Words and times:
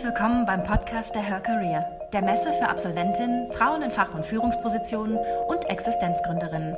Herzlich 0.00 0.18
willkommen 0.18 0.46
beim 0.46 0.64
Podcast 0.64 1.14
der 1.14 1.20
Her 1.20 1.40
Career, 1.40 2.08
der 2.14 2.22
Messe 2.22 2.54
für 2.54 2.70
Absolventinnen, 2.70 3.52
Frauen 3.52 3.82
in 3.82 3.90
Fach- 3.90 4.14
und 4.14 4.24
Führungspositionen 4.24 5.18
und 5.46 5.64
Existenzgründerinnen. 5.68 6.74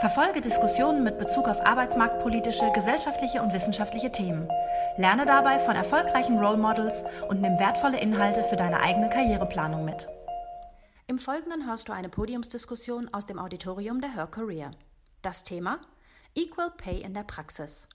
Verfolge 0.00 0.40
Diskussionen 0.40 1.04
mit 1.04 1.16
Bezug 1.16 1.46
auf 1.46 1.64
arbeitsmarktpolitische, 1.64 2.72
gesellschaftliche 2.72 3.40
und 3.40 3.52
wissenschaftliche 3.52 4.10
Themen. 4.10 4.48
Lerne 4.96 5.26
dabei 5.26 5.60
von 5.60 5.76
erfolgreichen 5.76 6.40
Role 6.40 6.56
Models 6.56 7.04
und 7.28 7.40
nimm 7.40 7.56
wertvolle 7.60 8.00
Inhalte 8.00 8.42
für 8.42 8.56
deine 8.56 8.80
eigene 8.80 9.10
Karriereplanung 9.10 9.84
mit. 9.84 10.08
Im 11.06 11.20
Folgenden 11.20 11.68
hörst 11.68 11.88
du 11.88 11.92
eine 11.92 12.08
Podiumsdiskussion 12.08 13.14
aus 13.14 13.26
dem 13.26 13.38
Auditorium 13.38 14.00
der 14.00 14.12
Her 14.12 14.26
Career. 14.26 14.72
Das 15.22 15.44
Thema 15.44 15.78
Equal 16.34 16.72
Pay 16.76 17.00
in 17.00 17.14
der 17.14 17.22
Praxis. 17.22 17.86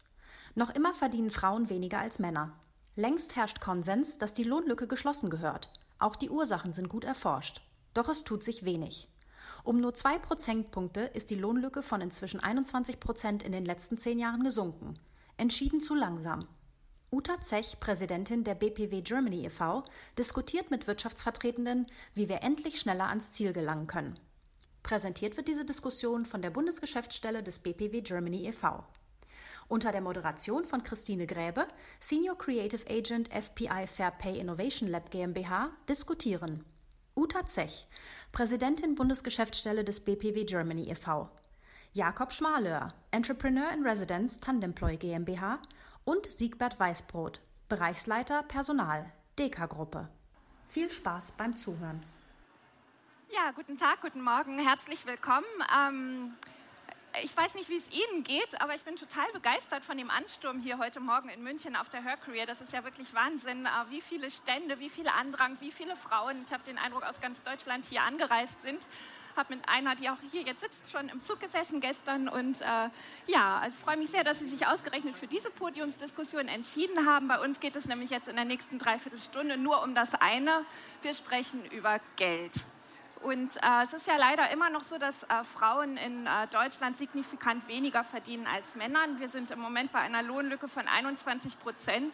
Noch 0.53 0.70
immer 0.70 0.94
verdienen 0.94 1.31
Frauen 1.31 1.70
weniger 1.70 2.00
als 2.00 2.20
Männer. 2.20 2.53
Längst 2.98 3.35
herrscht 3.35 3.59
Konsens, 3.59 4.17
dass 4.17 4.34
die 4.34 4.45
Lohnlücke 4.45 4.88
geschlossen 4.88 5.30
gehört. 5.30 5.70
Auch 5.99 6.16
die 6.16 6.30
Ursachen 6.30 6.72
sind 6.72 6.88
gut 6.88 7.03
erforscht. 7.03 7.62
Doch 7.94 8.08
es 8.08 8.23
tut 8.23 8.41
sich 8.41 8.63
wenig. 8.63 9.09
Um 9.66 9.81
nur 9.81 9.94
zwei 9.94 10.17
Prozentpunkte 10.17 11.02
ist 11.02 11.30
die 11.30 11.36
Lohnlücke 11.36 11.81
von 11.84 12.00
inzwischen 12.00 12.39
21 12.39 13.02
Prozent 13.02 13.44
in 13.44 13.52
den 13.52 13.66
letzten 13.66 13.98
zehn 13.98 14.17
Jahren 14.17 14.44
gesunken. 14.44 14.94
Entschieden 15.36 15.81
zu 15.81 15.94
langsam. 15.94 16.48
Uta 17.12 17.41
Zech, 17.41 17.81
Präsidentin 17.81 18.45
der 18.45 18.55
BPW 18.55 19.02
Germany 19.02 19.45
e.V., 19.45 19.84
diskutiert 20.17 20.72
mit 20.72 20.88
Wirtschaftsvertretenden, 20.88 21.88
wie 22.14 22.30
wir 22.30 22.44
endlich 22.44 22.80
schneller 22.80 23.09
ans 23.09 23.34
Ziel 23.34 23.52
gelangen 23.52 23.88
können. 23.88 24.17
Präsentiert 24.84 25.36
wird 25.36 25.50
diese 25.50 25.66
Diskussion 25.66 26.25
von 26.25 26.41
der 26.41 26.50
Bundesgeschäftsstelle 26.50 27.44
des 27.44 27.59
BPW 27.59 28.02
Germany 28.02 28.48
e.V. 28.48 28.86
Unter 29.68 29.92
der 29.92 30.02
Moderation 30.02 30.66
von 30.66 30.84
Christine 30.84 31.26
Gräbe, 31.26 31.68
Senior 32.00 32.38
Creative 32.38 32.84
Agent 32.89 33.30
FPI 33.34 33.88
Fair 33.88 34.12
Pay 34.12 34.39
Innovation 34.39 34.89
Lab 34.89 35.09
GmbH, 35.09 35.72
diskutieren 35.89 36.64
Uta 37.16 37.45
Zech, 37.45 37.88
Präsidentin 38.31 38.94
Bundesgeschäftsstelle 38.95 39.84
des 39.84 40.02
BPW 40.02 40.44
Germany 40.44 40.89
e.V., 40.89 41.30
Jakob 41.94 42.34
Schmalöhr, 42.34 42.89
Entrepreneur 43.12 43.72
in 43.72 43.88
Residence 43.88 44.42
Tandemploy 44.42 44.98
GmbH 44.98 45.59
und 46.04 46.30
Siegbert 46.30 46.78
Weißbrot, 46.78 47.39
Bereichsleiter 47.70 48.44
Personal, 48.44 49.09
Deka-Gruppe. 49.39 50.09
Viel 50.67 50.89
Spaß 50.89 51.32
beim 51.38 51.56
Zuhören. 51.56 52.04
Ja, 53.30 53.52
guten 53.52 53.78
Tag, 53.78 54.02
guten 54.02 54.22
Morgen, 54.22 54.59
herzlich 54.59 55.06
willkommen. 55.06 55.45
Ähm, 55.73 56.34
ich 57.23 57.35
weiß 57.35 57.55
nicht, 57.55 57.69
wie 57.69 57.77
es 57.77 57.89
Ihnen 57.91 58.23
geht, 58.23 58.61
aber 58.61 58.75
ich 58.75 58.83
bin 58.83 58.95
total 58.95 59.25
begeistert 59.33 59.83
von 59.83 59.97
dem 59.97 60.09
Ansturm 60.09 60.59
hier 60.59 60.77
heute 60.77 60.99
Morgen 60.99 61.30
in 61.30 61.44
München 61.44 61.75
auf 61.75 61.89
der 61.89 62.03
Her 62.03 62.17
Career. 62.17 62.45
Das 62.45 62.61
ist 62.61 62.73
ja 62.73 62.83
wirklich 62.83 63.13
Wahnsinn, 63.13 63.66
äh, 63.66 63.69
wie 63.89 64.02
viele 64.02 64.30
Stände, 64.31 64.80
wie 64.80 64.89
viele 64.89 65.13
Andrang, 65.13 65.58
wie 65.61 65.71
viele 65.71 65.95
Frauen, 65.95 66.43
ich 66.45 66.53
habe 66.53 66.63
den 66.63 66.77
Eindruck, 66.77 67.03
aus 67.03 67.21
ganz 67.21 67.41
Deutschland 67.43 67.86
hier 67.86 68.02
angereist 68.02 68.61
sind. 68.61 68.81
Habe 69.36 69.55
mit 69.55 69.67
einer, 69.67 69.95
die 69.95 70.09
auch 70.09 70.17
hier 70.31 70.43
jetzt 70.43 70.61
sitzt, 70.61 70.91
schon 70.91 71.09
im 71.09 71.21
Zug 71.23 71.39
gesessen 71.41 71.81
gestern. 71.81 72.30
Und 72.30 72.61
äh, 72.61 72.89
ja, 73.27 73.67
ich 73.67 73.75
freue 73.75 73.97
mich 73.97 74.09
sehr, 74.09 74.23
dass 74.23 74.39
Sie 74.39 74.47
sich 74.47 74.66
ausgerechnet 74.66 75.16
für 75.17 75.27
diese 75.27 75.52
Podiumsdiskussion 75.52 76.47
entschieden 76.47 77.05
haben. 77.05 77.27
Bei 77.27 77.43
uns 77.43 77.59
geht 77.59 77.75
es 77.75 77.86
nämlich 77.86 78.09
jetzt 78.09 78.30
in 78.30 78.36
der 78.36 78.45
nächsten 78.45 78.80
Dreiviertelstunde 78.80 79.58
nur 79.58 79.83
um 79.83 79.93
das 79.93 80.13
eine. 80.16 80.66
Wir 81.02 81.13
sprechen 81.13 81.66
über 81.71 81.99
Geld. 82.16 82.53
Und 83.26 83.56
äh, 83.58 83.84
es 83.84 83.92
ist 83.92 84.06
ja 84.06 84.18
leider 84.18 84.52
immer 84.52 84.70
noch 84.70 84.84
so, 84.84 85.00
dass 85.00 85.23
äh, 85.23 85.44
Frauen 85.44 85.98
in 85.98 86.28
äh, 86.28 86.45
Deutschland 86.52 86.95
signifikant 86.95 87.67
weniger 87.67 88.04
verdienen 88.04 88.45
als 88.45 88.76
Männer. 88.76 89.00
Wir 89.17 89.30
sind 89.30 89.50
im 89.50 89.59
Moment 89.59 89.92
bei 89.92 89.98
einer 89.98 90.22
Lohnlücke 90.22 90.67
von 90.67 90.88
21 90.88 91.59
Prozent. 91.59 92.14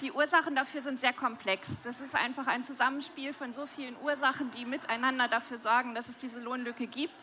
Die 0.00 0.12
Ursachen 0.12 0.54
dafür 0.54 0.80
sind 0.80 1.00
sehr 1.00 1.12
komplex. 1.12 1.70
Das 1.82 2.00
ist 2.00 2.14
einfach 2.14 2.46
ein 2.46 2.62
Zusammenspiel 2.62 3.32
von 3.32 3.52
so 3.52 3.66
vielen 3.66 3.96
Ursachen, 4.04 4.52
die 4.52 4.64
miteinander 4.64 5.26
dafür 5.26 5.58
sorgen, 5.58 5.96
dass 5.96 6.08
es 6.08 6.16
diese 6.18 6.38
Lohnlücke 6.38 6.86
gibt. 6.86 7.20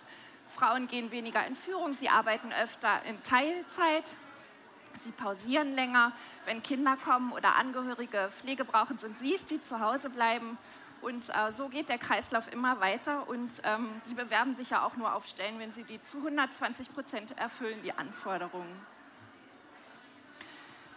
Frauen 0.50 0.90
gehen 0.90 1.10
weniger 1.12 1.48
in 1.48 1.56
Führung, 1.56 1.94
sie 1.94 2.10
arbeiten 2.10 2.52
öfter 2.62 3.02
in 3.06 3.24
Teilzeit, 3.24 4.04
sie 5.06 5.12
pausieren 5.14 5.74
länger. 5.76 6.12
Wenn 6.44 6.62
Kinder 6.62 6.98
kommen 6.98 7.32
oder 7.32 7.56
Angehörige 7.56 8.30
Pflege 8.30 8.66
brauchen, 8.66 8.98
sind 8.98 9.18
sie 9.20 9.36
es, 9.36 9.46
die 9.46 9.64
zu 9.64 9.80
Hause 9.80 10.10
bleiben. 10.10 10.58
Und 11.02 11.30
äh, 11.30 11.52
so 11.52 11.68
geht 11.68 11.90
der 11.90 11.98
Kreislauf 11.98 12.52
immer 12.52 12.80
weiter. 12.80 13.28
Und 13.28 13.50
ähm, 13.64 13.90
sie 14.04 14.14
bewerben 14.14 14.56
sich 14.56 14.70
ja 14.70 14.86
auch 14.86 14.96
nur 14.96 15.14
auf 15.14 15.26
Stellen, 15.26 15.60
wenn 15.60 15.72
sie 15.72 15.84
die 15.84 16.02
zu 16.04 16.18
120 16.18 16.94
Prozent 16.94 17.38
erfüllen, 17.38 17.80
die 17.84 17.94
Anforderungen. 17.94 18.86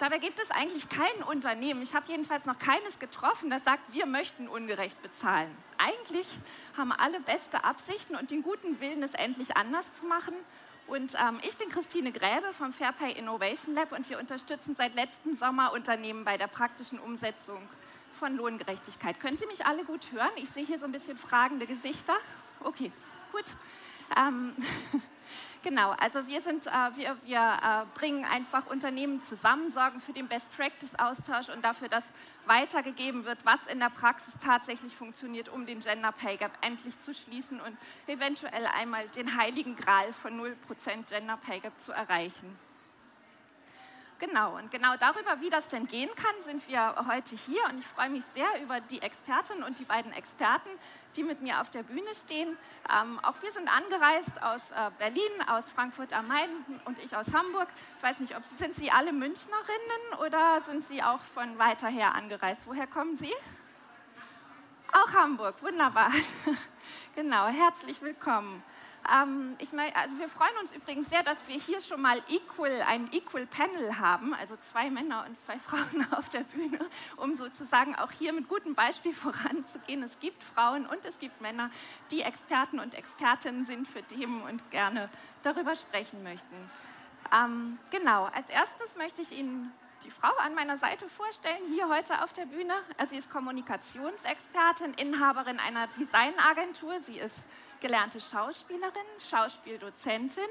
Dabei 0.00 0.18
gibt 0.18 0.40
es 0.40 0.50
eigentlich 0.50 0.88
kein 0.88 1.22
Unternehmen, 1.28 1.80
ich 1.80 1.94
habe 1.94 2.06
jedenfalls 2.08 2.46
noch 2.46 2.58
keines 2.58 2.98
getroffen, 2.98 3.48
das 3.48 3.62
sagt, 3.62 3.80
wir 3.92 4.06
möchten 4.06 4.48
ungerecht 4.48 5.00
bezahlen. 5.02 5.48
Eigentlich 5.78 6.26
haben 6.76 6.90
alle 6.90 7.20
beste 7.20 7.62
Absichten 7.62 8.16
und 8.16 8.32
den 8.32 8.42
guten 8.42 8.80
Willen, 8.80 9.04
es 9.04 9.14
endlich 9.14 9.56
anders 9.56 9.86
zu 10.00 10.04
machen. 10.06 10.34
Und 10.88 11.14
ähm, 11.14 11.38
ich 11.42 11.56
bin 11.56 11.68
Christine 11.68 12.10
Gräbe 12.10 12.52
vom 12.58 12.72
Fairpay 12.72 13.12
Innovation 13.12 13.74
Lab 13.74 13.92
und 13.92 14.10
wir 14.10 14.18
unterstützen 14.18 14.74
seit 14.76 14.94
letztem 14.94 15.36
Sommer 15.36 15.72
Unternehmen 15.72 16.24
bei 16.24 16.36
der 16.36 16.48
praktischen 16.48 16.98
Umsetzung 16.98 17.62
von 18.14 18.36
Lohngerechtigkeit. 18.36 19.20
Können 19.20 19.36
Sie 19.36 19.46
mich 19.46 19.66
alle 19.66 19.84
gut 19.84 20.12
hören? 20.12 20.30
Ich 20.36 20.50
sehe 20.50 20.64
hier 20.64 20.78
so 20.78 20.86
ein 20.86 20.92
bisschen 20.92 21.16
fragende 21.16 21.66
Gesichter. 21.66 22.14
Okay, 22.60 22.90
gut. 23.32 23.44
Ähm, 24.16 24.54
genau, 25.62 25.90
also 25.92 26.26
wir, 26.26 26.40
sind, 26.40 26.66
äh, 26.66 26.70
wir, 26.96 27.16
wir 27.24 27.38
äh, 27.38 27.98
bringen 27.98 28.24
einfach 28.24 28.66
Unternehmen 28.66 29.22
zusammen, 29.22 29.70
sorgen 29.70 30.00
für 30.00 30.12
den 30.12 30.28
Best-Practice-Austausch 30.28 31.48
und 31.48 31.64
dafür, 31.64 31.88
dass 31.88 32.04
weitergegeben 32.46 33.24
wird, 33.24 33.38
was 33.44 33.66
in 33.66 33.80
der 33.80 33.90
Praxis 33.90 34.34
tatsächlich 34.42 34.94
funktioniert, 34.94 35.48
um 35.48 35.66
den 35.66 35.80
Gender 35.80 36.12
Pay 36.12 36.36
Gap 36.36 36.52
endlich 36.60 36.98
zu 37.00 37.14
schließen 37.14 37.60
und 37.60 37.76
eventuell 38.06 38.66
einmal 38.66 39.08
den 39.08 39.36
heiligen 39.36 39.76
Gral 39.76 40.12
von 40.12 40.40
0% 40.40 40.54
Gender 41.08 41.36
Pay 41.38 41.60
Gap 41.60 41.80
zu 41.80 41.92
erreichen. 41.92 42.56
Genau, 44.26 44.56
und 44.56 44.70
genau 44.70 44.96
darüber, 44.96 45.40
wie 45.40 45.50
das 45.50 45.68
denn 45.68 45.86
gehen 45.86 46.08
kann, 46.14 46.34
sind 46.44 46.66
wir 46.66 46.94
heute 47.08 47.36
hier 47.36 47.62
und 47.68 47.78
ich 47.78 47.86
freue 47.86 48.08
mich 48.08 48.24
sehr 48.34 48.46
über 48.62 48.80
die 48.80 49.02
Expertin 49.02 49.62
und 49.62 49.78
die 49.78 49.84
beiden 49.84 50.12
Experten, 50.12 50.70
die 51.14 51.22
mit 51.22 51.42
mir 51.42 51.60
auf 51.60 51.68
der 51.68 51.82
Bühne 51.82 52.14
stehen. 52.14 52.56
Ähm, 52.90 53.18
auch 53.22 53.34
wir 53.42 53.52
sind 53.52 53.68
angereist 53.68 54.42
aus 54.42 54.70
äh, 54.70 54.90
Berlin, 54.98 55.20
aus 55.46 55.70
Frankfurt 55.70 56.14
am 56.14 56.26
Main 56.26 56.48
und 56.86 56.98
ich 57.00 57.14
aus 57.14 57.34
Hamburg. 57.34 57.68
Ich 57.98 58.02
weiß 58.02 58.20
nicht, 58.20 58.34
ob 58.34 58.48
sind 58.48 58.74
Sie 58.74 58.90
alle 58.90 59.12
Münchnerinnen 59.12 60.24
oder 60.24 60.62
sind 60.62 60.88
Sie 60.88 61.02
auch 61.02 61.20
von 61.20 61.58
weiter 61.58 61.88
her 61.88 62.14
angereist? 62.14 62.62
Woher 62.64 62.86
kommen 62.86 63.16
Sie? 63.16 63.32
Auch 64.92 65.12
Hamburg, 65.12 65.62
wunderbar. 65.62 66.10
genau, 67.14 67.46
herzlich 67.48 68.00
willkommen. 68.00 68.62
Ähm, 69.12 69.56
ich 69.58 69.72
mein, 69.72 69.94
also 69.94 70.18
wir 70.18 70.28
freuen 70.28 70.56
uns 70.60 70.72
übrigens 70.72 71.10
sehr, 71.10 71.22
dass 71.22 71.36
wir 71.46 71.56
hier 71.56 71.80
schon 71.82 72.00
mal 72.00 72.22
equal, 72.28 72.82
ein 72.82 73.12
Equal 73.12 73.46
Panel 73.46 73.98
haben, 73.98 74.32
also 74.34 74.56
zwei 74.72 74.90
Männer 74.90 75.26
und 75.28 75.38
zwei 75.42 75.58
Frauen 75.66 76.06
auf 76.12 76.28
der 76.30 76.40
Bühne, 76.40 76.78
um 77.16 77.36
sozusagen 77.36 77.94
auch 77.96 78.10
hier 78.12 78.32
mit 78.32 78.48
gutem 78.48 78.74
Beispiel 78.74 79.12
voranzugehen. 79.14 80.02
Es 80.02 80.18
gibt 80.20 80.42
Frauen 80.42 80.86
und 80.86 81.04
es 81.04 81.18
gibt 81.18 81.40
Männer, 81.40 81.70
die 82.10 82.22
Experten 82.22 82.80
und 82.80 82.94
Expertinnen 82.94 83.66
sind 83.66 83.86
für 83.88 84.02
Themen 84.02 84.42
und 84.42 84.70
gerne 84.70 85.10
darüber 85.42 85.76
sprechen 85.76 86.22
möchten. 86.22 86.54
Ähm, 87.32 87.78
genau, 87.90 88.24
als 88.24 88.48
erstes 88.48 88.96
möchte 88.96 89.22
ich 89.22 89.32
Ihnen 89.32 89.72
die 90.02 90.10
Frau 90.10 90.32
an 90.38 90.54
meiner 90.54 90.78
Seite 90.78 91.08
vorstellen, 91.08 91.62
hier 91.68 91.88
heute 91.88 92.22
auf 92.22 92.32
der 92.32 92.46
Bühne. 92.46 92.74
Sie 93.08 93.16
ist 93.16 93.30
Kommunikationsexpertin, 93.30 94.94
Inhaberin 94.94 95.60
einer 95.60 95.86
Designagentur. 95.98 97.00
Sie 97.00 97.18
ist 97.18 97.44
gelernte 97.80 98.20
Schauspielerin, 98.20 98.92
Schauspieldozentin, 99.18 100.44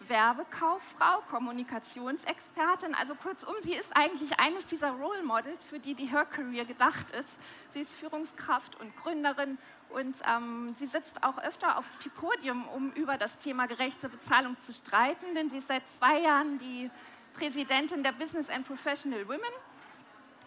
Werbekauffrau, 0.00 1.20
Kommunikationsexpertin. 1.30 2.94
Also 2.94 3.14
kurzum, 3.14 3.54
sie 3.60 3.74
ist 3.74 3.94
eigentlich 3.96 4.38
eines 4.40 4.66
dieser 4.66 4.90
Role 4.90 5.22
Models, 5.22 5.64
für 5.64 5.78
die 5.78 5.94
die 5.94 6.06
Her 6.06 6.24
Career 6.24 6.64
gedacht 6.64 7.10
ist. 7.10 7.28
Sie 7.72 7.80
ist 7.80 7.92
Führungskraft 7.92 8.80
und 8.80 8.96
Gründerin 8.96 9.58
und 9.90 10.16
ähm, 10.28 10.74
sie 10.78 10.86
sitzt 10.86 11.22
auch 11.22 11.38
öfter 11.38 11.78
auf 11.78 11.84
dem 12.04 12.12
Podium, 12.12 12.68
um 12.68 12.92
über 12.92 13.18
das 13.18 13.36
Thema 13.38 13.66
gerechte 13.66 14.08
Bezahlung 14.08 14.56
zu 14.60 14.72
streiten, 14.72 15.34
denn 15.34 15.50
sie 15.50 15.58
ist 15.58 15.68
seit 15.68 15.82
zwei 15.98 16.20
Jahren 16.20 16.58
die 16.58 16.90
Präsidentin 17.34 18.02
der 18.02 18.12
Business 18.12 18.50
and 18.50 18.66
Professional 18.66 19.26
Women 19.26 19.40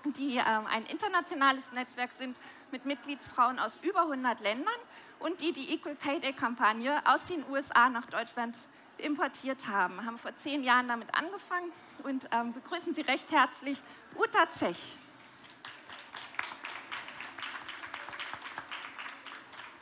die 0.06 0.38
äh, 0.38 0.42
ein 0.42 0.86
internationales 0.86 1.64
Netzwerk 1.72 2.12
sind 2.18 2.38
mit 2.72 2.86
Mitgliedsfrauen 2.86 3.60
aus 3.60 3.80
über 3.82 4.02
100 4.02 4.42
Ländern 4.42 4.74
und 5.20 5.40
die 5.42 5.54
die 5.54 5.74
Equal 5.74 5.96
Pay 5.96 6.20
Day-Kampagne 6.20 7.02
aus 7.06 7.24
den 7.26 7.44
USA 7.50 7.90
nach 7.90 8.06
Deutschland 8.08 8.58
importiert 8.98 9.68
haben. 9.68 10.06
Haben 10.06 10.18
vor 10.18 10.36
zehn 10.36 10.64
Jahren 10.64 10.88
damit 10.88 11.14
angefangen 11.16 11.72
und 12.04 12.28
ähm, 12.32 12.54
begrüßen 12.54 12.94
Sie 12.94 13.02
recht 13.02 13.32
herzlich 13.32 13.82
Uta 14.16 14.52
Zech. 14.52 14.98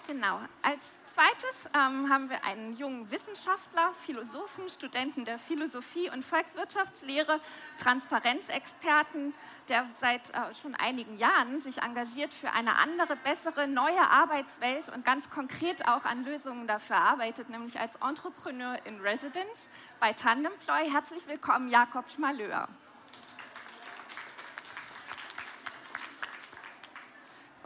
Genau. 0.08 0.42
Als 0.62 0.82
zweites 1.14 1.70
ähm, 1.74 2.10
haben 2.10 2.30
wir 2.30 2.44
einen 2.44 2.78
jungen 2.78 3.10
Wissenschaftler, 3.12 3.92
Philosophen, 4.06 4.70
Studenten 4.70 5.26
der 5.26 5.40
Philosophie 5.40 6.10
und 6.10 6.24
Volkswirtschaftslehre, 6.24 7.40
Transparenzexperten, 7.80 9.34
der 9.68 9.86
seit 10.00 10.30
äh, 10.30 10.56
schon 10.62 10.76
einigen 10.76 11.18
Jahren 11.18 11.62
sich 11.62 11.82
engagiert 11.82 12.34
für 12.34 12.52
eine 12.52 12.78
andere, 12.78 13.16
bessere, 13.18 13.68
neue 13.68 14.02
Arbeitswelt 14.02 14.90
und 14.90 15.04
ganz 15.04 15.30
konkret 15.30 15.88
auch 15.88 16.06
an 16.06 16.24
Lösungen 16.24 16.68
dafür 16.68 16.98
arbeitet, 16.98 17.50
nämlich 17.50 17.80
als 17.80 17.96
Entrepreneur 17.96 18.78
in 18.86 19.00
Residence 19.02 19.70
bei 20.00 20.14
Tandemploy. 20.14 20.90
Herzlich 20.90 21.28
willkommen, 21.28 21.70
Jakob 21.70 22.10
Schmaleur. 22.10 22.68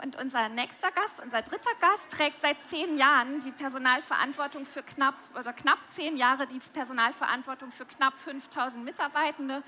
Und 0.06 0.18
unser 0.18 0.50
nächster 0.50 0.92
Gast, 0.92 1.20
unser 1.24 1.42
dritter 1.42 1.74
Gast, 1.80 2.12
trägt 2.12 2.40
seit 2.40 2.62
zehn 2.62 2.96
Jahren 2.96 3.40
die 3.40 3.50
Personalverantwortung 3.50 4.68
für 4.68 4.84
knapp 4.84 5.16
oder 5.34 5.52
knapp 5.52 5.80
zehn 5.90 6.16
Jahre 6.16 6.46
die 6.46 6.60
Personalverantwortung 6.60 7.72
für 7.72 7.86
knapp 7.86 8.16
5000 8.20 8.86
Mitarbeitende 8.86 9.64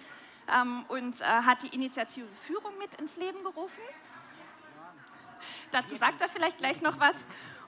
ähm, 0.47 0.85
und 0.89 1.21
äh, 1.21 1.23
hat 1.23 1.63
die 1.63 1.73
Initiative 1.73 2.27
Führung 2.45 2.77
mit 2.77 2.93
ins 3.01 3.15
Leben 3.15 3.43
gerufen. 3.43 3.81
Dazu 5.71 5.95
sagt 5.95 6.21
er 6.21 6.29
vielleicht 6.29 6.59
gleich 6.59 6.83
noch 6.83 6.99
was. 6.99 7.15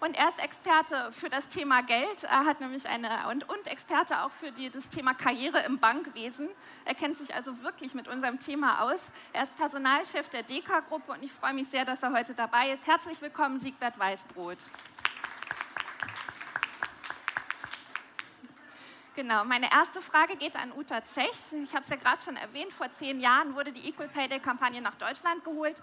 Und 0.02 0.16
er 0.16 0.30
ist 0.30 0.40
Experte 0.40 1.12
für 1.12 1.28
das 1.30 1.50
Thema 1.50 1.82
Geld. 1.82 2.24
Er 2.24 2.46
hat 2.46 2.62
nämlich 2.62 2.88
eine 2.88 3.10
und, 3.30 3.50
und 3.50 3.68
Experte 3.68 4.22
auch 4.22 4.32
für 4.32 4.50
die, 4.52 4.70
das 4.70 4.88
Thema 4.88 5.14
Karriere 5.14 5.60
im 5.64 5.78
Bankwesen. 5.78 6.48
Er 6.86 6.96
kennt 6.96 7.18
sich 7.18 7.36
also 7.36 7.62
wirklich 7.64 7.94
mit 7.94 8.08
unserem 8.08 8.40
Thema 8.40 8.82
aus. 8.82 9.02
Er 9.34 9.44
ist 9.44 9.58
Personalchef 9.58 10.30
der 10.30 10.44
DK-Gruppe 10.44 11.12
und 11.12 11.24
ich 11.24 11.34
freue 11.34 11.54
mich 11.54 11.68
sehr, 11.68 11.84
dass 11.84 12.02
er 12.02 12.14
heute 12.14 12.34
dabei 12.34 12.72
ist. 12.72 12.88
Herzlich 12.88 13.22
willkommen, 13.22 13.60
Siegbert 13.60 14.00
Weißbrot. 14.00 14.60
Genau, 19.20 19.44
meine 19.44 19.70
erste 19.70 20.02
Frage 20.02 20.38
geht 20.38 20.56
an 20.56 20.72
Uta 20.72 21.04
Zech. 21.04 21.30
Ich 21.62 21.76
habe 21.76 21.84
es 21.84 21.90
ja 21.90 21.98
gerade 21.98 22.22
schon 22.22 22.38
erwähnt, 22.38 22.72
vor 22.72 22.90
zehn 22.94 23.20
Jahren 23.20 23.54
wurde 23.54 23.74
die 23.74 23.90
Equal 23.90 24.08
Pay 24.08 24.30
Day-Kampagne 24.30 24.82
nach 24.82 24.96
Deutschland 24.96 25.44
geholt. 25.44 25.76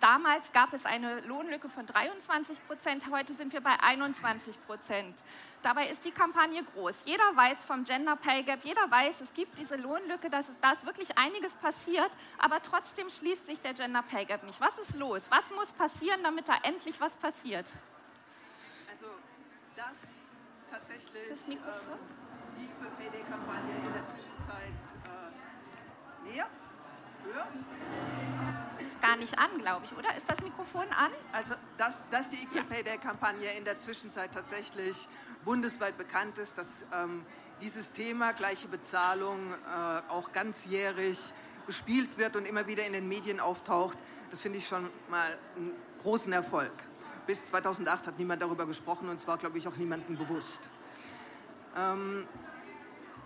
Damals 0.00 0.52
gab 0.52 0.74
es 0.74 0.84
eine 0.84 1.20
Lohnlücke 1.20 1.70
von 1.70 1.86
23 1.86 2.66
Prozent, 2.66 3.10
heute 3.10 3.32
sind 3.32 3.54
wir 3.54 3.62
bei 3.62 3.80
21 3.80 4.62
Prozent. 4.66 5.16
Dabei 5.62 5.88
ist 5.88 6.04
die 6.04 6.10
Kampagne 6.10 6.62
groß. 6.62 6.96
Jeder 7.06 7.24
weiß 7.34 7.56
vom 7.66 7.84
Gender 7.84 8.14
Pay 8.14 8.42
Gap, 8.42 8.60
jeder 8.62 8.90
weiß, 8.90 9.22
es 9.22 9.32
gibt 9.32 9.56
diese 9.58 9.76
Lohnlücke, 9.76 10.28
dass 10.28 10.46
da 10.60 10.72
ist 10.72 10.84
wirklich 10.84 11.16
einiges 11.16 11.52
passiert, 11.54 12.10
aber 12.38 12.62
trotzdem 12.62 13.08
schließt 13.08 13.46
sich 13.46 13.60
der 13.60 13.72
Gender 13.72 14.02
Pay 14.02 14.26
Gap 14.26 14.42
nicht. 14.44 14.60
Was 14.60 14.76
ist 14.76 14.94
los? 14.94 15.22
Was 15.30 15.50
muss 15.50 15.72
passieren, 15.72 16.22
damit 16.22 16.46
da 16.46 16.56
endlich 16.62 17.00
was 17.00 17.14
passiert? 17.16 17.66
Also, 18.90 19.06
dass 19.76 20.08
tatsächlich 20.70 21.30
das 21.30 21.48
ähm, 21.48 21.58
die 22.58 22.66
Equal 22.66 22.90
Pay 22.98 23.10
Day 23.10 23.24
Kampagne 23.28 23.76
in 23.76 23.92
der 23.94 24.06
Zwischenzeit 24.06 24.74
äh, 25.04 26.30
näher, 26.30 26.48
höher, 27.26 27.46
gar 29.02 29.16
nicht 29.16 29.38
an, 29.38 29.58
glaube 29.58 29.84
ich, 29.84 29.92
oder? 29.96 30.16
Ist 30.16 30.28
das 30.28 30.40
Mikrofon 30.40 30.86
an? 30.90 31.12
Also, 31.32 31.54
dass, 31.78 32.08
dass 32.10 32.28
die 32.28 32.42
Equal 32.42 32.64
Pay 32.64 32.82
Day-Kampagne 32.82 33.52
in 33.56 33.64
der 33.64 33.78
Zwischenzeit 33.78 34.32
tatsächlich 34.32 35.08
bundesweit 35.44 35.96
bekannt 35.96 36.38
ist, 36.38 36.58
dass 36.58 36.84
ähm, 36.92 37.24
dieses 37.60 37.92
Thema 37.92 38.32
gleiche 38.32 38.68
Bezahlung 38.68 39.52
äh, 39.52 40.10
auch 40.10 40.32
ganzjährig 40.32 41.18
bespielt 41.66 42.18
wird 42.18 42.36
und 42.36 42.46
immer 42.46 42.66
wieder 42.66 42.84
in 42.84 42.92
den 42.92 43.08
Medien 43.08 43.40
auftaucht, 43.40 43.98
das 44.30 44.40
finde 44.42 44.58
ich 44.58 44.66
schon 44.66 44.90
mal 45.08 45.38
einen 45.56 45.72
großen 46.02 46.32
Erfolg. 46.32 46.72
Bis 47.26 47.44
2008 47.46 48.08
hat 48.08 48.18
niemand 48.18 48.42
darüber 48.42 48.66
gesprochen 48.66 49.08
und 49.08 49.18
zwar, 49.18 49.38
glaube 49.38 49.58
ich, 49.58 49.66
auch 49.66 49.76
niemandem 49.76 50.16
bewusst. 50.16 50.70
Ähm, 51.76 52.26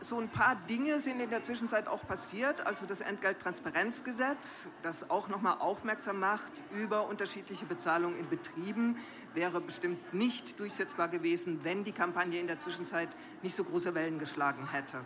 so 0.00 0.19
ein 0.19 0.29
paar 0.29 0.56
Dinge 0.69 0.99
sind 0.99 1.20
in 1.20 1.31
der 1.31 1.43
Zwischenzeit 1.43 1.87
auch 1.87 2.06
passiert. 2.06 2.67
Also 2.67 2.87
das 2.87 3.00
Entgelttransparenzgesetz, 3.00 4.67
das 4.82 5.11
auch 5.11 5.29
nochmal 5.29 5.58
aufmerksam 5.58 6.19
macht 6.19 6.52
über 6.73 7.06
unterschiedliche 7.08 7.67
Bezahlungen 7.67 8.19
in 8.19 8.29
Betrieben, 8.29 8.97
wäre 9.35 9.61
bestimmt 9.61 10.12
nicht 10.14 10.58
durchsetzbar 10.58 11.08
gewesen, 11.08 11.61
wenn 11.62 11.85
die 11.85 11.93
Kampagne 11.93 12.41
in 12.41 12.47
der 12.47 12.58
Zwischenzeit 12.58 13.08
nicht 13.43 13.55
so 13.55 13.62
große 13.62 13.94
Wellen 13.94 14.19
geschlagen 14.19 14.69
hätte. 14.70 15.05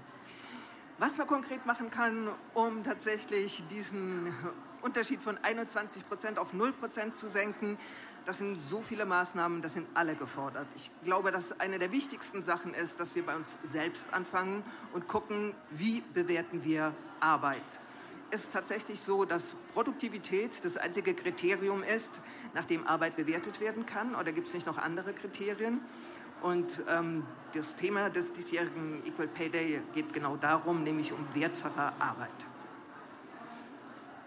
Was 0.98 1.18
man 1.18 1.26
konkret 1.26 1.66
machen 1.66 1.90
kann, 1.90 2.30
um 2.54 2.84
tatsächlich 2.84 3.64
diesen 3.68 4.32
Unterschied 4.80 5.20
von 5.20 5.36
21 5.42 6.08
Prozent 6.08 6.38
auf 6.38 6.52
0 6.52 6.72
Prozent 6.72 7.18
zu 7.18 7.28
senken, 7.28 7.78
das 8.26 8.38
sind 8.38 8.60
so 8.60 8.80
viele 8.80 9.04
Maßnahmen, 9.04 9.62
das 9.62 9.74
sind 9.74 9.86
alle 9.94 10.14
gefordert. 10.14 10.66
Ich 10.76 10.90
glaube, 11.04 11.30
dass 11.30 11.58
eine 11.60 11.78
der 11.78 11.92
wichtigsten 11.92 12.42
Sachen 12.42 12.74
ist, 12.74 13.00
dass 13.00 13.14
wir 13.14 13.24
bei 13.24 13.36
uns 13.36 13.56
selbst 13.64 14.12
anfangen 14.12 14.62
und 14.92 15.08
gucken, 15.08 15.54
wie 15.70 16.02
bewerten 16.14 16.64
wir 16.64 16.92
Arbeit. 17.20 17.80
Es 18.30 18.44
ist 18.44 18.52
tatsächlich 18.52 19.00
so, 19.00 19.24
dass 19.24 19.54
Produktivität 19.74 20.64
das 20.64 20.76
einzige 20.76 21.14
Kriterium 21.14 21.82
ist, 21.82 22.18
nach 22.54 22.64
dem 22.64 22.86
Arbeit 22.86 23.16
bewertet 23.16 23.60
werden 23.60 23.86
kann. 23.86 24.14
Oder 24.14 24.32
gibt 24.32 24.48
es 24.48 24.54
nicht 24.54 24.66
noch 24.66 24.78
andere 24.78 25.12
Kriterien? 25.12 25.80
Und 26.42 26.82
ähm, 26.88 27.24
das 27.52 27.76
Thema 27.76 28.10
des 28.10 28.32
diesjährigen 28.32 29.06
Equal 29.06 29.28
Pay 29.28 29.50
Day 29.50 29.82
geht 29.94 30.12
genau 30.12 30.36
darum, 30.36 30.82
nämlich 30.82 31.12
um 31.12 31.24
wertere 31.34 31.92
Arbeit. 32.00 32.30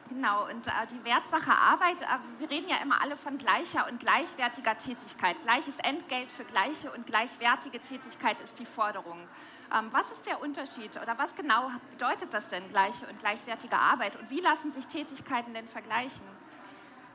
Genau, 0.09 0.45
und 0.45 0.67
äh, 0.67 0.71
die 0.89 1.03
Wertsache 1.03 1.51
Arbeit, 1.51 2.01
äh, 2.01 2.05
wir 2.39 2.49
reden 2.49 2.69
ja 2.69 2.77
immer 2.81 3.01
alle 3.01 3.17
von 3.17 3.37
gleicher 3.37 3.87
und 3.89 3.99
gleichwertiger 3.99 4.77
Tätigkeit. 4.77 5.35
Gleiches 5.43 5.77
Entgelt 5.79 6.31
für 6.31 6.45
gleiche 6.45 6.91
und 6.91 7.05
gleichwertige 7.05 7.79
Tätigkeit 7.79 8.39
ist 8.41 8.57
die 8.57 8.65
Forderung. 8.65 9.17
Ähm, 9.75 9.89
was 9.91 10.09
ist 10.11 10.25
der 10.25 10.41
Unterschied 10.41 10.91
oder 11.01 11.17
was 11.17 11.35
genau 11.35 11.71
bedeutet 11.91 12.33
das 12.33 12.47
denn, 12.47 12.63
gleiche 12.69 13.05
und 13.07 13.19
gleichwertige 13.19 13.77
Arbeit? 13.77 14.15
Und 14.15 14.29
wie 14.29 14.39
lassen 14.39 14.71
sich 14.71 14.87
Tätigkeiten 14.87 15.53
denn 15.53 15.67
vergleichen? 15.67 16.25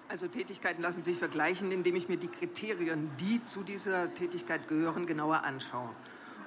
Also 0.08 0.28
Tätigkeiten 0.28 0.82
lassen 0.82 1.02
sich 1.02 1.18
vergleichen, 1.18 1.72
indem 1.72 1.96
ich 1.96 2.10
mir 2.10 2.18
die 2.18 2.28
Kriterien, 2.28 3.10
die 3.18 3.42
zu 3.44 3.62
dieser 3.62 4.12
Tätigkeit 4.12 4.68
gehören, 4.68 5.06
genauer 5.06 5.44
anschaue. 5.44 5.88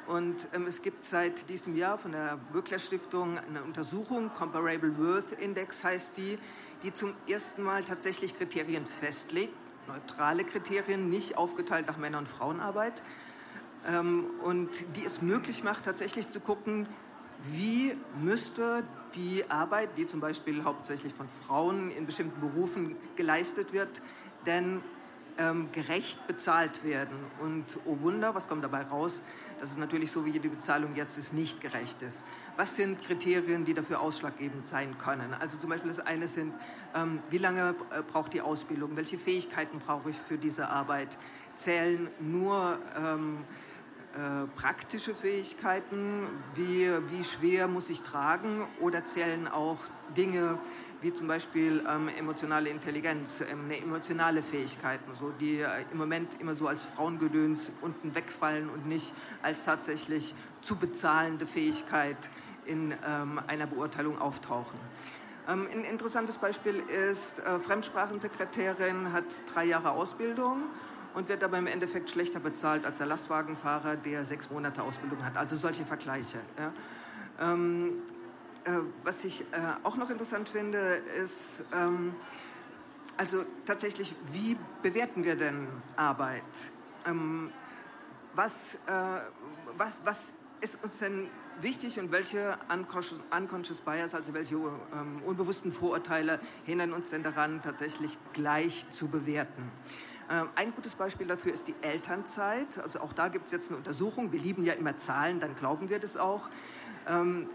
Und 0.08 0.48
ähm, 0.54 0.68
es 0.68 0.82
gibt 0.82 1.04
seit 1.04 1.50
diesem 1.50 1.76
Jahr 1.76 1.98
von 1.98 2.12
der 2.12 2.38
Böckler 2.54 2.80
Stiftung 2.80 3.40
eine 3.40 3.64
Untersuchung, 3.64 4.32
Comparable 4.34 4.98
Worth 4.98 5.32
Index 5.40 5.84
heißt 5.84 6.18
die, 6.18 6.38
die 6.84 6.94
zum 6.94 7.14
ersten 7.28 7.64
Mal 7.64 7.84
tatsächlich 7.84 8.38
Kriterien 8.38 8.86
festlegt, 8.86 9.54
neutrale 9.88 10.44
Kriterien, 10.44 11.10
nicht 11.10 11.38
aufgeteilt 11.38 11.88
nach 11.88 11.98
Männer- 11.98 12.20
und 12.20 12.30
Frauenarbeit. 12.30 13.02
Ähm, 13.88 14.26
und 14.44 14.70
die 14.96 15.06
es 15.06 15.22
möglich 15.22 15.64
macht, 15.64 15.86
tatsächlich 15.86 16.30
zu 16.30 16.40
gucken, 16.40 16.88
wie 17.52 17.96
müsste 18.22 18.84
die 19.16 19.50
Arbeit, 19.50 19.98
die 19.98 20.08
zum 20.08 20.20
Beispiel 20.20 20.64
hauptsächlich 20.64 21.14
von 21.14 21.28
Frauen 21.46 21.92
in 21.92 22.06
bestimmten 22.06 22.40
Berufen 22.40 22.96
geleistet 23.16 23.74
wird, 23.74 24.02
denn 24.46 24.82
ähm, 25.38 25.70
gerecht 25.72 26.28
bezahlt 26.28 26.84
werden. 26.84 27.18
Und 27.42 27.66
oh 27.86 27.98
Wunder, 28.02 28.36
was 28.36 28.48
kommt 28.48 28.64
dabei 28.64 28.84
raus? 28.84 29.22
Dass 29.60 29.72
es 29.72 29.78
natürlich 29.78 30.12
so, 30.12 30.26
wie 30.26 30.32
die 30.32 30.40
Bezahlung 30.40 30.96
jetzt 30.96 31.18
ist, 31.18 31.34
nicht 31.34 31.62
gerecht 31.62 32.02
ist. 32.02 32.26
Was 32.58 32.76
sind 32.76 33.02
Kriterien, 33.02 33.66
die 33.66 33.74
dafür 33.74 34.02
ausschlaggebend 34.02 34.66
sein 34.66 34.98
können? 34.98 35.34
Also 35.34 35.58
zum 35.58 35.70
Beispiel 35.70 35.90
das 35.90 36.00
eine 36.00 36.28
sind, 36.28 36.54
ähm, 36.96 37.20
wie 37.30 37.38
lange 37.38 37.76
äh, 37.92 38.02
braucht 38.02 38.34
die 38.34 38.42
Ausbildung? 38.42 38.96
Welche 38.96 39.18
Fähigkeiten 39.18 39.80
brauche 39.80 40.10
ich 40.12 40.16
für 40.16 40.38
diese 40.38 40.70
Arbeit? 40.70 41.18
Zählen 41.56 42.10
nur 42.20 42.80
ähm, 42.98 43.40
äh, 44.16 44.48
praktische 44.56 45.14
Fähigkeiten? 45.14 46.28
Wie, 46.54 46.90
wie 47.10 47.24
schwer 47.24 47.68
muss 47.68 47.90
ich 47.90 48.02
tragen? 48.02 48.68
Oder 48.80 49.06
zählen 49.06 49.48
auch 49.48 49.80
Dinge, 50.16 50.58
wie 51.06 51.14
zum 51.14 51.28
Beispiel 51.28 51.86
ähm, 51.88 52.08
emotionale 52.18 52.68
Intelligenz, 52.68 53.40
ähm, 53.42 53.70
emotionale 53.70 54.42
Fähigkeiten, 54.42 55.14
so, 55.14 55.30
die 55.40 55.60
äh, 55.60 55.68
im 55.92 56.00
Moment 56.00 56.42
immer 56.42 56.56
so 56.56 56.68
als 56.68 56.84
Frauengedöns 56.84 57.72
unten 57.82 58.16
wegfallen 58.16 58.68
und 58.72 58.88
nicht 58.88 59.14
als 59.44 59.66
tatsächlich 59.66 60.34
zu 60.64 60.78
bezahlende 60.78 61.46
Fähigkeit 61.46 62.18
in 62.66 62.92
ähm, 63.08 63.40
einer 63.46 63.68
Beurteilung 63.68 64.20
auftauchen. 64.20 64.80
Ähm, 65.48 65.68
ein 65.72 65.84
interessantes 65.84 66.40
Beispiel 66.40 66.80
ist, 66.80 67.38
äh, 67.38 67.60
Fremdsprachensekretärin 67.60 69.14
hat 69.14 69.26
drei 69.54 69.66
Jahre 69.66 69.92
Ausbildung 69.92 70.64
und 71.14 71.30
wird 71.30 71.44
aber 71.44 71.60
im 71.60 71.68
Endeffekt 71.68 72.10
schlechter 72.10 72.40
bezahlt 72.40 72.84
als 72.84 72.98
der 72.98 73.06
Lastwagenfahrer, 73.06 73.96
der 73.96 74.26
sechs 74.26 74.50
Monate 74.50 74.82
Ausbildung 74.82 75.24
hat. 75.24 75.38
Also 75.38 75.56
solche 75.56 75.86
Vergleiche. 75.86 76.40
Ja. 76.58 76.74
Ähm, 77.40 78.02
äh, 78.10 78.15
was 79.04 79.24
ich 79.24 79.42
äh, 79.42 79.46
auch 79.84 79.98
noch 79.98 80.10
interessant 80.10 80.50
finde, 80.50 80.78
ist, 80.78 81.66
ähm, 81.74 82.16
also 83.18 83.44
tatsächlich, 83.66 84.14
wie 84.32 84.58
bewerten 84.82 85.24
wir 85.24 85.36
denn 85.36 85.68
Arbeit? 85.96 86.44
Ähm, 87.06 87.52
was, 88.34 88.76
äh, 88.88 89.22
was, 89.78 89.94
was 90.04 90.34
ist 90.62 90.84
uns 90.84 91.00
denn 91.00 91.30
wichtig 91.60 92.00
und 92.00 92.12
welche 92.12 92.58
unconscious, 92.74 93.22
unconscious 93.36 93.80
bias, 93.80 94.14
also 94.14 94.34
welche 94.34 94.56
ähm, 94.56 95.22
unbewussten 95.26 95.72
Vorurteile 95.72 96.40
hindern 96.66 96.92
uns 96.92 97.12
denn 97.12 97.24
daran, 97.24 97.62
tatsächlich 97.62 98.18
gleich 98.34 98.90
zu 98.92 99.08
bewerten? 99.08 99.72
Ähm, 100.30 100.50
ein 100.56 100.74
gutes 100.74 100.96
Beispiel 100.96 101.28
dafür 101.28 101.54
ist 101.54 101.68
die 101.68 101.76
Elternzeit. 101.82 102.80
Also 102.80 103.00
auch 103.00 103.14
da 103.14 103.28
gibt 103.28 103.46
es 103.46 103.52
jetzt 103.52 103.70
eine 103.70 103.78
Untersuchung. 103.78 104.32
Wir 104.32 104.40
lieben 104.40 104.64
ja 104.64 104.74
immer 104.74 104.98
Zahlen, 104.98 105.40
dann 105.40 105.56
glauben 105.56 105.90
wir 105.90 106.00
das 106.00 106.18
auch. 106.18 106.50
Äh, 107.06 107.46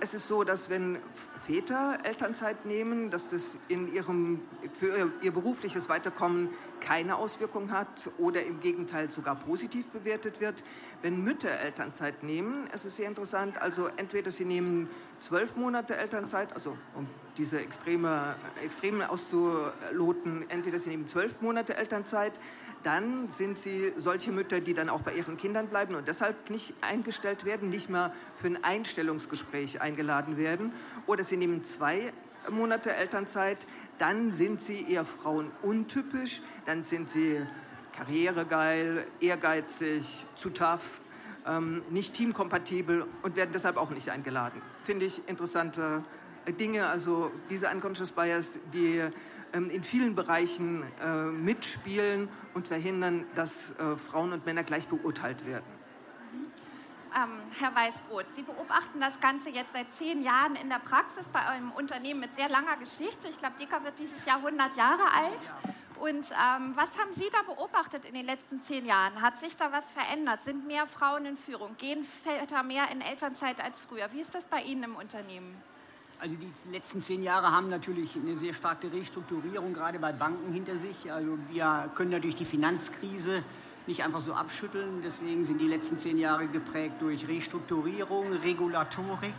es 0.00 0.12
ist 0.12 0.26
so, 0.26 0.42
dass 0.42 0.68
wenn 0.68 0.98
Väter 1.46 1.98
Elternzeit 2.02 2.66
nehmen, 2.66 3.10
dass 3.10 3.28
das 3.28 3.58
in 3.68 3.92
ihrem, 3.92 4.42
für 4.78 5.12
ihr 5.22 5.30
berufliches 5.30 5.88
Weiterkommen 5.88 6.50
keine 6.80 7.16
Auswirkung 7.16 7.70
hat 7.70 8.10
oder 8.18 8.44
im 8.44 8.60
Gegenteil 8.60 9.10
sogar 9.10 9.36
positiv 9.36 9.86
bewertet 9.86 10.40
wird. 10.40 10.64
Wenn 11.00 11.22
Mütter 11.22 11.50
Elternzeit 11.50 12.24
nehmen, 12.24 12.68
es 12.72 12.84
ist 12.84 12.96
sehr 12.96 13.06
interessant, 13.06 13.60
also 13.62 13.86
entweder 13.96 14.30
sie 14.30 14.44
nehmen 14.44 14.90
zwölf 15.20 15.56
Monate 15.56 15.96
Elternzeit, 15.96 16.52
also 16.52 16.76
um 16.94 17.06
diese 17.36 17.60
extreme, 17.60 18.34
Extreme 18.62 19.08
auszuloten, 19.10 20.44
entweder 20.50 20.80
sie 20.80 20.90
nehmen 20.90 21.06
zwölf 21.06 21.40
Monate 21.40 21.76
Elternzeit, 21.76 22.32
dann 22.82 23.30
sind 23.30 23.58
sie 23.58 23.92
solche 23.96 24.32
Mütter, 24.32 24.60
die 24.60 24.74
dann 24.74 24.88
auch 24.88 25.02
bei 25.02 25.14
ihren 25.14 25.36
Kindern 25.36 25.68
bleiben 25.68 25.94
und 25.94 26.08
deshalb 26.08 26.50
nicht 26.50 26.74
eingestellt 26.80 27.44
werden, 27.44 27.70
nicht 27.70 27.90
mal 27.90 28.12
für 28.34 28.48
ein 28.48 28.62
Einstellungsgespräch 28.62 29.80
eingeladen 29.80 30.36
werden. 30.36 30.72
Oder 31.06 31.24
sie 31.24 31.36
nehmen 31.36 31.64
zwei 31.64 32.12
Monate 32.50 32.94
Elternzeit, 32.94 33.58
dann 33.98 34.32
sind 34.32 34.60
sie 34.60 34.90
eher 34.90 35.04
frauenuntypisch, 35.04 36.40
dann 36.66 36.84
sind 36.84 37.10
sie 37.10 37.40
karrieregeil, 37.96 39.06
ehrgeizig, 39.20 40.24
zu 40.36 40.50
tough, 40.50 41.02
ähm, 41.46 41.82
nicht 41.90 42.14
teamkompatibel 42.14 43.06
und 43.22 43.36
werden 43.36 43.50
deshalb 43.52 43.76
auch 43.76 43.90
nicht 43.90 44.10
eingeladen. 44.10 44.62
Finde 44.82 45.06
ich 45.06 45.28
interessante 45.28 46.04
Dinge, 46.60 46.86
also 46.86 47.30
diese 47.50 47.68
Unconscious 47.68 48.12
Bias, 48.12 48.60
die 48.72 49.02
in 49.52 49.82
vielen 49.82 50.14
Bereichen 50.14 50.84
äh, 51.02 51.24
mitspielen 51.24 52.28
und 52.54 52.68
verhindern, 52.68 53.24
dass 53.34 53.72
äh, 53.78 53.96
Frauen 53.96 54.32
und 54.32 54.46
Männer 54.46 54.62
gleich 54.62 54.86
beurteilt 54.88 55.46
werden. 55.46 55.78
Ähm, 57.16 57.40
Herr 57.58 57.74
Weißbrot, 57.74 58.26
Sie 58.36 58.42
beobachten 58.42 59.00
das 59.00 59.18
Ganze 59.20 59.48
jetzt 59.48 59.72
seit 59.72 59.92
zehn 59.94 60.22
Jahren 60.22 60.56
in 60.56 60.68
der 60.68 60.78
Praxis 60.78 61.24
bei 61.32 61.40
einem 61.40 61.72
Unternehmen 61.72 62.20
mit 62.20 62.34
sehr 62.36 62.48
langer 62.48 62.76
Geschichte. 62.76 63.28
Ich 63.28 63.38
glaube, 63.38 63.56
Deka 63.58 63.82
wird 63.82 63.98
dieses 63.98 64.24
Jahr 64.26 64.36
100 64.36 64.76
Jahre 64.76 65.10
alt. 65.12 65.54
Und 66.00 66.30
ähm, 66.30 66.72
was 66.76 66.96
haben 66.98 67.12
Sie 67.12 67.28
da 67.32 67.42
beobachtet 67.42 68.04
in 68.04 68.14
den 68.14 68.26
letzten 68.26 68.62
zehn 68.62 68.86
Jahren? 68.86 69.20
Hat 69.20 69.38
sich 69.38 69.56
da 69.56 69.72
was 69.72 69.88
verändert? 69.90 70.42
Sind 70.42 70.66
mehr 70.66 70.86
Frauen 70.86 71.24
in 71.24 71.36
Führung? 71.36 71.76
Gehen 71.76 72.04
Väter 72.04 72.62
mehr 72.62 72.90
in 72.92 73.00
Elternzeit 73.00 73.60
als 73.60 73.78
früher? 73.78 74.12
Wie 74.12 74.20
ist 74.20 74.34
das 74.34 74.44
bei 74.44 74.62
Ihnen 74.62 74.84
im 74.84 74.96
Unternehmen? 74.96 75.56
Also 76.20 76.34
die 76.34 76.72
letzten 76.72 77.00
zehn 77.00 77.22
Jahre 77.22 77.52
haben 77.52 77.68
natürlich 77.68 78.16
eine 78.16 78.36
sehr 78.36 78.52
starke 78.52 78.92
Restrukturierung 78.92 79.72
gerade 79.72 80.00
bei 80.00 80.12
Banken 80.12 80.52
hinter 80.52 80.76
sich. 80.76 81.12
Also 81.12 81.38
wir 81.48 81.90
können 81.94 82.10
natürlich 82.10 82.34
die 82.34 82.44
Finanzkrise 82.44 83.44
nicht 83.86 84.02
einfach 84.02 84.20
so 84.20 84.34
abschütteln. 84.34 85.00
Deswegen 85.04 85.44
sind 85.44 85.60
die 85.60 85.68
letzten 85.68 85.96
zehn 85.96 86.18
Jahre 86.18 86.48
geprägt 86.48 86.94
durch 87.00 87.28
Restrukturierung, 87.28 88.32
Regulatorik 88.32 89.34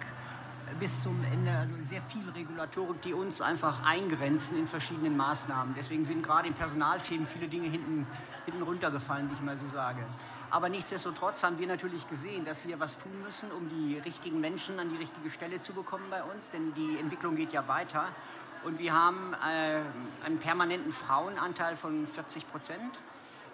bis 0.80 1.04
zum 1.04 1.18
Ende, 1.34 1.52
also 1.52 1.74
sehr 1.82 2.02
viel 2.02 2.30
Regulatorik, 2.30 3.02
die 3.02 3.14
uns 3.14 3.42
einfach 3.42 3.84
eingrenzen 3.86 4.58
in 4.58 4.68
verschiedenen 4.68 5.18
Maßnahmen. 5.18 5.76
Deswegen 5.78 6.06
sind 6.06 6.24
gerade 6.24 6.48
in 6.48 6.54
Personalthemen 6.54 7.26
viele 7.26 7.48
Dinge 7.48 7.68
hinten, 7.68 8.08
hinten 8.46 8.62
runtergefallen, 8.62 9.30
wie 9.30 9.34
ich 9.34 9.42
mal 9.42 9.58
so 9.58 9.68
sage. 9.74 10.06
Aber 10.52 10.70
nichtsdestotrotz 10.70 11.44
haben 11.44 11.60
wir 11.60 11.68
natürlich 11.68 12.08
gesehen, 12.10 12.44
dass 12.44 12.66
wir 12.66 12.80
was 12.80 12.98
tun 12.98 13.22
müssen, 13.24 13.52
um 13.52 13.70
die 13.70 14.00
richtigen 14.00 14.40
Menschen 14.40 14.80
an 14.80 14.90
die 14.90 14.98
richtige 14.98 15.30
Stelle 15.30 15.62
zu 15.62 15.74
bekommen 15.74 16.06
bei 16.10 16.24
uns, 16.24 16.50
denn 16.52 16.74
die 16.74 16.98
Entwicklung 17.00 17.36
geht 17.36 17.52
ja 17.52 17.68
weiter. 17.68 18.08
Und 18.64 18.80
wir 18.80 18.94
haben 18.94 19.34
äh, 19.34 20.26
einen 20.26 20.40
permanenten 20.40 20.92
Frauenanteil 20.92 21.76
von 21.76 22.08
40 22.08 22.50
Prozent. 22.50 23.00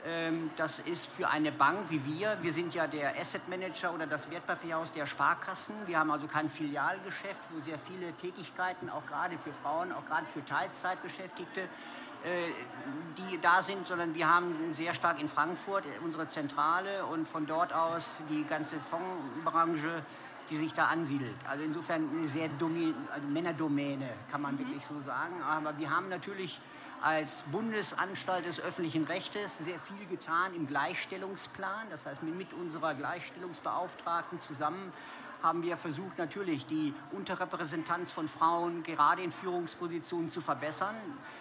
Ähm, 0.06 0.52
das 0.56 0.80
ist 0.80 1.12
für 1.12 1.30
eine 1.30 1.52
Bank 1.52 1.90
wie 1.90 2.04
wir, 2.06 2.38
wir 2.42 2.54
sind 2.54 2.74
ja 2.74 2.88
der 2.88 3.20
Asset 3.20 3.48
Manager 3.50 3.94
oder 3.94 4.08
das 4.08 4.30
Wertpapierhaus 4.32 4.94
der 4.94 5.06
Sparkassen. 5.06 5.75
Wir 5.88 6.00
haben 6.00 6.12
also 6.12 6.28
kein 6.28 6.50
Filialgeschäft, 6.50 7.42
wo 7.52 7.60
sehr 7.60 7.78
viele 7.78 8.14
Tätigkeiten, 8.14 8.90
auch 8.90 9.06
gerade 9.08 9.38
für 9.38 9.52
Frauen, 9.64 9.92
auch 9.92 10.06
gerade 10.06 10.25
für 10.34 10.46
Teilzeitbeschäftigte, 10.46 11.68
die 13.17 13.39
da 13.39 13.62
sind, 13.62 13.86
sondern 13.88 14.15
wir 14.15 14.27
haben 14.27 14.74
sehr 14.74 14.94
stark 14.94 15.22
in 15.22 15.27
Frankfurt 15.27 15.84
unsere 16.03 16.27
Zentrale 16.27 17.05
und 17.05 17.27
von 17.27 17.46
dort 17.46 17.74
aus 17.74 18.15
die 18.29 18.44
ganze 18.46 18.77
Fondsbranche, 18.79 20.03
die 20.50 20.58
sich 20.58 20.74
da 20.74 20.86
ansiedelt. 20.86 21.36
Also 21.48 21.63
insofern 21.63 22.10
eine 22.10 22.27
sehr 22.27 22.50
also 23.12 23.27
Männerdomäne, 23.27 24.10
kann 24.32 24.41
man 24.41 24.55
mhm. 24.55 24.60
wirklich 24.60 24.84
so 24.86 25.00
sagen. 25.00 25.41
Aber 25.44 25.77
wir 25.77 25.89
haben 25.89 26.10
natürlich 26.10 26.60
als 27.01 27.44
Bundesanstalt 27.51 28.46
des 28.46 28.60
öffentlichen 28.60 29.03
Rechtes 29.05 29.60
sehr 29.60 29.79
viel 29.79 30.05
getan 30.08 30.53
im 30.55 30.67
Gleichstellungsplan. 30.67 31.88
Das 31.91 32.05
heißt, 32.05 32.24
mit 32.24 32.53
unserer 32.53 32.96
Gleichstellungsbeauftragten 32.96 34.39
zusammen 34.39 34.91
haben 35.46 35.62
wir 35.62 35.78
versucht, 35.78 36.18
natürlich 36.18 36.66
die 36.66 36.94
Unterrepräsentanz 37.12 38.12
von 38.12 38.28
Frauen 38.28 38.82
gerade 38.82 39.22
in 39.22 39.32
Führungspositionen 39.32 40.30
zu 40.30 40.42
verbessern. 40.42 40.96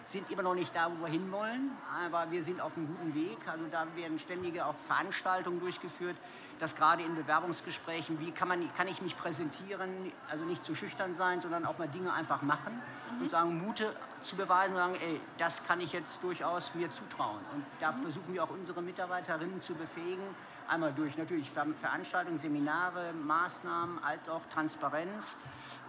Sind 0.05 0.31
immer 0.31 0.43
noch 0.43 0.55
nicht 0.55 0.77
da, 0.77 0.91
wo 0.91 1.05
wir 1.05 1.11
hinwollen, 1.11 1.71
aber 2.05 2.31
wir 2.31 2.45
sind 2.45 2.61
auf 2.61 2.77
einem 2.77 2.87
guten 2.87 3.15
Weg. 3.15 3.39
Also 3.47 3.65
da 3.73 3.87
werden 3.97 4.19
ständige 4.19 4.67
auch 4.67 4.77
Veranstaltungen 4.77 5.59
durchgeführt, 5.59 6.17
dass 6.61 6.77
gerade 6.77 7.03
in 7.03 7.15
Bewerbungsgesprächen, 7.15 8.21
wie 8.21 8.31
kann, 8.31 8.49
man, 8.49 8.73
kann 8.77 8.89
ich 8.89 9.01
mich 9.01 9.17
präsentieren, 9.17 10.13
also 10.31 10.45
nicht 10.45 10.65
zu 10.65 10.75
schüchtern 10.75 11.15
sein, 11.15 11.41
sondern 11.41 11.65
auch 11.65 11.79
mal 11.79 11.89
Dinge 11.89 12.13
einfach 12.13 12.43
machen 12.43 12.81
mhm. 13.17 13.23
und 13.23 13.31
sagen, 13.31 13.59
Mute 13.65 13.97
zu 14.21 14.37
beweisen 14.37 14.73
und 14.73 14.79
sagen, 14.79 14.97
ey, 15.03 15.21
das 15.39 15.67
kann 15.67 15.81
ich 15.81 15.93
jetzt 15.93 16.23
durchaus 16.23 16.75
mir 16.75 16.91
zutrauen. 16.91 17.41
Und 17.55 17.65
da 17.81 17.93
mhm. 17.93 18.03
versuchen 18.03 18.35
wir 18.35 18.45
auch 18.45 18.51
unsere 18.51 18.83
Mitarbeiterinnen 18.83 19.61
zu 19.63 19.75
befähigen, 19.75 20.25
einmal 20.69 20.93
durch 20.93 21.17
natürlich 21.17 21.51
Veranstaltungen, 21.51 22.39
Seminare, 22.39 23.13
Maßnahmen, 23.13 24.03
als 24.03 24.29
auch 24.29 24.43
Transparenz 24.53 25.37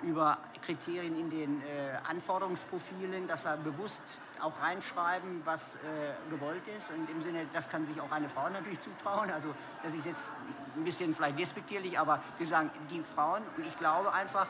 über 0.04 0.38
Kriterien 0.62 1.18
in 1.18 1.30
den 1.30 1.62
äh, 1.62 1.66
Anforderungsprofilen, 2.08 3.28
dass 3.28 3.46
wir 3.46 3.58
bewusst 3.58 4.04
auch 4.42 4.54
reinschreiben, 4.62 5.42
was 5.46 5.76
äh, 5.76 6.30
gewollt 6.30 6.64
ist. 6.78 6.92
Und 6.92 7.10
im 7.10 7.22
Sinne, 7.22 7.46
das 7.54 7.70
kann 7.70 7.86
sich 7.86 8.00
auch 8.02 8.12
eine 8.12 8.30
Frau 8.30 8.50
natürlich 8.50 8.80
zutrauen. 8.82 9.32
Also 9.32 9.50
das 9.84 9.94
ist 9.94 10.06
jetzt 10.06 10.32
ein 10.76 10.84
bisschen 10.84 11.14
vielleicht 11.16 11.40
despektierlich, 11.40 11.98
aber 11.98 12.22
wir 12.38 12.46
sagen, 12.46 12.70
die 12.90 13.02
Frauen, 13.02 13.44
und 13.58 13.66
ich 13.66 13.78
glaube 13.80 14.14
einfach, 14.14 14.48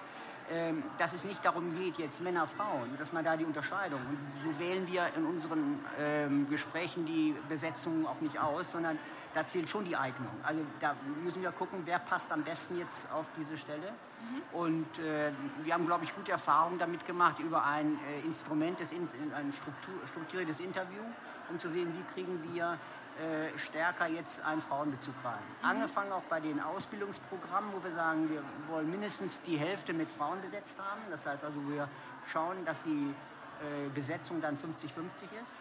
ähm, 0.51 0.83
dass 0.99 1.13
es 1.13 1.23
nicht 1.23 1.43
darum 1.43 1.75
geht, 1.75 1.97
jetzt 1.97 2.21
Männer, 2.21 2.45
Frauen, 2.45 2.95
dass 2.99 3.11
man 3.11 3.25
da 3.25 3.35
die 3.35 3.45
Unterscheidung. 3.45 3.99
Und 3.99 4.17
so 4.43 4.59
wählen 4.59 4.85
wir 4.87 5.07
in 5.15 5.25
unseren 5.25 5.83
ähm, 5.99 6.47
Gesprächen 6.49 7.05
die 7.05 7.35
Besetzung 7.49 8.05
auch 8.05 8.21
nicht 8.21 8.39
aus, 8.39 8.71
sondern 8.71 8.99
da 9.35 9.45
zählt 9.45 9.67
schon 9.67 9.83
die 9.83 9.95
Eignung. 9.95 10.31
Also 10.43 10.61
da 10.79 10.95
müssen 11.23 11.41
wir 11.41 11.51
gucken, 11.51 11.81
wer 11.83 11.99
passt 11.99 12.31
am 12.31 12.41
besten 12.43 12.79
jetzt 12.79 13.11
auf 13.11 13.25
diese 13.37 13.57
Stelle. 13.57 13.91
Mhm. 13.91 14.57
Und 14.57 14.99
äh, 14.99 15.31
wir 15.63 15.73
haben, 15.73 15.85
glaube 15.85 16.05
ich, 16.05 16.15
gute 16.15 16.31
Erfahrungen 16.31 16.79
damit 16.79 17.05
gemacht 17.05 17.39
über 17.39 17.65
ein 17.65 17.99
äh, 18.07 18.25
Instrument, 18.25 18.79
des, 18.79 18.93
ein 18.93 19.51
Struktur, 19.51 19.95
strukturiertes 20.07 20.61
Interview, 20.61 21.03
um 21.49 21.59
zu 21.59 21.67
sehen, 21.67 21.93
wie 21.97 22.13
kriegen 22.13 22.41
wir 22.53 22.79
äh, 23.17 23.57
stärker 23.57 24.07
jetzt 24.07 24.43
einen 24.45 24.61
Frauenbezug 24.61 25.15
rein. 25.21 25.43
Mhm. 25.61 25.69
Angefangen 25.69 26.13
auch 26.13 26.23
bei 26.29 26.39
den 26.39 26.61
Ausbildungsprogrammen, 26.61 27.73
wo 27.73 27.83
wir 27.83 27.93
sagen, 27.93 28.29
wir 28.29 28.41
wollen 28.69 28.89
mindestens 28.89 29.41
die 29.41 29.57
Hälfte 29.57 29.91
mit 29.91 30.09
Frauen 30.09 30.41
besetzt 30.41 30.79
haben. 30.79 31.01
Das 31.11 31.25
heißt 31.25 31.43
also, 31.43 31.59
wir 31.67 31.89
schauen, 32.25 32.63
dass 32.63 32.83
die 32.83 33.13
äh, 33.61 33.89
Besetzung 33.93 34.41
dann 34.41 34.55
50-50 34.55 35.23
ist 35.43 35.57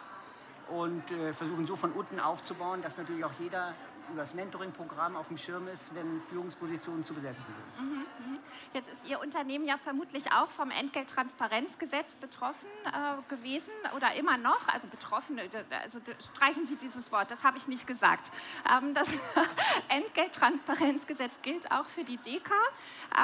und 0.69 1.09
äh, 1.11 1.33
versuchen 1.33 1.65
so 1.65 1.75
von 1.75 1.91
unten 1.91 2.19
aufzubauen, 2.19 2.81
dass 2.81 2.97
natürlich 2.97 3.23
auch 3.23 3.33
jeder 3.39 3.73
über 4.09 4.21
das 4.21 4.33
Mentoring-Programm 4.33 5.15
auf 5.15 5.27
dem 5.27 5.37
Schirm 5.37 5.67
ist, 5.67 5.93
wenn 5.95 6.21
Führungspositionen 6.29 7.03
zu 7.03 7.13
besetzen 7.13 7.47
sind. 7.77 7.85
Mhm, 7.85 7.97
mhm. 7.97 8.39
Jetzt 8.73 8.89
ist 8.91 9.07
Ihr 9.07 9.19
Unternehmen 9.21 9.65
ja 9.65 9.77
vermutlich 9.77 10.31
auch 10.31 10.49
vom 10.49 10.69
Entgelttransparenzgesetz 10.69 12.15
betroffen 12.15 12.67
äh, 12.85 13.33
gewesen 13.33 13.71
oder 13.95 14.13
immer 14.15 14.37
noch. 14.37 14.67
Also 14.67 14.87
betroffen, 14.87 15.37
äh, 15.37 15.47
also 15.81 15.99
streichen 16.33 16.65
Sie 16.65 16.75
dieses 16.75 17.11
Wort, 17.11 17.31
das 17.31 17.43
habe 17.43 17.57
ich 17.57 17.67
nicht 17.67 17.87
gesagt. 17.87 18.31
Ähm, 18.69 18.93
das 18.93 19.07
Entgelttransparenzgesetz 19.87 21.41
gilt 21.41 21.71
auch 21.71 21.85
für 21.85 22.03
die 22.03 22.17
DEKA. 22.17 22.53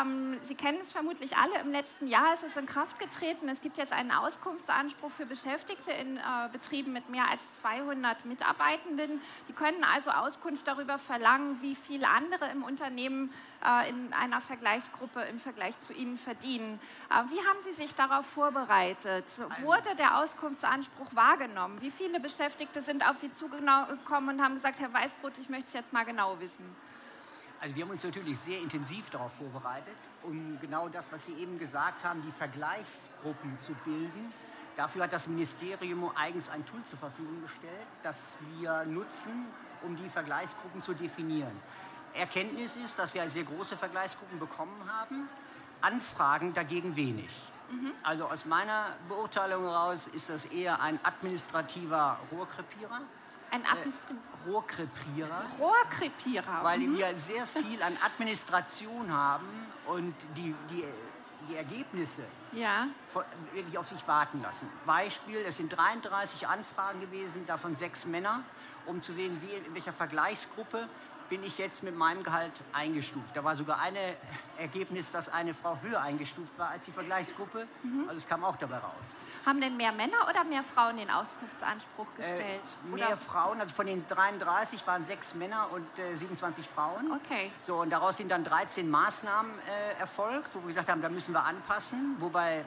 Ähm, 0.02 0.40
Sie 0.44 0.56
kennen 0.56 0.80
es 0.82 0.92
vermutlich 0.92 1.36
alle, 1.36 1.60
im 1.60 1.72
letzten 1.72 2.08
Jahr 2.08 2.34
ist 2.34 2.44
es 2.44 2.56
in 2.56 2.66
Kraft 2.66 3.00
getreten. 3.00 3.50
Es 3.50 3.62
gibt 3.62 3.78
jetzt 3.78 3.94
einen 3.94 4.12
Auskunftsanspruch 4.12 5.12
für 5.12 5.26
Beschäftigte 5.26 5.92
in 5.92 6.18
äh, 6.18 6.22
Betrieben 6.52 6.94
mit 6.94 7.10
mehr 7.10 7.30
als 7.30 7.42
200 7.62 8.26
Mitarbeitenden. 8.26 9.22
Die 9.50 9.54
können 9.54 9.84
also 9.84 10.12
Auskunft 10.12 10.68
darüber 10.72 10.98
verlangen, 10.98 11.62
wie 11.62 11.76
viele 11.76 12.08
andere 12.08 12.50
im 12.52 12.64
Unternehmen 12.64 13.32
äh, 13.66 13.90
in 13.90 14.14
einer 14.14 14.42
Vergleichsgruppe 14.42 15.22
im 15.22 15.40
Vergleich 15.40 15.78
zu 15.80 15.94
Ihnen 15.94 16.18
verdienen. 16.18 16.80
Äh, 17.10 17.30
wie 17.30 17.40
haben 17.40 17.60
Sie 17.64 17.74
sich 17.74 17.94
darauf 17.96 18.26
vorbereitet? 18.26 19.26
Wurde 19.62 19.96
der 19.98 20.20
Auskunftsanspruch 20.20 21.14
wahrgenommen? 21.14 21.82
Wie 21.82 21.92
viele 21.92 22.20
Beschäftigte 22.20 22.82
sind 22.82 23.08
auf 23.08 23.18
Sie 23.18 23.32
zugekommen 23.32 24.38
und 24.38 24.42
haben 24.42 24.56
gesagt, 24.56 24.80
Herr 24.80 24.94
Weißbrot, 24.94 25.38
ich 25.40 25.50
möchte 25.50 25.68
es 25.68 25.74
jetzt 25.74 25.94
mal 25.94 26.06
genau 26.06 26.40
wissen? 26.40 26.76
Also 27.60 27.76
wir 27.76 27.84
haben 27.84 27.92
uns 27.92 28.04
natürlich 28.04 28.40
sehr 28.40 28.60
intensiv 28.60 29.10
darauf 29.12 29.34
vorbereitet, 29.34 29.96
um 30.24 30.58
genau 30.60 30.90
das, 30.90 31.12
was 31.12 31.26
Sie 31.26 31.34
eben 31.34 31.60
gesagt 31.60 32.04
haben, 32.04 32.24
die 32.26 32.32
Vergleichsgruppen 32.32 33.60
zu 33.60 33.74
bilden 33.86 34.34
Dafür 34.76 35.04
hat 35.04 35.14
das 35.14 35.28
Ministerium 35.28 36.10
eigens 36.16 36.50
ein 36.50 36.66
Tool 36.66 36.84
zur 36.86 36.98
Verfügung 36.98 37.42
gestellt, 37.42 37.88
das 38.04 38.18
wir 38.58 38.86
nutzen, 38.86 39.48
um 39.84 39.96
die 39.96 40.10
Vergleichsgruppen 40.10 40.82
zu 40.82 40.94
definieren. 40.94 41.60
Erkenntnis 42.14 42.76
ist, 42.76 43.00
dass 43.00 43.14
wir 43.14 43.28
sehr 43.30 43.44
große 43.44 43.78
Vergleichsgruppen 43.78 44.40
bekommen 44.40 44.82
haben, 44.88 45.30
Anfragen 45.82 46.54
dagegen 46.54 46.96
wenig. 46.96 47.30
Mhm. 47.70 47.92
Also 48.04 48.26
aus 48.26 48.46
meiner 48.46 48.96
Beurteilung 49.08 49.64
heraus 49.64 50.08
ist 50.08 50.30
das 50.30 50.46
eher 50.46 50.82
ein 50.82 51.00
administrativer 51.04 52.20
Rohrkrepierer. 52.32 53.02
Ein 53.52 53.64
äh, 53.64 54.50
Rohrkrepierer. 54.50 55.46
Rohrkrepierer. 55.60 56.64
Weil 56.64 56.80
mhm. 56.80 56.98
wir 56.98 57.16
sehr 57.16 57.46
viel 57.46 57.82
an 57.82 57.98
Administration 58.04 59.12
haben 59.12 59.48
und 59.88 60.14
die, 60.36 60.56
die, 60.70 60.86
die 61.50 61.56
Ergebnisse 61.56 62.24
ja. 62.54 62.88
wirklich 63.54 63.78
auf 63.78 63.88
sich 63.88 64.08
warten 64.08 64.42
lassen. 64.42 64.70
Beispiel, 64.86 65.44
es 65.46 65.58
sind 65.58 65.76
33 65.76 66.48
Anfragen 66.48 67.02
gewesen, 67.02 67.46
davon 67.46 67.76
sechs 67.76 68.06
Männer, 68.06 68.44
um 68.86 69.02
zu 69.02 69.14
sehen, 69.14 69.42
wie, 69.42 69.56
in 69.68 69.74
welcher 69.74 69.94
Vergleichsgruppe 69.94 70.88
bin 71.32 71.46
ich 71.46 71.58
jetzt 71.58 71.82
mit 71.82 71.96
meinem 71.96 72.24
Gehalt 72.24 72.52
eingestuft. 72.74 73.38
Da 73.38 73.42
war 73.42 73.56
sogar 73.56 73.80
ein 73.80 73.96
Ergebnis, 74.58 75.12
dass 75.12 75.30
eine 75.30 75.54
Frau 75.54 75.78
höher 75.82 76.02
eingestuft 76.02 76.52
war 76.60 76.72
als 76.72 76.84
die 76.84 76.92
Vergleichsgruppe. 76.92 77.68
Mhm. 77.84 78.04
Also 78.10 78.18
es 78.18 78.28
kam 78.28 78.44
auch 78.44 78.58
dabei 78.58 78.80
raus. 78.80 79.16
Haben 79.46 79.62
denn 79.62 79.78
mehr 79.78 79.94
Männer 79.94 80.28
oder 80.30 80.44
mehr 80.44 80.62
Frauen 80.62 80.98
den 80.98 81.10
Auskunftsanspruch 81.10 82.08
äh, 82.18 82.22
gestellt? 82.22 82.62
Äh, 82.84 82.96
mehr 82.96 83.08
oder? 83.08 83.18
Frauen, 83.18 83.62
also 83.62 83.74
von 83.74 83.86
den 83.86 84.06
33 84.08 84.86
waren 84.86 85.06
sechs 85.06 85.34
Männer 85.34 85.70
und 85.72 85.88
äh, 85.98 86.18
27 86.18 86.68
Frauen. 86.68 87.14
Okay. 87.14 87.50
So, 87.66 87.76
und 87.76 87.92
daraus 87.92 88.18
sind 88.18 88.30
dann 88.30 88.44
13 88.44 88.92
Maßnahmen 88.92 89.54
äh, 89.60 90.02
erfolgt, 90.02 90.54
wo 90.54 90.60
wir 90.60 90.68
gesagt 90.68 90.90
haben, 90.90 91.02
da 91.02 91.08
müssen 91.08 91.34
wir 91.34 91.46
anpassen. 91.46 92.18
Wobei 92.20 92.66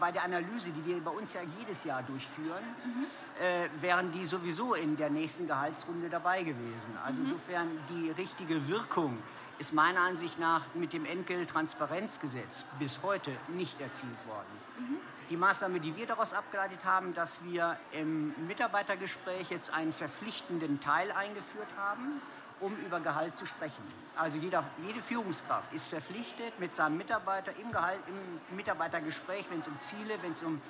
bei 0.00 0.12
der 0.12 0.24
Analyse, 0.24 0.70
die 0.70 0.84
wir 0.86 1.00
bei 1.00 1.10
uns 1.10 1.32
ja 1.34 1.40
jedes 1.58 1.84
Jahr 1.84 2.02
durchführen, 2.02 2.62
mhm. 2.84 3.06
äh, 3.42 3.68
wären 3.80 4.12
die 4.12 4.26
sowieso 4.26 4.74
in 4.74 4.96
der 4.96 5.10
nächsten 5.10 5.46
Gehaltsrunde 5.46 6.08
dabei 6.08 6.42
gewesen. 6.42 6.96
Also 7.04 7.20
mhm. 7.20 7.26
insofern 7.26 7.68
die 7.88 8.10
richtige 8.10 8.68
Wirkung 8.68 9.18
ist 9.58 9.72
meiner 9.72 10.00
Ansicht 10.00 10.38
nach 10.38 10.62
mit 10.74 10.92
dem 10.92 11.04
Entgelttransparenzgesetz 11.04 12.64
bis 12.78 13.02
heute 13.02 13.30
nicht 13.48 13.80
erzielt 13.80 14.26
worden. 14.26 14.46
Mhm. 14.78 14.96
Die 15.30 15.36
Maßnahme, 15.36 15.80
die 15.80 15.96
wir 15.96 16.06
daraus 16.06 16.34
abgeleitet 16.34 16.84
haben, 16.84 17.14
dass 17.14 17.42
wir 17.44 17.78
im 17.92 18.34
Mitarbeitergespräch 18.46 19.50
jetzt 19.50 19.72
einen 19.72 19.92
verpflichtenden 19.92 20.80
Teil 20.80 21.10
eingeführt 21.12 21.68
haben, 21.78 22.20
um 22.64 22.74
über 22.78 22.98
Gehalt 23.00 23.36
zu 23.36 23.44
sprechen. 23.44 23.82
Also 24.16 24.38
jeder, 24.38 24.64
jede 24.86 25.02
Führungskraft 25.02 25.72
ist 25.74 25.86
verpflichtet, 25.86 26.58
mit 26.58 26.74
seinem 26.74 26.96
Mitarbeiter 26.96 27.52
im, 27.60 27.70
Gehalt, 27.70 28.00
im 28.08 28.56
Mitarbeitergespräch, 28.56 29.44
wenn 29.50 29.60
es 29.60 29.68
um 29.68 29.78
Ziele, 29.80 30.14
wenn 30.22 30.32
es 30.32 30.42
um 30.42 30.62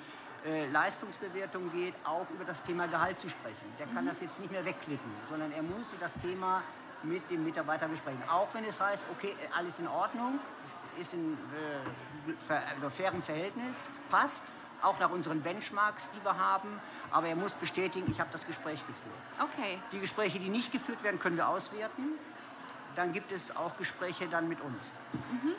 äh, 0.45 0.67
Leistungsbewertung 0.71 1.71
geht, 1.71 1.93
auch 2.03 2.29
über 2.31 2.43
das 2.43 2.61
Thema 2.63 2.87
Gehalt 2.87 3.19
zu 3.19 3.29
sprechen. 3.29 3.73
Der 3.79 3.87
kann 3.87 4.03
mhm. 4.03 4.09
das 4.09 4.19
jetzt 4.19 4.39
nicht 4.41 4.51
mehr 4.51 4.65
wegklicken, 4.65 5.11
sondern 5.29 5.51
er 5.53 5.63
muss 5.63 5.87
das 5.99 6.13
Thema 6.21 6.61
mit 7.03 7.29
dem 7.29 7.45
Mitarbeiter 7.45 7.87
besprechen. 7.87 8.21
Auch 8.29 8.47
wenn 8.53 8.65
es 8.65 8.79
heißt, 8.79 9.03
okay, 9.11 9.33
alles 9.55 9.79
in 9.79 9.87
Ordnung, 9.87 10.39
ist 10.99 11.13
in 11.13 11.33
äh, 11.33 12.89
fairem 12.89 13.21
Verhältnis, 13.21 13.77
passt, 14.09 14.43
auch 14.85 14.99
nach 14.99 15.09
unseren 15.09 15.41
Benchmarks, 15.41 16.09
die 16.11 16.23
wir 16.23 16.37
haben. 16.37 16.79
Aber 17.11 17.27
er 17.27 17.35
muss 17.35 17.53
bestätigen, 17.53 18.09
ich 18.11 18.19
habe 18.19 18.29
das 18.31 18.45
Gespräch 18.45 18.79
geführt. 18.87 19.15
Okay. 19.39 19.79
Die 19.91 19.99
Gespräche, 19.99 20.39
die 20.39 20.49
nicht 20.49 20.71
geführt 20.71 21.03
werden, 21.03 21.19
können 21.19 21.37
wir 21.37 21.47
auswerten. 21.47 22.03
Dann 22.95 23.11
gibt 23.11 23.31
es 23.31 23.55
auch 23.55 23.77
Gespräche 23.77 24.27
dann 24.27 24.47
mit 24.47 24.61
uns. 24.61 24.81
Mhm. 25.31 25.53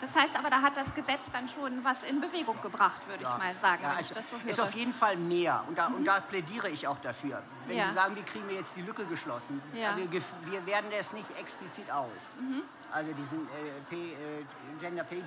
Das 0.00 0.14
heißt 0.14 0.38
aber, 0.38 0.50
da 0.50 0.60
hat 0.60 0.76
das 0.76 0.92
Gesetz 0.94 1.30
dann 1.32 1.48
schon 1.48 1.82
was 1.82 2.02
in 2.02 2.20
Bewegung 2.20 2.60
gebracht, 2.60 3.00
würde 3.08 3.24
ja. 3.24 3.32
ich 3.32 3.38
mal 3.38 3.54
sagen. 3.54 3.82
Ja, 3.82 3.94
also 3.94 4.14
so 4.14 4.36
ist 4.48 4.60
auf 4.60 4.74
jeden 4.74 4.92
Fall 4.92 5.16
mehr 5.16 5.64
und 5.66 5.78
da, 5.78 5.88
mhm. 5.88 5.96
und 5.96 6.04
da, 6.04 6.20
plädiere 6.20 6.68
ich 6.68 6.86
auch 6.86 6.98
dafür. 7.00 7.42
Wenn 7.66 7.78
ja. 7.78 7.88
Sie 7.88 7.94
sagen, 7.94 8.14
wie 8.14 8.22
kriegen 8.22 8.46
wir 8.48 8.56
jetzt 8.56 8.76
die 8.76 8.82
Lücke 8.82 9.04
geschlossen, 9.06 9.62
also 9.72 10.02
wir 10.50 10.66
werden 10.66 10.90
das 10.96 11.12
nicht 11.12 11.26
explizit 11.38 11.90
aus. 11.90 12.34
Mhm. 12.38 12.62
Also 12.92 13.12
diesen 13.12 13.46
äh, 13.48 13.80
P, 13.88 14.12
äh, 14.12 14.44
Gender 14.80 15.04
Pay 15.04 15.22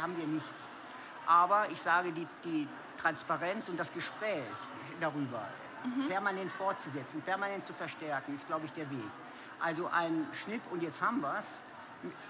haben 0.00 0.16
wir 0.16 0.26
nicht. 0.26 0.54
Aber 1.26 1.70
ich 1.70 1.80
sage, 1.80 2.12
die, 2.12 2.26
die 2.44 2.68
Transparenz 2.96 3.68
und 3.68 3.78
das 3.78 3.92
Gespräch 3.92 4.42
darüber 5.00 5.46
mhm. 5.84 6.08
permanent 6.08 6.50
fortzusetzen, 6.50 7.22
permanent 7.22 7.66
zu 7.66 7.72
verstärken, 7.72 8.34
ist, 8.34 8.46
glaube 8.46 8.66
ich, 8.66 8.72
der 8.72 8.90
Weg. 8.90 9.10
Also 9.60 9.88
ein 9.92 10.26
Schnipp 10.32 10.62
und 10.70 10.82
jetzt 10.82 11.00
haben 11.02 11.20
wir 11.20 11.36
es. 11.38 11.64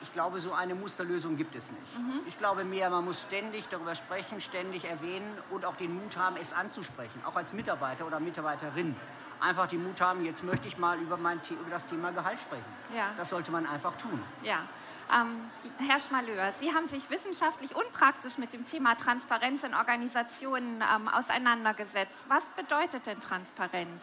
Ich 0.02 0.12
glaube, 0.12 0.38
so 0.40 0.52
eine 0.52 0.74
Musterlösung 0.74 1.36
gibt 1.36 1.54
es 1.54 1.70
nicht. 1.70 1.98
Mhm. 1.98 2.20
Ich 2.26 2.36
glaube 2.36 2.62
mehr, 2.62 2.90
man 2.90 3.06
muss 3.06 3.22
ständig 3.22 3.66
darüber 3.68 3.94
sprechen, 3.94 4.38
ständig 4.40 4.84
erwähnen 4.84 5.38
und 5.50 5.64
auch 5.64 5.76
den 5.76 5.94
Mut 5.94 6.18
haben, 6.18 6.36
es 6.36 6.52
anzusprechen, 6.52 7.22
auch 7.24 7.36
als 7.36 7.54
Mitarbeiter 7.54 8.06
oder 8.06 8.20
Mitarbeiterin. 8.20 8.94
Einfach 9.40 9.66
den 9.66 9.82
Mut 9.82 10.00
haben, 10.00 10.24
jetzt 10.24 10.44
möchte 10.44 10.68
ich 10.68 10.76
mal 10.76 10.98
über, 10.98 11.16
mein, 11.16 11.40
über 11.50 11.70
das 11.70 11.86
Thema 11.86 12.12
Gehalt 12.12 12.40
sprechen. 12.40 12.64
Ja. 12.94 13.12
Das 13.16 13.30
sollte 13.30 13.50
man 13.50 13.66
einfach 13.66 13.96
tun. 13.96 14.22
Ja. 14.42 14.60
Ähm, 15.12 15.50
Herr 15.78 16.00
Schmaleur, 16.00 16.52
Sie 16.58 16.72
haben 16.72 16.88
sich 16.88 17.10
wissenschaftlich 17.10 17.76
und 17.76 17.92
praktisch 17.92 18.38
mit 18.38 18.52
dem 18.54 18.64
Thema 18.64 18.94
Transparenz 18.94 19.62
in 19.62 19.74
Organisationen 19.74 20.82
ähm, 20.82 21.08
auseinandergesetzt. 21.08 22.24
Was 22.28 22.44
bedeutet 22.56 23.04
denn 23.04 23.20
Transparenz? 23.20 24.02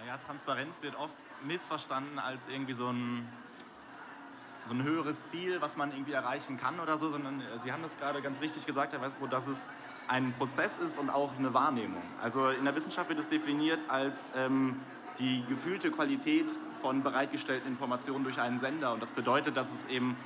Naja, 0.00 0.18
Transparenz 0.18 0.82
wird 0.82 0.96
oft 0.96 1.14
missverstanden 1.44 2.18
als 2.18 2.48
irgendwie 2.48 2.72
so 2.72 2.88
ein, 2.88 3.28
so 4.64 4.74
ein 4.74 4.82
höheres 4.82 5.30
Ziel, 5.30 5.60
was 5.60 5.76
man 5.76 5.92
irgendwie 5.92 6.12
erreichen 6.12 6.58
kann 6.58 6.80
oder 6.80 6.98
so, 6.98 7.10
sondern 7.10 7.40
äh, 7.40 7.44
Sie 7.62 7.70
haben 7.70 7.82
das 7.82 7.96
gerade 7.96 8.20
ganz 8.20 8.40
richtig 8.40 8.66
gesagt, 8.66 8.92
Herr 8.92 9.00
Weißbrot, 9.00 9.32
dass 9.32 9.46
es 9.46 9.68
ein 10.08 10.32
Prozess 10.32 10.78
ist 10.78 10.98
und 10.98 11.10
auch 11.10 11.30
eine 11.38 11.54
Wahrnehmung. 11.54 12.02
Also 12.20 12.48
in 12.48 12.64
der 12.64 12.74
Wissenschaft 12.74 13.08
wird 13.08 13.20
es 13.20 13.28
definiert 13.28 13.78
als 13.88 14.32
ähm, 14.34 14.80
die 15.18 15.44
gefühlte 15.48 15.92
Qualität 15.92 16.58
von 16.84 17.02
bereitgestellten 17.02 17.66
Informationen 17.66 18.24
durch 18.24 18.38
einen 18.38 18.58
Sender. 18.58 18.92
Und 18.92 19.02
das 19.02 19.10
bedeutet, 19.10 19.56
dass 19.56 19.72
es 19.72 19.86
eben 19.86 20.18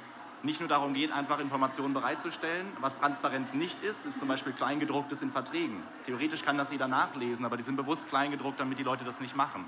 nicht 0.42 0.58
nur 0.58 0.68
darum 0.68 0.92
geht, 0.92 1.12
einfach 1.12 1.38
Informationen 1.38 1.94
bereitzustellen. 1.94 2.66
Was 2.80 2.98
Transparenz 2.98 3.54
nicht 3.54 3.80
ist, 3.84 4.04
ist 4.04 4.18
zum 4.18 4.26
Beispiel 4.26 4.52
Kleingedrucktes 4.52 5.22
in 5.22 5.30
Verträgen. 5.30 5.80
Theoretisch 6.04 6.44
kann 6.44 6.58
das 6.58 6.72
jeder 6.72 6.88
nachlesen, 6.88 7.44
aber 7.44 7.56
die 7.56 7.62
sind 7.62 7.76
bewusst 7.76 8.08
kleingedruckt, 8.08 8.58
damit 8.58 8.76
die 8.76 8.82
Leute 8.82 9.04
das 9.04 9.20
nicht 9.20 9.36
machen. 9.36 9.66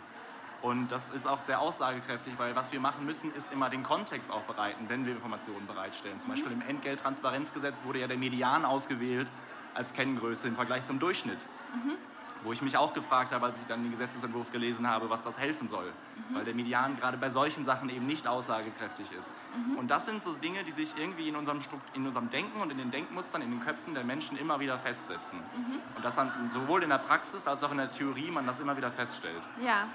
Und 0.62 0.90
das 0.90 1.11
ist 1.11 1.29
auch 1.29 1.44
sehr 1.44 1.61
aussagekräftig, 1.61 2.35
weil 2.38 2.57
was 2.57 2.72
wir 2.72 2.81
machen 2.81 3.07
müssen, 3.07 3.33
ist 3.35 3.53
immer 3.53 3.70
den 3.70 3.85
Kontext 3.85 4.29
auch 4.29 4.42
bereiten, 4.42 4.87
wenn 4.88 5.07
wir 5.07 5.12
Informationen 5.12 5.68
bereitstellen. 5.68 6.18
Zum 6.18 6.31
Beispiel 6.31 6.50
im 6.50 6.61
Entgelttransparenzgesetz 6.61 7.85
wurde 7.85 8.00
ja 8.00 8.09
der 8.09 8.18
Median 8.18 8.64
ausgewählt 8.64 9.31
als 9.74 9.92
Kenngröße 9.92 10.48
im 10.48 10.57
Vergleich 10.57 10.85
zum 10.85 10.98
Durchschnitt. 10.98 11.38
Mhm 11.72 12.10
wo 12.42 12.53
ich 12.53 12.62
mich 12.62 12.76
auch 12.76 12.92
gefragt 12.92 13.33
habe, 13.33 13.46
als 13.46 13.59
ich 13.59 13.66
dann 13.66 13.83
den 13.83 13.90
Gesetzesentwurf 13.90 14.50
gelesen 14.53 14.88
habe, 14.88 15.11
was 15.11 15.22
das 15.22 15.38
helfen 15.38 15.68
soll. 15.68 15.87
Mhm. 15.87 16.35
Weil 16.35 16.44
der 16.44 16.55
Median 16.55 16.96
gerade 16.96 17.16
bei 17.16 17.31
solchen 17.31 17.64
Sachen 17.64 17.88
eben 17.90 18.07
nicht 18.07 18.26
aussagekräftig 18.26 19.07
ist. 19.12 19.35
Mhm. 19.55 19.76
Und 19.76 19.90
das 19.90 20.07
sind 20.07 20.22
so 20.22 20.33
Dinge, 20.35 20.64
die 20.64 20.72
sich 20.72 20.94
irgendwie 20.98 21.29
in 21.29 21.37
unserem, 21.37 21.61
in 21.94 22.07
unserem 22.07 22.31
Denken 22.31 22.61
und 22.61 22.70
in 22.70 22.79
den 22.79 22.90
Denkmustern, 22.90 23.42
in 23.42 23.50
den 23.50 23.61
Köpfen 23.61 23.94
der 23.94 24.05
Menschen 24.05 24.38
immer 24.38 24.61
wieder 24.61 24.79
festsetzen. 24.79 25.38
Mhm. 25.38 25.81
Und 25.96 26.05
das 26.05 26.16
sowohl 26.53 26.83
in 26.83 26.88
der 26.88 26.98
Praxis 26.98 27.46
als 27.46 27.62
auch 27.62 27.70
in 27.70 27.79
der 27.79 27.90
Theorie 27.90 28.31
man 28.31 28.46
das 28.46 28.59
immer 28.59 28.76
wieder 28.76 28.90
feststellt. 28.90 29.42
Ja. 29.61 29.87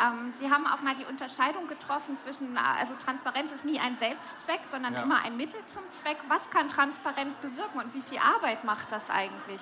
Ähm, 0.00 0.32
Sie 0.40 0.50
haben 0.50 0.66
auch 0.66 0.80
mal 0.80 0.94
die 0.96 1.04
Unterscheidung 1.04 1.68
getroffen 1.68 2.18
zwischen, 2.18 2.58
also 2.58 2.94
Transparenz 2.94 3.52
ist 3.52 3.64
nie 3.64 3.78
ein 3.78 3.96
Selbstzweck, 3.96 4.60
sondern 4.68 4.94
ja. 4.94 5.02
immer 5.02 5.22
ein 5.22 5.36
Mittel 5.36 5.60
zum 5.72 5.82
Zweck. 5.92 6.16
Was 6.28 6.50
kann 6.50 6.68
Transparenz 6.68 7.36
bewirken 7.36 7.80
und 7.80 7.94
wie 7.94 8.02
viel 8.02 8.18
Arbeit 8.18 8.64
macht 8.64 8.90
das 8.90 9.08
eigentlich? 9.10 9.60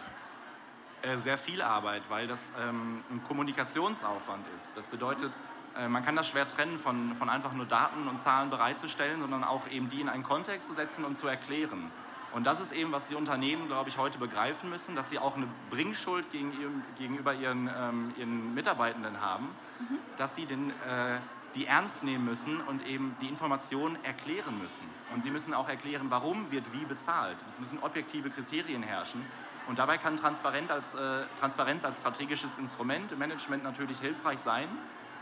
Äh, 1.02 1.18
sehr 1.18 1.36
viel 1.36 1.62
Arbeit, 1.62 2.02
weil 2.10 2.28
das 2.28 2.52
ähm, 2.60 3.02
ein 3.10 3.24
Kommunikationsaufwand 3.24 4.46
ist. 4.56 4.68
Das 4.76 4.86
bedeutet, 4.86 5.32
äh, 5.76 5.88
man 5.88 6.04
kann 6.04 6.14
das 6.14 6.28
schwer 6.28 6.46
trennen 6.46 6.78
von, 6.78 7.16
von 7.16 7.28
einfach 7.28 7.52
nur 7.52 7.66
Daten 7.66 8.06
und 8.06 8.20
Zahlen 8.20 8.50
bereitzustellen, 8.50 9.20
sondern 9.20 9.42
auch 9.42 9.66
eben 9.68 9.88
die 9.88 10.00
in 10.00 10.08
einen 10.08 10.22
Kontext 10.22 10.68
zu 10.68 10.74
setzen 10.74 11.04
und 11.04 11.18
zu 11.18 11.26
erklären. 11.26 11.90
Und 12.32 12.44
das 12.46 12.60
ist 12.60 12.72
eben, 12.72 12.92
was 12.92 13.08
die 13.08 13.16
Unternehmen, 13.16 13.66
glaube 13.66 13.90
ich, 13.90 13.98
heute 13.98 14.18
begreifen 14.18 14.70
müssen, 14.70 14.94
dass 14.94 15.10
sie 15.10 15.18
auch 15.18 15.36
eine 15.36 15.46
Bringschuld 15.70 16.30
gegen 16.30 16.52
ihrem, 16.60 16.82
gegenüber 16.96 17.34
ihren, 17.34 17.68
ähm, 17.76 18.14
ihren 18.16 18.54
Mitarbeitenden 18.54 19.20
haben, 19.20 19.48
mhm. 19.80 19.98
dass 20.16 20.36
sie 20.36 20.46
den, 20.46 20.70
äh, 20.70 21.18
die 21.56 21.66
ernst 21.66 22.04
nehmen 22.04 22.24
müssen 22.24 22.60
und 22.60 22.86
eben 22.86 23.16
die 23.20 23.28
Informationen 23.28 24.02
erklären 24.04 24.56
müssen. 24.58 24.84
Und 25.12 25.22
sie 25.22 25.30
müssen 25.30 25.52
auch 25.52 25.68
erklären, 25.68 26.06
warum 26.08 26.50
wird 26.50 26.64
wie 26.72 26.84
bezahlt. 26.84 27.36
Es 27.50 27.58
müssen 27.58 27.78
objektive 27.82 28.30
Kriterien 28.30 28.82
herrschen. 28.82 29.22
Und 29.68 29.78
dabei 29.78 29.98
kann 29.98 30.16
Transparenz 30.16 30.70
als, 30.70 30.94
äh, 30.94 31.24
Transparenz 31.38 31.84
als 31.84 31.98
strategisches 31.98 32.50
Instrument 32.58 33.12
im 33.12 33.18
Management 33.18 33.64
natürlich 33.64 33.98
hilfreich 34.00 34.38
sein. 34.38 34.68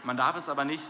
Man 0.03 0.17
darf 0.17 0.37
es 0.37 0.49
aber 0.49 0.65
nicht 0.65 0.87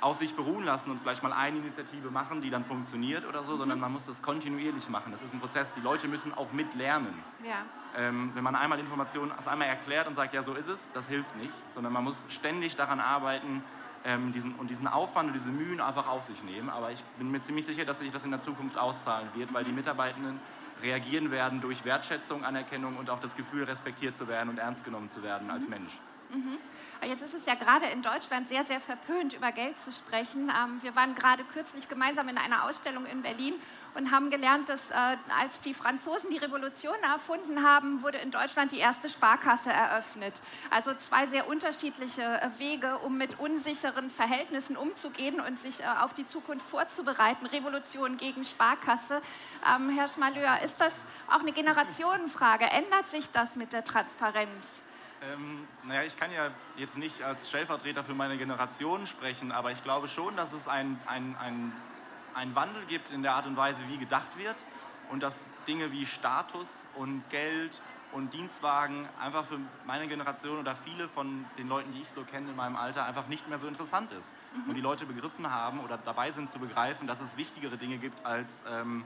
auf 0.00 0.16
sich 0.16 0.34
beruhen 0.34 0.64
lassen 0.64 0.90
und 0.90 1.00
vielleicht 1.00 1.22
mal 1.22 1.32
eine 1.32 1.58
Initiative 1.58 2.10
machen, 2.10 2.42
die 2.42 2.50
dann 2.50 2.64
funktioniert 2.64 3.26
oder 3.26 3.42
so, 3.42 3.54
mhm. 3.54 3.58
sondern 3.58 3.80
man 3.80 3.92
muss 3.92 4.06
das 4.06 4.22
kontinuierlich 4.22 4.88
machen. 4.88 5.10
Das 5.10 5.22
ist 5.22 5.32
ein 5.32 5.40
Prozess. 5.40 5.74
Die 5.74 5.80
Leute 5.80 6.08
müssen 6.08 6.34
auch 6.34 6.52
mitlernen. 6.52 7.14
Ja. 7.42 7.64
Ähm, 7.96 8.30
wenn 8.34 8.44
man 8.44 8.54
einmal 8.54 8.78
Informationen 8.78 9.32
also 9.32 9.48
einmal 9.48 9.68
erklärt 9.68 10.06
und 10.06 10.14
sagt, 10.14 10.34
ja, 10.34 10.42
so 10.42 10.54
ist 10.54 10.68
es, 10.68 10.90
das 10.92 11.08
hilft 11.08 11.34
nicht, 11.36 11.52
sondern 11.74 11.92
man 11.92 12.04
muss 12.04 12.24
ständig 12.28 12.76
daran 12.76 13.00
arbeiten 13.00 13.62
ähm, 14.04 14.32
diesen, 14.32 14.54
und 14.54 14.68
diesen 14.68 14.86
Aufwand 14.86 15.28
und 15.28 15.32
diese 15.32 15.48
Mühen 15.48 15.80
einfach 15.80 16.06
auf 16.08 16.24
sich 16.24 16.42
nehmen. 16.44 16.68
Aber 16.68 16.90
ich 16.90 17.02
bin 17.18 17.30
mir 17.30 17.40
ziemlich 17.40 17.64
sicher, 17.64 17.84
dass 17.84 18.00
sich 18.00 18.10
das 18.10 18.24
in 18.24 18.30
der 18.30 18.40
Zukunft 18.40 18.76
auszahlen 18.76 19.28
wird, 19.34 19.54
weil 19.54 19.64
die 19.64 19.72
Mitarbeitenden 19.72 20.40
reagieren 20.82 21.30
werden 21.30 21.60
durch 21.60 21.84
Wertschätzung, 21.84 22.44
Anerkennung 22.44 22.96
und 22.96 23.10
auch 23.10 23.20
das 23.20 23.36
Gefühl, 23.36 23.64
respektiert 23.64 24.16
zu 24.16 24.28
werden 24.28 24.50
und 24.50 24.58
ernst 24.58 24.84
genommen 24.84 25.08
zu 25.08 25.22
werden 25.22 25.50
als 25.50 25.68
Mensch. 25.68 25.98
Mhm. 26.30 26.58
Jetzt 27.04 27.22
ist 27.22 27.34
es 27.34 27.46
ja 27.46 27.54
gerade 27.54 27.86
in 27.86 28.02
Deutschland 28.02 28.48
sehr, 28.48 28.64
sehr 28.64 28.80
verpönt, 28.80 29.32
über 29.34 29.52
Geld 29.52 29.76
zu 29.78 29.92
sprechen. 29.92 30.50
Ähm, 30.50 30.82
wir 30.82 30.96
waren 30.96 31.14
gerade 31.14 31.44
kürzlich 31.44 31.88
gemeinsam 31.88 32.28
in 32.28 32.38
einer 32.38 32.64
Ausstellung 32.64 33.06
in 33.06 33.22
Berlin 33.22 33.54
und 33.96 34.10
haben 34.10 34.30
gelernt, 34.30 34.68
dass 34.68 34.90
äh, 34.90 34.94
als 35.40 35.60
die 35.60 35.74
Franzosen 35.74 36.30
die 36.30 36.36
Revolution 36.36 36.96
erfunden 37.02 37.62
haben, 37.62 38.02
wurde 38.02 38.18
in 38.18 38.30
Deutschland 38.30 38.72
die 38.72 38.78
erste 38.78 39.08
Sparkasse 39.08 39.70
eröffnet. 39.70 40.34
Also 40.70 40.94
zwei 40.94 41.26
sehr 41.26 41.48
unterschiedliche 41.48 42.22
äh, 42.22 42.58
Wege, 42.58 42.98
um 42.98 43.16
mit 43.16 43.38
unsicheren 43.38 44.10
Verhältnissen 44.10 44.76
umzugehen 44.76 45.40
und 45.40 45.58
sich 45.58 45.80
äh, 45.80 45.84
auf 46.00 46.12
die 46.12 46.26
Zukunft 46.26 46.68
vorzubereiten. 46.68 47.46
Revolution 47.46 48.16
gegen 48.16 48.44
Sparkasse. 48.44 49.22
Ähm, 49.66 49.90
Herr 49.90 50.08
Schmaleur, 50.08 50.60
ist 50.62 50.80
das 50.80 50.92
auch 51.28 51.40
eine 51.40 51.52
Generationenfrage? 51.52 52.66
Ändert 52.66 53.08
sich 53.08 53.30
das 53.30 53.56
mit 53.56 53.72
der 53.72 53.84
Transparenz? 53.84 54.64
Ähm, 55.22 55.66
naja, 55.84 56.02
ich 56.02 56.18
kann 56.18 56.30
ja 56.30 56.50
jetzt 56.76 56.98
nicht 56.98 57.22
als 57.22 57.48
Stellvertreter 57.48 58.04
für 58.04 58.14
meine 58.14 58.36
Generation 58.36 59.06
sprechen, 59.06 59.50
aber 59.50 59.72
ich 59.72 59.82
glaube 59.82 60.08
schon, 60.08 60.36
dass 60.36 60.52
es 60.52 60.68
ein, 60.68 61.00
ein, 61.06 61.34
ein 61.40 61.72
einen 62.36 62.54
Wandel 62.54 62.84
gibt 62.86 63.10
in 63.10 63.22
der 63.22 63.34
Art 63.34 63.46
und 63.46 63.56
Weise, 63.56 63.82
wie 63.88 63.96
gedacht 63.96 64.38
wird 64.38 64.56
und 65.10 65.22
dass 65.22 65.40
Dinge 65.66 65.90
wie 65.90 66.06
Status 66.06 66.84
und 66.94 67.28
Geld 67.30 67.80
und 68.12 68.32
Dienstwagen 68.32 69.08
einfach 69.20 69.44
für 69.44 69.58
meine 69.84 70.06
Generation 70.06 70.58
oder 70.58 70.76
viele 70.76 71.08
von 71.08 71.44
den 71.58 71.68
Leuten, 71.68 71.92
die 71.92 72.02
ich 72.02 72.10
so 72.10 72.22
kenne 72.22 72.50
in 72.50 72.56
meinem 72.56 72.76
Alter, 72.76 73.04
einfach 73.04 73.26
nicht 73.28 73.48
mehr 73.48 73.58
so 73.58 73.66
interessant 73.66 74.12
ist. 74.12 74.34
Mhm. 74.54 74.70
Und 74.70 74.74
die 74.76 74.80
Leute 74.80 75.06
begriffen 75.06 75.50
haben 75.50 75.80
oder 75.80 75.98
dabei 75.98 76.30
sind 76.30 76.48
zu 76.48 76.58
begreifen, 76.58 77.06
dass 77.06 77.20
es 77.20 77.36
wichtigere 77.36 77.76
Dinge 77.76 77.98
gibt 77.98 78.24
als 78.24 78.62
ähm, 78.70 79.04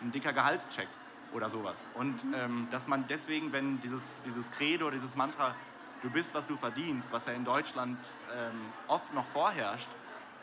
ein 0.00 0.10
dicker 0.10 0.32
Gehaltscheck 0.32 0.88
oder 1.32 1.48
sowas. 1.48 1.86
Und 1.94 2.24
mhm. 2.24 2.34
ähm, 2.34 2.68
dass 2.70 2.86
man 2.86 3.06
deswegen, 3.08 3.52
wenn 3.52 3.80
dieses, 3.80 4.22
dieses 4.24 4.50
Credo, 4.50 4.90
dieses 4.90 5.16
Mantra, 5.16 5.54
du 6.02 6.10
bist, 6.10 6.34
was 6.34 6.46
du 6.46 6.56
verdienst, 6.56 7.12
was 7.12 7.26
ja 7.26 7.34
in 7.34 7.44
Deutschland 7.44 7.98
ähm, 8.34 8.60
oft 8.88 9.12
noch 9.14 9.26
vorherrscht, 9.26 9.88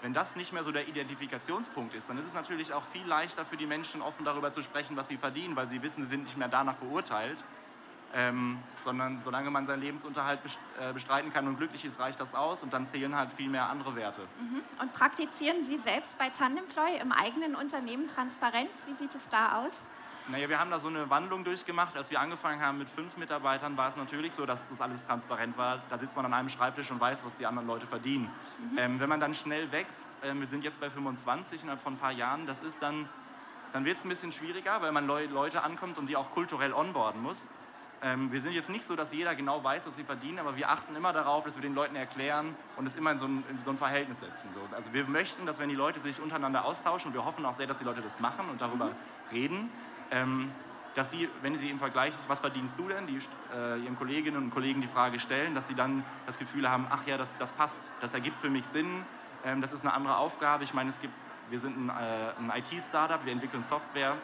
wenn 0.02 0.14
das 0.14 0.36
nicht 0.36 0.54
mehr 0.54 0.64
so 0.64 0.72
der 0.72 0.88
Identifikationspunkt 0.88 1.94
ist, 1.94 2.10
dann 2.10 2.18
ist 2.18 2.26
es 2.26 2.34
natürlich 2.34 2.74
auch 2.74 2.84
viel 2.84 3.06
leichter 3.06 3.46
für 3.46 3.58
die 3.58 3.66
Menschen, 3.66 4.02
offen 4.02 4.26
darüber 4.26 4.52
zu 4.52 4.62
sprechen, 4.62 4.96
was 4.96 5.08
sie 5.08 5.18
verdienen, 5.18 5.56
weil 5.56 5.68
sie 5.68 5.82
wissen, 5.82 6.04
sie 6.04 6.10
sind 6.10 6.24
nicht 6.24 6.38
mehr 6.38 6.48
danach 6.48 6.76
beurteilt, 6.76 7.44
ähm, 8.14 8.60
sondern 8.84 9.20
solange 9.24 9.52
man 9.52 9.66
seinen 9.66 9.82
Lebensunterhalt 9.82 10.40
äh, 10.80 10.94
bestreiten 10.94 11.34
kann 11.34 11.48
und 11.48 11.58
glücklich 11.58 11.84
ist, 11.84 12.00
reicht 12.00 12.20
das 12.20 12.36
aus 12.36 12.64
und 12.64 12.74
dann 12.74 12.86
zählen 12.86 13.16
halt 13.16 13.32
viel 13.32 13.50
mehr 13.50 13.70
andere 13.70 13.96
Werte. 13.96 14.22
Mhm. 14.40 14.62
Und 14.82 14.94
praktizieren 14.94 15.66
Sie 15.66 15.78
selbst 15.78 16.18
bei 16.18 16.30
Tandemploy 16.30 16.98
im 17.02 17.12
eigenen 17.12 17.56
Unternehmen 17.56 18.08
Transparenz? 18.08 18.72
Wie 18.86 18.94
sieht 18.94 19.14
es 19.16 19.28
da 19.30 19.64
aus? 19.64 19.82
Naja, 20.30 20.50
wir 20.50 20.60
haben 20.60 20.70
da 20.70 20.78
so 20.78 20.90
eine 20.90 21.10
Wandlung 21.10 21.46
durchgemacht. 21.46 21.96
Als 21.96 22.12
wir 22.12 22.20
angefangen 22.20 22.62
haben 22.62 22.78
mit 22.78 22.90
fünf 22.90 23.16
Mitarbeitern, 23.16 23.78
war 23.78 23.88
es 23.88 23.96
natürlich 23.96 24.34
so, 24.34 24.46
dass 24.46 24.68
das 24.68 24.82
alles 24.82 25.02
transparent 25.02 25.58
war. 25.58 25.82
Da 25.90 25.98
sitzt 25.98 26.18
man 26.18 26.26
an 26.26 26.34
einem 26.34 26.50
Schreibtisch 26.50 26.92
und 26.92 27.00
weiß, 27.00 27.20
was 27.24 27.36
die 27.36 27.46
anderen 27.46 27.66
Leute 27.66 27.88
verdienen. 27.88 28.30
Mhm. 28.72 28.78
Ähm, 28.78 29.00
wenn 29.00 29.08
man 29.08 29.22
dann 29.22 29.34
schnell 29.34 29.72
wächst, 29.72 30.06
äh, 30.22 30.34
wir 30.34 30.46
sind 30.46 30.66
jetzt 30.66 30.82
bei 30.82 30.90
25 30.90 31.64
innerhalb 31.64 31.82
von 31.82 31.94
ein 31.94 31.98
paar 31.98 32.12
Jahren, 32.12 32.46
das 32.46 32.62
ist 32.62 32.84
dann, 32.84 33.08
dann 33.72 33.86
wird 33.86 34.00
es 34.00 34.04
ein 34.04 34.10
bisschen 34.10 34.34
schwieriger, 34.34 34.82
weil 34.82 34.92
man 34.92 35.08
Leute 35.08 35.64
ankommt 35.64 35.98
und 35.98 36.08
die 36.08 36.18
auch 36.18 36.32
kulturell 36.32 36.74
onboarden 36.74 37.22
muss. 37.22 37.50
Ähm, 38.02 38.30
wir 38.30 38.42
sind 38.42 38.52
jetzt 38.52 38.70
nicht 38.70 38.84
so, 38.84 38.98
dass 38.98 39.14
jeder 39.14 39.34
genau 39.34 39.64
weiß, 39.64 39.88
was 39.88 39.96
sie 39.96 40.04
verdienen, 40.04 40.40
aber 40.40 40.58
wir 40.58 40.70
achten 40.70 40.94
immer 40.94 41.14
darauf, 41.14 41.46
dass 41.46 41.56
wir 41.56 41.62
den 41.62 41.74
Leuten 41.74 41.96
erklären 41.96 42.54
und 42.76 42.86
es 42.86 42.96
immer 42.96 43.14
in 43.14 43.18
so 43.18 43.26
ein, 43.26 43.46
in 43.50 43.60
so 43.64 43.72
ein 43.72 43.78
Verhältnis 43.78 44.20
setzen. 44.20 44.50
So. 44.54 44.60
Also 44.76 44.92
wir 44.92 45.06
möchten, 45.06 45.46
dass 45.46 45.58
wenn 45.58 45.70
die 45.70 45.76
Leute 45.76 46.02
sich 46.02 46.22
untereinander 46.22 46.66
austauschen, 46.66 47.10
und 47.10 47.14
wir 47.14 47.24
hoffen 47.24 47.46
auch 47.46 47.54
sehr, 47.54 47.66
dass 47.66 47.78
die 47.78 47.86
Leute 47.86 48.02
das 48.02 48.20
machen 48.20 48.50
und 48.50 48.60
darüber 48.60 48.88
mhm. 48.88 48.92
reden, 49.32 49.72
ähm, 50.12 50.52
dass 50.96 51.12
sie, 51.12 51.30
wenn 51.44 51.54
sie 51.54 51.70
im 51.70 51.78
Vergleich, 51.78 52.14
was 52.28 52.40
verdienst 52.40 52.80
du 52.80 52.88
denn, 52.88 53.06
die 53.06 53.20
äh, 53.54 53.80
ihren 53.80 53.96
Kolleginnen 53.98 54.38
und 54.38 54.50
Kollegen 54.50 54.82
die 54.82 54.88
Frage 54.88 55.20
stellen, 55.20 55.54
dass 55.54 55.68
sie 55.68 55.76
dann 55.76 56.04
das 56.26 56.40
Gefühl 56.40 56.68
haben, 56.68 56.88
ach 56.90 57.06
ja, 57.06 57.18
das, 57.18 57.38
das 57.38 57.52
passt, 57.52 57.82
das 58.02 58.16
ergibt 58.16 58.42
für 58.42 58.50
mich 58.50 58.66
Sinn, 58.66 59.06
ähm, 59.46 59.62
das 59.62 59.74
ist 59.74 59.82
eine 59.82 59.94
andere 59.94 60.18
Aufgabe. 60.18 60.64
Ich 60.64 60.74
meine, 60.74 60.90
es 60.90 61.00
gibt, 61.00 61.14
wir 61.52 61.60
sind 61.60 61.78
ein, 61.78 61.90
äh, 61.90 61.94
ein 62.40 62.52
IT-Startup, 62.60 63.24
wir 63.24 63.32
entwickeln 63.32 63.62
Software. 63.62 64.16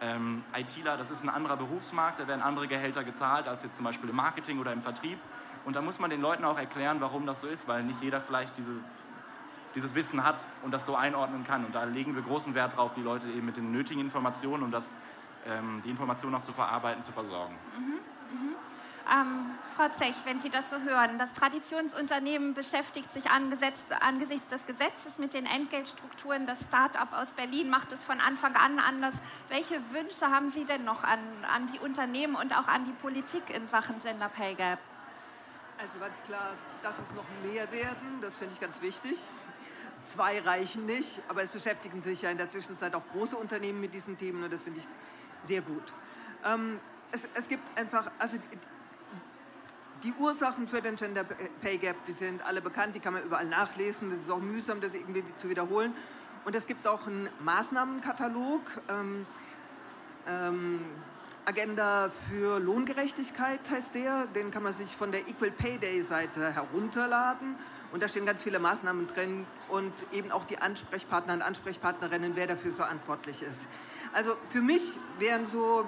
Ähm, 0.00 0.42
ITler, 0.56 0.96
das 0.96 1.10
ist 1.10 1.22
ein 1.22 1.28
anderer 1.28 1.56
Berufsmarkt, 1.56 2.20
da 2.20 2.28
werden 2.28 2.42
andere 2.42 2.68
Gehälter 2.68 3.04
gezahlt 3.04 3.48
als 3.48 3.62
jetzt 3.62 3.76
zum 3.76 3.84
Beispiel 3.84 4.10
im 4.10 4.16
Marketing 4.16 4.58
oder 4.58 4.72
im 4.72 4.82
Vertrieb. 4.82 5.18
Und 5.64 5.76
da 5.76 5.82
muss 5.82 6.00
man 6.00 6.10
den 6.10 6.20
Leuten 6.20 6.44
auch 6.44 6.58
erklären, 6.58 7.00
warum 7.00 7.26
das 7.26 7.40
so 7.40 7.46
ist, 7.46 7.68
weil 7.68 7.84
nicht 7.84 8.02
jeder 8.02 8.20
vielleicht 8.20 8.56
diese, 8.58 8.72
dieses 9.74 9.94
Wissen 9.94 10.24
hat 10.24 10.44
und 10.62 10.72
das 10.72 10.86
so 10.86 10.96
einordnen 10.96 11.44
kann. 11.44 11.64
Und 11.64 11.74
da 11.74 11.84
legen 11.84 12.14
wir 12.14 12.22
großen 12.22 12.54
Wert 12.54 12.76
drauf, 12.76 12.92
die 12.96 13.02
Leute 13.02 13.26
eben 13.28 13.46
mit 13.46 13.56
den 13.56 13.70
nötigen 13.70 14.00
Informationen, 14.00 14.62
um 14.62 14.70
das 14.70 14.98
ähm, 15.48 15.82
die 15.84 15.90
Informationen 15.90 16.34
auch 16.34 16.40
zu 16.40 16.52
verarbeiten, 16.52 17.02
zu 17.02 17.12
versorgen. 17.12 17.54
Mhm, 17.76 17.84
mhm. 18.38 18.54
Ähm, 19.10 19.50
Frau 19.74 19.88
Zech, 19.88 20.14
wenn 20.24 20.38
Sie 20.38 20.50
das 20.50 20.68
so 20.68 20.80
hören, 20.80 21.18
das 21.18 21.32
Traditionsunternehmen 21.32 22.52
beschäftigt 22.52 23.10
sich 23.12 23.30
angesichts, 23.30 23.80
angesichts 24.00 24.48
des 24.48 24.66
Gesetzes 24.66 25.16
mit 25.16 25.32
den 25.32 25.46
Entgeltstrukturen. 25.46 26.46
Das 26.46 26.60
Start-up 26.60 27.14
aus 27.14 27.32
Berlin 27.32 27.70
macht 27.70 27.92
es 27.92 28.00
von 28.00 28.20
Anfang 28.20 28.54
an 28.54 28.78
anders. 28.78 29.14
Welche 29.48 29.80
Wünsche 29.92 30.26
haben 30.26 30.50
Sie 30.50 30.64
denn 30.64 30.84
noch 30.84 31.04
an, 31.04 31.20
an 31.50 31.68
die 31.72 31.78
Unternehmen 31.78 32.34
und 32.34 32.52
auch 32.52 32.68
an 32.68 32.84
die 32.84 32.92
Politik 32.92 33.48
in 33.48 33.66
Sachen 33.66 33.98
Gender 34.00 34.28
Pay 34.28 34.54
Gap? 34.54 34.78
Also 35.78 35.98
ganz 36.00 36.22
klar, 36.24 36.50
dass 36.82 36.98
es 36.98 37.14
noch 37.14 37.24
mehr 37.44 37.70
werden, 37.72 38.20
das 38.20 38.36
finde 38.36 38.52
ich 38.54 38.60
ganz 38.60 38.82
wichtig. 38.82 39.16
Zwei 40.02 40.40
reichen 40.40 40.86
nicht, 40.86 41.20
aber 41.28 41.42
es 41.42 41.50
beschäftigen 41.50 42.02
sich 42.02 42.22
ja 42.22 42.30
in 42.30 42.36
der 42.36 42.48
Zwischenzeit 42.48 42.94
auch 42.94 43.02
große 43.12 43.36
Unternehmen 43.36 43.80
mit 43.80 43.94
diesen 43.94 44.18
Themen 44.18 44.42
und 44.42 44.52
das 44.52 44.64
finde 44.64 44.80
ich 44.80 44.88
sehr 45.42 45.62
gut. 45.62 45.92
Ähm, 46.44 46.80
es, 47.12 47.28
es, 47.34 47.48
gibt 47.48 47.62
einfach, 47.76 48.10
also 48.18 48.36
die, 50.02 50.08
die 50.08 50.14
Ursachen 50.18 50.68
für 50.68 50.80
den 50.80 50.96
Gender 50.96 51.24
Pay 51.24 51.78
Gap, 51.78 51.96
die 52.06 52.12
sind 52.12 52.44
alle 52.44 52.60
bekannt, 52.60 52.94
die 52.94 53.00
kann 53.00 53.14
man 53.14 53.22
überall 53.22 53.46
nachlesen. 53.46 54.10
Das 54.10 54.20
ist 54.20 54.30
auch 54.30 54.40
mühsam, 54.40 54.80
das 54.80 54.94
irgendwie 54.94 55.24
zu 55.36 55.48
wiederholen. 55.48 55.94
Und 56.44 56.54
es 56.54 56.66
gibt 56.66 56.86
auch 56.86 57.06
einen 57.06 57.28
Maßnahmenkatalog, 57.40 58.62
ähm, 58.88 59.26
ähm, 60.26 60.84
Agenda 61.48 62.10
für 62.10 62.60
Lohngerechtigkeit 62.60 63.60
heißt 63.70 63.94
der. 63.94 64.26
Den 64.34 64.50
kann 64.50 64.62
man 64.62 64.74
sich 64.74 64.94
von 64.94 65.10
der 65.10 65.26
Equal 65.26 65.50
Pay 65.50 65.78
Day 65.78 66.02
Seite 66.02 66.54
herunterladen. 66.54 67.56
Und 67.90 68.02
da 68.02 68.08
stehen 68.08 68.26
ganz 68.26 68.42
viele 68.42 68.58
Maßnahmen 68.58 69.06
drin 69.06 69.46
und 69.68 69.92
eben 70.12 70.30
auch 70.30 70.44
die 70.44 70.58
Ansprechpartner 70.58 71.32
und 71.32 71.40
Ansprechpartnerinnen, 71.40 72.32
wer 72.34 72.46
dafür 72.46 72.74
verantwortlich 72.74 73.42
ist. 73.42 73.66
Also 74.12 74.36
für 74.48 74.60
mich 74.60 74.82
wären 75.18 75.46
so 75.46 75.84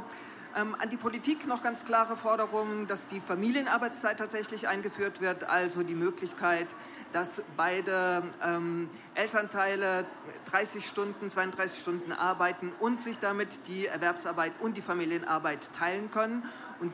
ähm, 0.57 0.77
an 0.79 0.91
die 0.91 0.97
Politik 0.97 1.47
noch 1.47 1.63
ganz 1.63 1.85
klare 1.85 2.17
Forderungen, 2.17 2.87
dass 2.87 3.09
die 3.09 3.21
Familienarbeitszeit 3.21 4.19
tatsächlich 4.19 4.69
eingeführt 4.69 5.21
wird, 5.21 5.45
also 5.45 5.83
die 5.83 5.95
Möglichkeit, 5.95 6.69
dass 7.13 7.43
beide 7.57 8.23
ähm, 8.45 8.89
Elternteile 9.15 10.05
30 10.51 10.87
Stunden, 10.87 11.31
32 11.31 11.81
Stunden 11.81 12.13
arbeiten 12.13 12.73
und 12.79 13.03
sich 13.03 13.19
damit 13.19 13.67
die 13.67 13.87
Erwerbsarbeit 13.87 14.53
und 14.61 14.77
die 14.77 14.83
Familienarbeit 14.83 15.73
teilen 15.73 16.11
können 16.11 16.45
und 16.81 16.93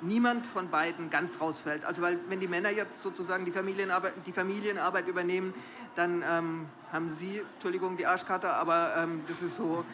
niemand 0.00 0.46
von 0.46 0.68
beiden 0.70 1.10
ganz 1.10 1.40
rausfällt. 1.40 1.84
Also 1.84 2.02
weil 2.02 2.18
wenn 2.28 2.40
die 2.40 2.48
Männer 2.48 2.70
jetzt 2.70 3.02
sozusagen 3.02 3.44
die 3.44 3.52
Familienarbeit, 3.52 4.14
die 4.26 4.32
Familienarbeit 4.32 5.08
übernehmen, 5.08 5.54
dann 5.96 6.22
ähm, 6.28 6.66
haben 6.92 7.10
sie, 7.10 7.42
Entschuldigung, 7.54 7.96
die 7.96 8.06
Arschkarte, 8.06 8.52
aber 8.52 8.94
ähm, 8.98 9.22
das 9.26 9.42
ist 9.42 9.56
so, 9.56 9.84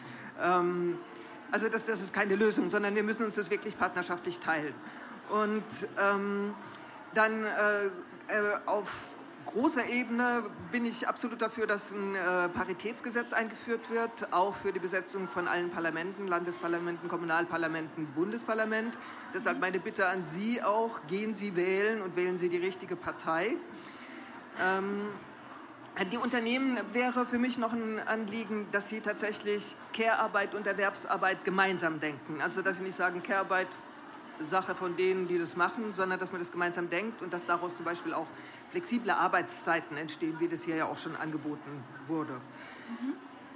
ähm, 0.41 0.97
also 1.51 1.69
das, 1.69 1.85
das, 1.85 2.01
ist 2.01 2.13
keine 2.13 2.35
Lösung, 2.35 2.69
sondern 2.69 2.95
wir 2.95 3.03
müssen 3.03 3.23
uns 3.23 3.35
das 3.35 3.51
wirklich 3.51 3.77
partnerschaftlich 3.77 4.39
teilen. 4.39 4.73
Und 5.29 5.63
ähm, 5.99 6.53
dann 7.13 7.43
äh, 7.43 7.85
äh, 7.85 7.91
auf 8.65 9.17
großer 9.45 9.85
Ebene 9.85 10.43
bin 10.71 10.85
ich 10.85 11.07
absolut 11.07 11.41
dafür, 11.41 11.67
dass 11.67 11.91
ein 11.91 12.15
äh, 12.15 12.49
Paritätsgesetz 12.49 13.33
eingeführt 13.33 13.89
wird, 13.91 14.33
auch 14.33 14.55
für 14.55 14.71
die 14.71 14.79
Besetzung 14.79 15.27
von 15.27 15.47
allen 15.47 15.69
Parlamenten, 15.69 16.27
Landesparlamenten, 16.27 17.07
Kommunalparlamenten, 17.07 18.07
Bundesparlament. 18.15 18.97
Deshalb 19.33 19.59
meine 19.59 19.79
Bitte 19.79 20.07
an 20.07 20.25
Sie 20.25 20.61
auch, 20.63 21.01
gehen 21.07 21.35
Sie 21.35 21.55
wählen 21.55 22.01
und 22.01 22.15
wählen 22.15 22.37
Sie 22.37 22.49
die 22.49 22.57
richtige 22.57 22.95
Partei. 22.95 23.57
Ähm, 24.59 25.09
die 26.11 26.17
Unternehmen 26.17 26.79
wäre 26.91 27.25
für 27.25 27.37
mich 27.37 27.57
noch 27.57 27.71
ein 27.71 27.99
Anliegen, 27.99 28.67
dass 28.71 28.89
sie 28.89 29.01
tatsächlich 29.01 29.75
Care-Arbeit 29.93 30.55
und 30.55 30.65
Erwerbsarbeit 30.65 31.45
gemeinsam 31.45 31.99
denken. 31.99 32.41
Also 32.41 32.61
dass 32.61 32.79
sie 32.79 32.83
nicht 32.83 32.95
sagen, 32.95 33.21
Care-Arbeit 33.21 33.67
Sache 34.41 34.75
von 34.75 34.95
denen, 34.97 35.27
die 35.27 35.37
das 35.37 35.55
machen, 35.55 35.93
sondern 35.93 36.19
dass 36.19 36.31
man 36.31 36.39
das 36.39 36.51
gemeinsam 36.51 36.89
denkt 36.89 37.21
und 37.21 37.31
dass 37.33 37.45
daraus 37.45 37.75
zum 37.75 37.85
Beispiel 37.85 38.13
auch 38.13 38.27
flexible 38.71 39.11
Arbeitszeiten 39.11 39.95
entstehen, 39.97 40.35
wie 40.39 40.47
das 40.47 40.63
hier 40.63 40.75
ja 40.75 40.85
auch 40.85 40.97
schon 40.97 41.15
angeboten 41.15 41.83
wurde. 42.07 42.33
Mhm. 42.33 43.13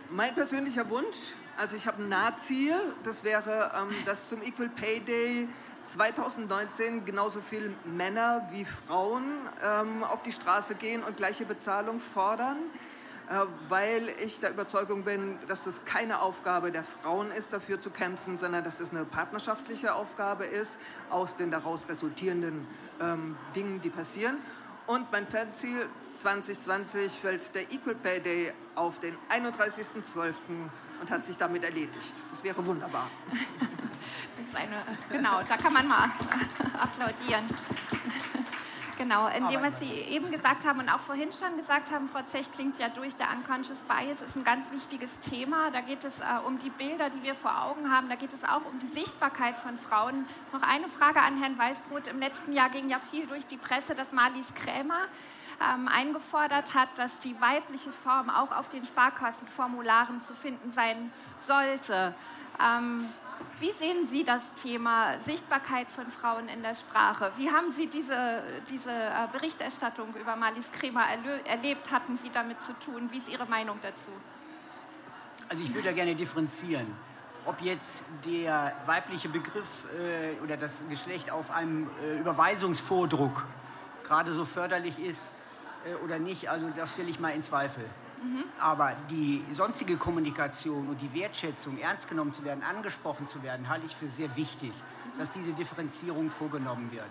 Mein 0.10 0.34
persönlicher 0.36 0.90
Wunsch, 0.90 1.34
also 1.58 1.76
ich 1.76 1.88
habe 1.88 2.02
ein 2.02 2.10
Nahziel, 2.10 2.76
das 3.04 3.24
wäre, 3.24 3.72
ähm, 3.76 3.94
dass 4.06 4.30
zum 4.30 4.42
Equal 4.42 4.70
Pay 4.70 5.02
Day 5.02 5.50
2019 5.88 7.06
genauso 7.06 7.42
viele 7.42 7.74
Männer 7.86 8.48
wie 8.52 8.66
Frauen 8.66 9.24
ähm, 9.64 10.04
auf 10.04 10.22
die 10.22 10.32
Straße 10.32 10.76
gehen 10.76 11.04
und 11.04 11.18
gleiche 11.18 11.46
Bezahlung 11.46 12.00
fordern. 12.00 12.58
äh, 13.30 13.46
weil 13.68 14.10
ich 14.24 14.40
der 14.40 14.52
Überzeugung 14.52 15.04
bin, 15.04 15.38
dass 15.48 15.66
es 15.66 15.84
keine 15.84 16.22
Aufgabe 16.22 16.72
der 16.72 16.86
Frauen 16.86 17.32
ist, 17.32 17.52
dafür 17.52 17.80
zu 17.82 17.90
kämpfen, 17.90 18.38
sondern 18.38 18.64
dass 18.64 18.80
es 18.80 18.92
eine 18.92 19.04
partnerschaftliche 19.04 19.94
Aufgabe 19.94 20.46
ist, 20.46 20.78
aus 21.10 21.36
den 21.36 21.52
daraus 21.52 21.90
resultierenden 21.90 22.66
ähm, 23.02 23.36
Dingen, 23.54 23.82
die 23.82 23.90
passieren. 23.90 24.38
Und 24.86 25.12
mein 25.12 25.28
Ziel 25.56 25.90
2020 26.16 27.12
fällt 27.12 27.54
der 27.54 27.64
Equal 27.64 27.96
Pay 27.96 28.22
Day 28.22 28.54
auf 28.76 29.00
den 29.00 29.18
31.12. 29.30 30.34
und 31.00 31.12
hat 31.12 31.26
sich 31.26 31.38
damit 31.38 31.64
erledigt. 31.64 32.14
Das 32.30 32.44
wäre 32.44 32.66
wunderbar. 32.66 33.10
Das 34.38 34.62
eine, 34.62 34.78
genau, 35.10 35.42
da 35.50 35.58
kann 35.58 35.74
man 35.74 35.88
mal 35.88 36.10
applaudieren. 36.80 37.44
Genau, 38.98 39.28
indem 39.28 39.62
was 39.62 39.80
Sie 39.80 39.92
eben 39.92 40.32
gesagt 40.32 40.66
haben 40.66 40.80
und 40.80 40.90
auch 40.90 41.00
vorhin 41.00 41.30
schon 41.32 41.56
gesagt 41.56 41.92
haben, 41.92 42.10
Frau 42.10 42.24
Zech 42.24 42.52
klingt 42.52 42.80
ja 42.80 42.90
durch, 42.90 43.16
der 43.16 43.28
Unconscious 43.30 43.78
Bias 43.82 44.22
ist 44.22 44.36
ein 44.36 44.44
ganz 44.44 44.72
wichtiges 44.72 45.20
Thema. 45.20 45.70
Da 45.70 45.82
geht 45.82 46.04
es 46.04 46.20
äh, 46.20 46.24
um 46.44 46.58
die 46.58 46.72
Bilder, 46.72 47.12
die 47.12 47.22
wir 47.22 47.36
vor 47.36 47.64
Augen 47.64 47.92
haben. 47.92 48.10
Da 48.10 48.16
geht 48.16 48.34
es 48.34 48.44
auch 48.44 48.66
um 48.66 48.80
die 48.80 48.88
Sichtbarkeit 48.88 49.60
von 49.60 49.78
Frauen. 49.78 50.26
Noch 50.52 50.64
eine 50.64 50.88
Frage 50.88 51.22
an 51.22 51.38
Herrn 51.40 51.60
Weißbrot. 51.60 52.08
Im 52.08 52.20
letzten 52.20 52.54
Jahr 52.54 52.70
ging 52.70 52.90
ja 52.90 52.98
viel 52.98 53.28
durch 53.28 53.46
die 53.46 53.58
Presse, 53.58 53.94
dass 53.94 54.12
Marlies 54.12 54.52
Krämer 54.56 55.02
ähm, 55.62 55.88
eingefordert 55.88 56.74
hat, 56.74 56.90
dass 56.98 57.20
die 57.20 57.40
weibliche 57.42 57.92
Form 57.92 58.30
auch 58.30 58.52
auf 58.52 58.70
den 58.70 58.86
Sparkassenformularen 58.86 60.22
zu 60.22 60.34
finden 60.34 60.72
sein 60.72 61.12
sollte. 61.40 62.14
Ähm, 62.62 63.06
wie 63.60 63.72
sehen 63.72 64.08
Sie 64.08 64.24
das 64.24 64.54
Thema 64.54 65.20
Sichtbarkeit 65.26 65.90
von 65.90 66.12
Frauen 66.12 66.48
in 66.50 66.62
der 66.62 66.76
Sprache? 66.76 67.32
Wie 67.38 67.50
haben 67.50 67.72
Sie 67.72 67.88
diese, 67.88 68.44
diese 68.70 68.92
äh, 68.92 69.28
Berichterstattung 69.32 70.14
über 70.16 70.36
Marlies 70.36 70.72
Kremer 70.72 71.06
erlebt? 71.46 71.92
Hatten 71.92 72.18
Sie 72.18 72.30
damit 72.30 72.62
zu 72.62 72.74
tun? 72.80 73.10
Wie 73.12 73.18
ist 73.18 73.30
Ihre 73.30 73.46
Meinung 73.46 73.80
dazu? 73.82 74.12
Also 75.50 75.64
ich 75.64 75.74
würde 75.74 75.88
ja 75.88 75.94
gerne 75.94 76.16
differenzieren. 76.16 76.88
Ob 77.46 77.62
jetzt 77.62 78.04
der 78.26 78.74
weibliche 78.86 79.30
Begriff 79.30 79.86
äh, 79.98 80.40
oder 80.44 80.58
das 80.58 80.74
Geschlecht 80.90 81.32
auf 81.32 81.50
einem 81.52 81.90
äh, 82.04 82.20
Überweisungsvordruck 82.20 83.46
gerade 84.04 84.34
so 84.34 84.46
förderlich 84.46 85.00
ist 85.00 85.32
oder 86.04 86.20
nicht, 86.20 86.50
also 86.50 86.70
das 86.76 86.92
stelle 86.94 87.10
ich 87.10 87.20
mal 87.20 87.30
in 87.30 87.44
Zweifel. 87.44 87.86
Mhm. 88.24 88.44
Aber 88.60 88.94
die 89.10 89.44
sonstige 89.52 89.98
Kommunikation 89.98 90.88
und 90.88 91.02
die 91.02 91.14
Wertschätzung, 91.14 91.78
ernst 91.78 92.10
genommen 92.10 92.34
zu 92.34 92.44
werden, 92.44 92.64
angesprochen 92.64 93.28
zu 93.28 93.44
werden, 93.44 93.70
halte 93.70 93.86
ich 93.86 93.96
für 93.96 94.10
sehr 94.10 94.36
wichtig, 94.36 94.72
mhm. 94.72 95.20
dass 95.20 95.30
diese 95.30 95.54
Differenzierung 95.54 96.30
vorgenommen 96.32 96.92
wird. 96.92 97.06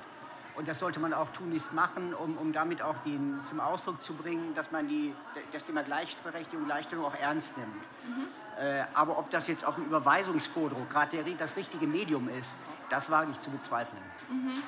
Und 0.56 0.66
das 0.66 0.78
sollte 0.78 0.98
man 1.00 1.12
auch 1.12 1.30
tunlichst 1.32 1.74
machen, 1.74 2.14
um, 2.14 2.38
um 2.38 2.52
damit 2.52 2.80
auch 2.80 2.96
den, 3.04 3.40
zum 3.44 3.60
Ausdruck 3.60 4.00
zu 4.00 4.14
bringen, 4.14 4.54
dass 4.54 4.72
man 4.72 4.88
die, 4.88 5.14
das 5.52 5.64
Thema 5.64 5.82
Gleichberechtigung, 5.82 6.64
Gleichstellung 6.64 7.04
auch 7.04 7.14
ernst 7.14 7.56
nimmt. 7.58 7.74
Mhm. 7.74 8.26
Äh, 8.58 8.84
aber 8.94 9.18
ob 9.18 9.28
das 9.28 9.48
jetzt 9.48 9.66
auf 9.66 9.74
dem 9.74 9.84
Überweisungsvordruck 9.84 10.88
gerade 10.88 11.22
das 11.36 11.56
richtige 11.56 11.86
Medium 11.86 12.28
ist, 12.30 12.56
das 12.88 13.10
wage 13.10 13.32
ich 13.32 13.40
zu 13.40 13.50
bezweifeln. 13.50 14.02
Mhm. 14.30 14.62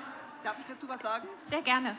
Darf 0.44 0.56
ich 0.58 0.66
dazu 0.66 0.86
was 0.88 1.00
sagen? 1.00 1.26
Sehr 1.48 1.62
gerne. 1.62 1.96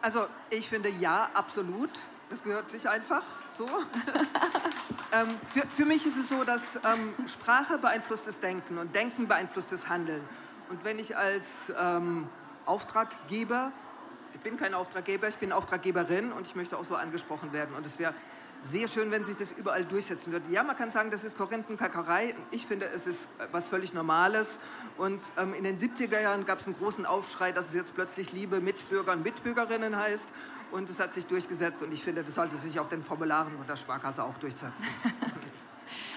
Also 0.00 0.26
ich 0.50 0.68
finde 0.68 0.88
ja, 0.88 1.30
absolut. 1.34 1.90
Das 2.30 2.42
gehört 2.42 2.68
sich 2.68 2.88
einfach 2.88 3.22
so. 3.50 3.64
ähm, 5.12 5.28
für, 5.48 5.66
für, 5.66 5.84
mich 5.86 6.06
ist 6.06 6.16
es 6.16 6.28
so, 6.28 6.44
dass 6.44 6.76
ähm, 6.76 7.14
Sprache 7.26 7.78
beeinflusst 7.78 8.26
das 8.26 8.38
Denken 8.38 8.78
und 8.78 8.94
Denken 8.94 9.26
beeinflusst 9.26 9.72
das 9.72 9.88
Handeln. 9.88 10.22
Und 10.68 10.84
wenn 10.84 10.98
ich 10.98 11.16
als 11.16 11.72
ähm, 11.78 12.28
Auftraggeber, 12.66 13.72
ich 14.34 14.40
bin 14.40 14.58
kein 14.58 14.74
Auftraggeber, 14.74 15.28
ich 15.28 15.38
bin 15.38 15.52
Auftraggeberin 15.52 16.32
und 16.32 16.46
ich 16.46 16.54
möchte 16.54 16.76
auch 16.76 16.84
so 16.84 16.94
angesprochen 16.94 17.52
werden. 17.52 17.74
Und 17.74 17.86
es 17.86 17.98
wäre 17.98 18.14
sehr 18.64 18.88
schön, 18.88 19.10
wenn 19.10 19.24
sich 19.24 19.36
das 19.36 19.52
überall 19.52 19.84
durchsetzen 19.84 20.32
würde. 20.32 20.44
Ja, 20.50 20.62
man 20.62 20.76
kann 20.76 20.90
sagen, 20.90 21.10
das 21.10 21.24
ist 21.24 21.38
Korinthenkackerei. 21.38 22.34
Ich 22.50 22.66
finde, 22.66 22.86
es 22.86 23.06
ist 23.06 23.28
was 23.52 23.68
völlig 23.68 23.94
Normales. 23.94 24.58
Und 24.96 25.20
ähm, 25.36 25.54
in 25.54 25.64
den 25.64 25.78
70er 25.78 26.20
Jahren 26.20 26.44
gab 26.44 26.60
es 26.60 26.66
einen 26.66 26.76
großen 26.76 27.06
Aufschrei, 27.06 27.52
dass 27.52 27.68
es 27.68 27.74
jetzt 27.74 27.94
plötzlich 27.94 28.32
Liebe 28.32 28.60
Mitbürger 28.60 29.12
und 29.12 29.22
Mitbürgerinnen 29.22 29.96
heißt. 29.96 30.28
Und 30.70 30.90
es 30.90 31.00
hat 31.00 31.14
sich 31.14 31.26
durchgesetzt. 31.26 31.82
Und 31.82 31.92
ich 31.92 32.02
finde, 32.02 32.24
das 32.24 32.34
sollte 32.34 32.56
sich 32.56 32.78
auf 32.78 32.88
den 32.88 33.02
Formularen 33.02 33.56
von 33.56 33.66
der 33.66 33.76
Sparkasse 33.76 34.22
auch 34.22 34.36
durchsetzen. 34.38 34.86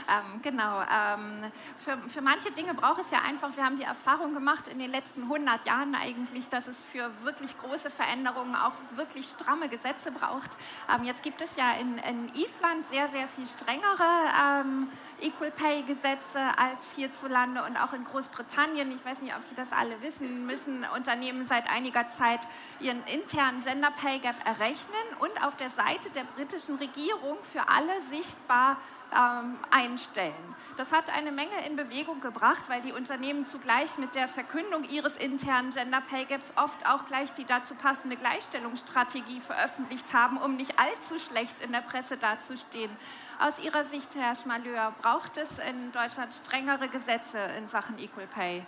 Ähm, 0.09 0.41
genau. 0.41 0.81
Ähm, 0.81 1.51
für, 1.79 1.97
für 2.09 2.21
manche 2.21 2.51
Dinge 2.51 2.73
braucht 2.73 3.01
es 3.01 3.11
ja 3.11 3.19
einfach, 3.19 3.55
wir 3.55 3.63
haben 3.63 3.77
die 3.77 3.83
Erfahrung 3.83 4.33
gemacht 4.33 4.67
in 4.67 4.79
den 4.79 4.91
letzten 4.91 5.23
100 5.23 5.65
Jahren 5.65 5.95
eigentlich, 5.95 6.49
dass 6.49 6.67
es 6.67 6.81
für 6.91 7.09
wirklich 7.23 7.57
große 7.57 7.89
Veränderungen 7.89 8.55
auch 8.55 8.73
wirklich 8.95 9.27
stramme 9.27 9.69
Gesetze 9.69 10.11
braucht. 10.11 10.51
Ähm, 10.93 11.05
jetzt 11.05 11.23
gibt 11.23 11.41
es 11.41 11.55
ja 11.55 11.73
in, 11.79 11.97
in, 11.97 12.29
Island 12.33 12.85
sehr, 12.89 13.07
sehr 13.09 13.27
viel 13.27 13.47
strengere 13.47 14.61
ähm, 14.61 14.87
Equal 15.21 15.51
Pay 15.51 15.83
Gesetze 15.83 16.39
als 16.57 16.95
hierzulande 16.95 17.63
und 17.63 17.77
auch 17.77 17.93
in 17.93 18.03
Großbritannien. 18.03 18.91
Ich 18.95 19.05
weiß 19.05 19.21
nicht, 19.21 19.35
ob 19.35 19.43
Sie 19.43 19.55
das 19.55 19.71
alle 19.71 20.01
wissen, 20.01 20.45
müssen 20.45 20.85
Unternehmen 20.95 21.45
seit 21.47 21.69
einiger 21.69 22.07
Zeit 22.07 22.41
ihren 22.79 23.03
internen 23.05 23.61
Gender 23.61 23.91
Pay 23.91 24.19
Gap 24.19 24.35
errechnen 24.45 25.05
und 25.19 25.43
auf 25.43 25.55
der 25.57 25.69
Seite 25.69 26.09
der 26.09 26.23
britischen 26.23 26.75
Regierung 26.75 27.37
für 27.51 27.69
alle 27.69 28.01
sichtbar 28.09 28.77
ähm, 29.13 29.57
einstellen. 29.69 30.33
Das 30.77 30.91
hat 30.91 31.09
eine 31.09 31.31
Menge 31.31 31.65
in 31.67 31.75
Bewegung 31.75 32.21
gebracht, 32.21 32.63
weil 32.67 32.81
die 32.81 32.93
Unternehmen 32.93 33.45
zugleich 33.45 33.97
mit 33.97 34.15
der 34.15 34.27
Verkündung 34.27 34.83
ihres 34.85 35.17
internen 35.17 35.71
Gender 35.71 36.01
Pay 36.01 36.25
Gaps 36.25 36.53
oft 36.55 36.85
auch 36.87 37.05
gleich 37.05 37.33
die 37.33 37.45
dazu 37.45 37.75
passende 37.75 38.15
Gleichstellungsstrategie 38.15 39.41
veröffentlicht 39.41 40.13
haben, 40.13 40.37
um 40.37 40.55
nicht 40.55 40.79
allzu 40.79 41.19
schlecht 41.19 41.61
in 41.61 41.71
der 41.71 41.81
Presse 41.81 42.17
dazustehen. 42.17 42.91
Aus 43.39 43.59
Ihrer 43.59 43.85
Sicht, 43.85 44.15
Herr 44.15 44.35
Schmaleur, 44.35 44.93
braucht 45.01 45.37
es 45.37 45.59
in 45.59 45.91
Deutschland 45.91 46.33
strengere 46.33 46.87
Gesetze 46.87 47.37
in 47.57 47.67
Sachen 47.67 47.99
Equal 47.99 48.27
Pay? 48.27 48.65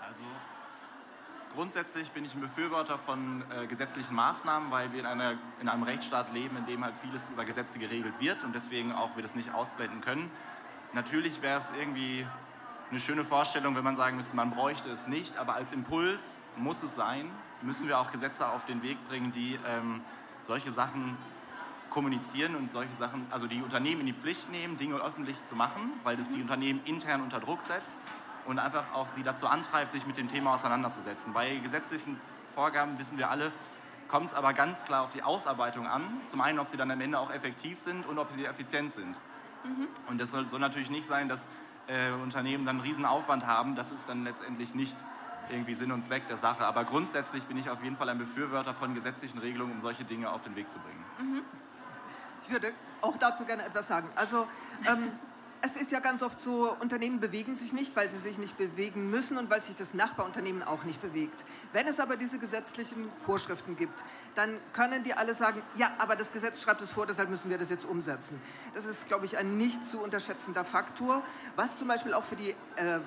Also 0.00 0.22
grundsätzlich 1.54 2.10
bin 2.10 2.24
ich 2.24 2.34
ein 2.34 2.40
Befürworter 2.40 2.98
von 2.98 3.44
äh, 3.50 3.66
gesetzlichen 3.66 4.14
Maßnahmen, 4.14 4.70
weil 4.70 4.92
wir 4.92 5.00
in, 5.00 5.06
einer, 5.06 5.34
in 5.60 5.68
einem 5.68 5.82
Rechtsstaat 5.82 6.32
leben, 6.32 6.56
in 6.56 6.66
dem 6.66 6.84
halt 6.84 6.96
vieles 6.96 7.28
über 7.30 7.44
Gesetze 7.44 7.78
geregelt 7.78 8.14
wird 8.20 8.44
und 8.44 8.54
deswegen 8.54 8.92
auch 8.92 9.16
wir 9.16 9.22
das 9.22 9.34
nicht 9.34 9.54
ausblenden 9.54 10.00
können. 10.00 10.30
Natürlich 10.92 11.42
wäre 11.42 11.58
es 11.58 11.72
irgendwie 11.78 12.26
eine 12.90 13.00
schöne 13.00 13.24
Vorstellung, 13.24 13.76
wenn 13.76 13.84
man 13.84 13.96
sagen 13.96 14.16
müsste, 14.16 14.36
man 14.36 14.50
bräuchte 14.50 14.90
es 14.90 15.06
nicht, 15.06 15.36
aber 15.38 15.54
als 15.54 15.72
Impuls 15.72 16.38
muss 16.56 16.82
es 16.82 16.94
sein, 16.94 17.30
müssen 17.62 17.88
wir 17.88 17.98
auch 17.98 18.10
Gesetze 18.10 18.48
auf 18.48 18.66
den 18.66 18.82
Weg 18.82 18.98
bringen, 19.08 19.32
die 19.32 19.58
ähm, 19.66 20.00
solche 20.42 20.72
Sachen 20.72 21.16
kommunizieren 21.88 22.56
und 22.56 22.70
solche 22.70 22.94
Sachen, 22.94 23.26
also 23.30 23.46
die 23.46 23.62
Unternehmen 23.62 24.00
in 24.00 24.06
die 24.06 24.12
Pflicht 24.14 24.50
nehmen, 24.50 24.76
Dinge 24.76 24.96
öffentlich 24.96 25.42
zu 25.44 25.54
machen, 25.54 25.92
weil 26.04 26.16
das 26.16 26.30
die 26.30 26.40
Unternehmen 26.40 26.80
intern 26.84 27.22
unter 27.22 27.38
Druck 27.40 27.62
setzt 27.62 27.98
und 28.46 28.58
einfach 28.58 28.92
auch 28.92 29.08
sie 29.14 29.22
dazu 29.22 29.46
antreibt, 29.46 29.90
sich 29.90 30.06
mit 30.06 30.16
dem 30.16 30.28
Thema 30.28 30.54
auseinanderzusetzen. 30.54 31.32
Bei 31.32 31.56
gesetzlichen 31.56 32.20
Vorgaben 32.54 32.98
wissen 32.98 33.18
wir 33.18 33.30
alle, 33.30 33.52
kommt 34.08 34.26
es 34.26 34.34
aber 34.34 34.52
ganz 34.52 34.84
klar 34.84 35.02
auf 35.02 35.10
die 35.10 35.22
Ausarbeitung 35.22 35.86
an. 35.86 36.02
Zum 36.26 36.40
einen, 36.40 36.58
ob 36.58 36.68
sie 36.68 36.76
dann 36.76 36.90
am 36.90 37.00
Ende 37.00 37.18
auch 37.18 37.30
effektiv 37.30 37.78
sind 37.78 38.06
und 38.06 38.18
ob 38.18 38.30
sie 38.30 38.44
effizient 38.44 38.92
sind. 38.92 39.16
Mhm. 39.64 39.88
Und 40.08 40.20
das 40.20 40.30
soll, 40.30 40.48
soll, 40.48 40.60
natürlich 40.60 40.90
nicht 40.90 41.06
sein, 41.06 41.28
dass 41.28 41.48
äh, 41.86 42.10
Unternehmen 42.12 42.64
dann 42.64 42.76
einen 42.76 42.86
Riesenaufwand 42.86 43.46
haben. 43.46 43.74
Das 43.74 43.90
ist 43.90 44.08
dann 44.08 44.24
letztendlich 44.24 44.74
nicht 44.74 44.96
irgendwie 45.50 45.74
Sinn 45.74 45.92
und 45.92 46.04
Zweck 46.04 46.26
der 46.28 46.36
Sache. 46.36 46.64
Aber 46.64 46.84
grundsätzlich 46.84 47.44
bin 47.44 47.56
ich 47.56 47.70
auf 47.70 47.82
jeden 47.82 47.96
Fall 47.96 48.08
ein 48.08 48.18
Befürworter 48.18 48.74
von 48.74 48.94
gesetzlichen 48.94 49.38
Regelungen, 49.38 49.72
um 49.72 49.80
solche 49.80 50.04
Dinge 50.04 50.30
auf 50.30 50.42
den 50.42 50.56
Weg 50.56 50.68
zu 50.68 50.78
bringen. 50.78 51.04
Mhm. 51.18 51.42
Ich 52.42 52.50
würde 52.50 52.72
auch 53.00 53.16
dazu 53.16 53.44
gerne 53.44 53.64
etwas 53.64 53.88
sagen. 53.88 54.08
Also 54.16 54.46
ähm, 54.86 55.10
es 55.64 55.76
ist 55.76 55.92
ja 55.92 56.00
ganz 56.00 56.24
oft 56.24 56.40
so, 56.40 56.76
Unternehmen 56.80 57.20
bewegen 57.20 57.54
sich 57.54 57.72
nicht, 57.72 57.94
weil 57.94 58.10
sie 58.10 58.18
sich 58.18 58.36
nicht 58.36 58.58
bewegen 58.58 59.10
müssen 59.10 59.38
und 59.38 59.48
weil 59.48 59.62
sich 59.62 59.76
das 59.76 59.94
Nachbarunternehmen 59.94 60.64
auch 60.64 60.82
nicht 60.82 61.00
bewegt. 61.00 61.44
Wenn 61.72 61.86
es 61.86 62.00
aber 62.00 62.16
diese 62.16 62.40
gesetzlichen 62.40 63.08
Vorschriften 63.24 63.76
gibt, 63.76 64.02
dann 64.34 64.58
können 64.72 65.04
die 65.04 65.14
alle 65.14 65.34
sagen, 65.34 65.62
ja, 65.76 65.92
aber 65.98 66.16
das 66.16 66.32
Gesetz 66.32 66.60
schreibt 66.62 66.82
es 66.82 66.90
vor, 66.90 67.06
deshalb 67.06 67.30
müssen 67.30 67.48
wir 67.48 67.58
das 67.58 67.70
jetzt 67.70 67.84
umsetzen. 67.84 68.40
Das 68.74 68.86
ist, 68.86 69.06
glaube 69.06 69.24
ich, 69.24 69.38
ein 69.38 69.56
nicht 69.56 69.86
zu 69.86 70.00
unterschätzender 70.00 70.64
Faktor, 70.64 71.22
was 71.54 71.78
zum 71.78 71.86
Beispiel 71.86 72.12
auch 72.12 72.24
für 72.24 72.36
die 72.36 72.50
äh, 72.76 72.98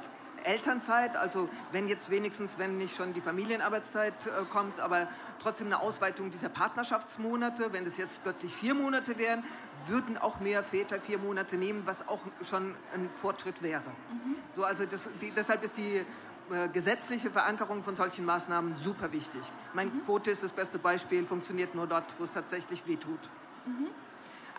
Elternzeit, 0.45 1.17
also 1.17 1.49
wenn 1.71 1.87
jetzt 1.87 2.09
wenigstens, 2.09 2.57
wenn 2.57 2.77
nicht 2.77 2.95
schon 2.95 3.13
die 3.13 3.21
Familienarbeitszeit 3.21 4.13
äh, 4.25 4.29
kommt, 4.51 4.79
aber 4.79 5.07
trotzdem 5.41 5.67
eine 5.67 5.81
Ausweitung 5.81 6.31
dieser 6.31 6.49
Partnerschaftsmonate, 6.49 7.73
wenn 7.73 7.85
das 7.85 7.97
jetzt 7.97 8.23
plötzlich 8.23 8.53
vier 8.53 8.73
Monate 8.73 9.17
wären, 9.17 9.43
würden 9.87 10.17
auch 10.17 10.39
mehr 10.39 10.63
Väter 10.63 10.99
vier 10.99 11.17
Monate 11.17 11.57
nehmen, 11.57 11.83
was 11.85 12.07
auch 12.07 12.19
schon 12.43 12.75
ein 12.93 13.09
Fortschritt 13.21 13.61
wäre. 13.61 13.81
Mhm. 13.81 14.35
So, 14.53 14.63
also 14.63 14.85
das, 14.85 15.09
die, 15.21 15.31
deshalb 15.31 15.63
ist 15.63 15.77
die 15.77 16.05
äh, 16.51 16.69
gesetzliche 16.69 17.31
Verankerung 17.31 17.83
von 17.83 17.95
solchen 17.95 18.23
Maßnahmen 18.23 18.77
super 18.77 19.11
wichtig. 19.11 19.41
Mein 19.73 19.87
mhm. 19.87 20.05
Quote 20.05 20.31
ist 20.31 20.43
das 20.43 20.51
beste 20.51 20.79
Beispiel, 20.79 21.25
funktioniert 21.25 21.73
nur 21.75 21.87
dort, 21.87 22.05
wo 22.19 22.23
es 22.23 22.31
tatsächlich 22.31 22.85
wehtut. 22.87 23.19
Mhm. 23.65 23.87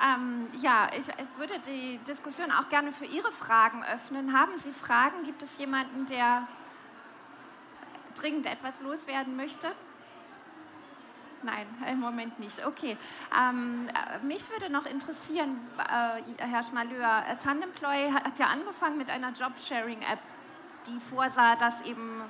Ähm, 0.02 0.48
ja, 0.60 0.90
ich, 0.92 1.08
ich, 1.08 1.38
würde 1.38 1.58
die 1.60 1.98
Diskussion 2.06 2.50
auch 2.50 2.68
gerne 2.68 2.92
für 2.92 3.06
Ihre 3.06 3.32
Fragen 3.32 3.82
öffnen. 3.84 4.38
Haben 4.38 4.58
Sie 4.58 4.72
Fragen? 4.72 5.24
Gibt 5.24 5.42
es 5.42 5.56
jemanden, 5.58 6.06
der 6.06 6.46
dringend 8.14 8.46
etwas 8.46 8.74
loswerden 8.80 9.36
möchte? 9.36 9.72
Nein, 11.42 11.66
im 11.90 12.00
Moment 12.00 12.38
nicht. 12.40 12.66
Okay. 12.66 12.96
Ähm, 13.36 13.88
äh, 13.88 14.24
mich 14.24 14.48
würde 14.50 14.70
noch 14.70 14.84
interessieren, 14.84 15.60
äh, 15.78 16.22
Herr 16.44 16.62
Schmaleur, 16.62 17.24
äh, 17.28 17.36
Tandemploy 17.36 18.10
hat 18.10 18.38
ja 18.38 18.46
angefangen 18.46 18.98
mit 18.98 19.10
einer 19.10 19.32
Job-Sharing-App, 19.32 20.18
die 20.86 20.98
vorsah, 20.98 21.56
dass 21.56 21.82
eben 21.82 22.22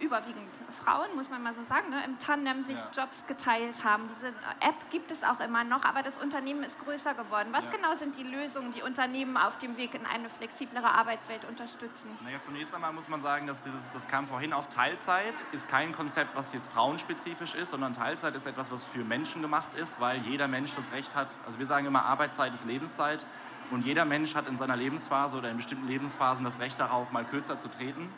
überwiegend 0.00 0.48
Frauen, 0.82 1.14
muss 1.14 1.28
man 1.28 1.42
mal 1.42 1.54
so 1.54 1.62
sagen, 1.64 1.90
ne, 1.90 2.02
im 2.04 2.18
Tandem 2.18 2.62
sich 2.62 2.78
ja. 2.78 3.02
Jobs 3.02 3.24
geteilt 3.26 3.84
haben. 3.84 4.08
Diese 4.16 4.28
App 4.60 4.90
gibt 4.90 5.10
es 5.10 5.22
auch 5.22 5.40
immer 5.40 5.64
noch, 5.64 5.84
aber 5.84 6.02
das 6.02 6.18
Unternehmen 6.18 6.62
ist 6.62 6.78
größer 6.84 7.14
geworden. 7.14 7.48
Was 7.52 7.66
ja. 7.66 7.72
genau 7.72 7.94
sind 7.96 8.16
die 8.16 8.22
Lösungen, 8.22 8.72
die 8.72 8.82
Unternehmen 8.82 9.36
auf 9.36 9.58
dem 9.58 9.76
Weg 9.76 9.94
in 9.94 10.06
eine 10.06 10.28
flexiblere 10.28 10.90
Arbeitswelt 10.90 11.44
unterstützen? 11.44 12.10
Naja, 12.24 12.40
zunächst 12.40 12.74
einmal 12.74 12.92
muss 12.92 13.08
man 13.08 13.20
sagen, 13.20 13.46
dass 13.46 13.62
dieses, 13.62 13.90
das 13.92 14.08
kam 14.08 14.26
vorhin 14.26 14.52
auf 14.52 14.68
Teilzeit, 14.68 15.34
ist 15.52 15.68
kein 15.68 15.92
Konzept, 15.92 16.34
was 16.34 16.52
jetzt 16.52 16.72
frauenspezifisch 16.72 17.54
ist, 17.54 17.70
sondern 17.70 17.92
Teilzeit 17.92 18.34
ist 18.34 18.46
etwas, 18.46 18.72
was 18.72 18.84
für 18.84 19.04
Menschen 19.04 19.42
gemacht 19.42 19.74
ist, 19.74 20.00
weil 20.00 20.18
jeder 20.22 20.48
Mensch 20.48 20.74
das 20.74 20.92
Recht 20.92 21.14
hat. 21.14 21.28
Also 21.46 21.58
wir 21.58 21.66
sagen 21.66 21.86
immer, 21.86 22.04
Arbeitszeit 22.04 22.52
ist 22.54 22.64
Lebenszeit. 22.64 23.24
Und 23.70 23.86
jeder 23.86 24.04
Mensch 24.04 24.34
hat 24.34 24.48
in 24.48 24.56
seiner 24.56 24.74
Lebensphase 24.74 25.36
oder 25.38 25.48
in 25.48 25.56
bestimmten 25.56 25.86
Lebensphasen 25.86 26.44
das 26.44 26.58
Recht 26.58 26.80
darauf, 26.80 27.12
mal 27.12 27.24
kürzer 27.24 27.56
zu 27.56 27.68
treten. 27.68 28.12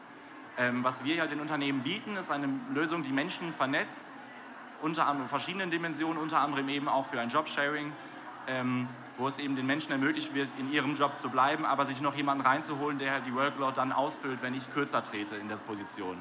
Ähm, 0.59 0.85
was 0.85 1.05
wir 1.05 1.21
halt 1.21 1.31
den 1.31 1.41
Unternehmen 1.41 1.83
bieten, 1.83 2.17
ist 2.17 2.31
eine 2.31 2.49
Lösung, 2.75 3.03
die 3.03 3.13
Menschen 3.13 3.53
vernetzt, 3.53 4.07
unter 4.83 5.07
anderem 5.07 5.23
in 5.23 5.29
verschiedenen 5.29 5.71
Dimensionen, 5.71 6.19
unter 6.19 6.41
anderem 6.41 6.69
eben 6.69 6.89
auch 6.89 7.07
für 7.07 7.21
ein 7.21 7.31
Jobsharing, 7.31 7.93
ähm, 8.47 8.89
wo 9.17 9.29
es 9.29 9.39
eben 9.39 9.57
den 9.57 9.67
Menschen 9.67 9.93
ermöglicht 9.93 10.35
wird, 10.35 10.49
in 10.59 10.73
ihrem 10.73 10.95
Job 10.95 11.17
zu 11.17 11.31
bleiben, 11.31 11.65
aber 11.65 11.87
sich 11.87 12.01
noch 12.01 12.15
jemanden 12.17 12.45
reinzuholen, 12.45 12.99
der 12.99 13.13
halt 13.13 13.27
die 13.27 13.35
Workload 13.35 13.75
dann 13.77 13.93
ausfüllt, 13.93 14.43
wenn 14.43 14.55
ich 14.55 14.73
kürzer 14.73 15.03
trete 15.03 15.37
in 15.37 15.49
der 15.49 15.57
Position. 15.57 16.19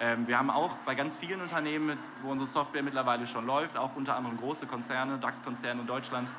Ähm, 0.00 0.26
wir 0.26 0.38
haben 0.38 0.50
auch 0.50 0.76
bei 0.84 0.94
ganz 0.94 1.16
vielen 1.16 1.40
Unternehmen, 1.40 1.98
wo 2.22 2.30
unsere 2.30 2.48
Software 2.48 2.82
mittlerweile 2.82 3.26
schon 3.26 3.46
läuft, 3.46 3.76
auch 3.76 3.94
unter 3.96 4.16
anderem 4.16 4.36
große 4.38 4.66
Konzerne, 4.66 5.18
DAX-Konzerne 5.18 5.82
in 5.82 5.86
Deutschland, 5.86 6.30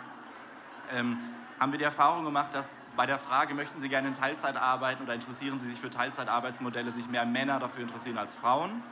ähm, 0.93 1.17
haben 1.60 1.72
wir 1.72 1.80
die 1.80 1.86
Erfahrung 1.86 2.26
gemacht, 2.26 2.54
dass 2.54 2.74
bei 2.96 3.06
der 3.06 3.20
Frage, 3.20 3.54
möchten 3.54 3.80
Sie 3.80 3.89
gerne 3.89 4.08
in 4.08 4.13
Teilzeit 4.13 4.58
arbeiten 4.58 5.04
oder 5.04 5.13
interessieren 5.13 5.58
Sie 5.58 5.68
sich 5.68 5.80
für 5.80 5.89
Teilzeitarbeitsmodelle, 5.89 6.91
sich 6.91 7.08
mehr 7.08 7.26
Männer 7.26 7.60
dafür 7.60 7.84
interessieren 7.84 8.18
als 8.18 8.34
Frauen. 8.34 8.84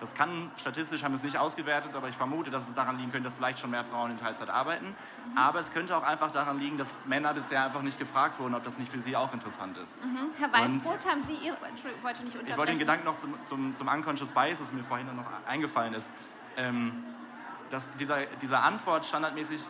Das 0.00 0.14
kann, 0.16 0.50
statistisch 0.56 1.04
haben 1.04 1.12
wir 1.12 1.16
es 1.18 1.22
nicht 1.22 1.38
ausgewertet, 1.38 1.92
aber 1.94 2.08
ich 2.08 2.16
vermute, 2.16 2.50
dass 2.50 2.66
es 2.66 2.74
daran 2.74 2.98
liegen 2.98 3.12
könnte, 3.12 3.28
dass 3.28 3.34
vielleicht 3.34 3.60
schon 3.60 3.70
mehr 3.70 3.84
Frauen 3.84 4.10
in 4.10 4.18
Teilzeit 4.18 4.50
arbeiten. 4.50 4.86
Mhm. 4.86 5.38
Aber 5.38 5.60
es 5.60 5.72
könnte 5.72 5.96
auch 5.96 6.02
einfach 6.02 6.32
daran 6.32 6.58
liegen, 6.58 6.76
dass 6.76 6.92
Männer 7.04 7.32
bisher 7.34 7.64
einfach 7.64 7.82
nicht 7.82 8.00
gefragt 8.00 8.40
wurden, 8.40 8.56
ob 8.56 8.64
das 8.64 8.78
nicht 8.78 8.90
für 8.90 9.00
sie 9.00 9.14
auch 9.14 9.32
interessant 9.32 9.78
ist. 9.78 10.02
Mhm. 10.04 10.30
Herr 10.38 10.52
Weißbrot, 10.52 11.06
haben 11.06 11.22
Sie 11.22 11.34
Ihre... 11.34 11.54
Entschuldigung, 11.54 11.98
ich 11.98 12.02
wollte 12.02 12.24
nicht 12.24 12.34
unterbrechen. 12.34 12.50
Ich 12.50 12.56
wollte 12.56 12.72
den 12.72 12.78
Gedanken 12.80 13.04
noch 13.04 13.16
zum, 13.16 13.44
zum, 13.44 13.74
zum 13.74 13.86
Unconscious 13.86 14.32
Bias, 14.32 14.60
was 14.60 14.72
mir 14.72 14.82
vorhin 14.82 15.06
noch 15.14 15.24
eingefallen 15.46 15.94
ist. 15.94 16.10
Ähm, 16.56 17.04
dass 17.70 17.94
dieser, 17.96 18.26
dieser 18.40 18.64
Antwort 18.64 19.06
standardmäßig, 19.06 19.60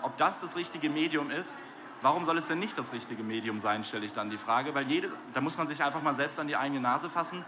ob 0.00 0.16
das 0.16 0.38
das 0.38 0.56
richtige 0.56 0.88
Medium 0.88 1.30
ist, 1.30 1.62
Warum 2.04 2.26
soll 2.26 2.36
es 2.36 2.48
denn 2.48 2.58
nicht 2.58 2.76
das 2.76 2.92
richtige 2.92 3.22
Medium 3.22 3.60
sein, 3.60 3.82
stelle 3.82 4.04
ich 4.04 4.12
dann 4.12 4.28
die 4.28 4.36
Frage, 4.36 4.74
weil 4.74 4.86
jede, 4.86 5.10
da 5.32 5.40
muss 5.40 5.56
man 5.56 5.66
sich 5.66 5.82
einfach 5.82 6.02
mal 6.02 6.12
selbst 6.12 6.38
an 6.38 6.46
die 6.46 6.54
eigene 6.54 6.78
Nase 6.78 7.08
fassen. 7.08 7.42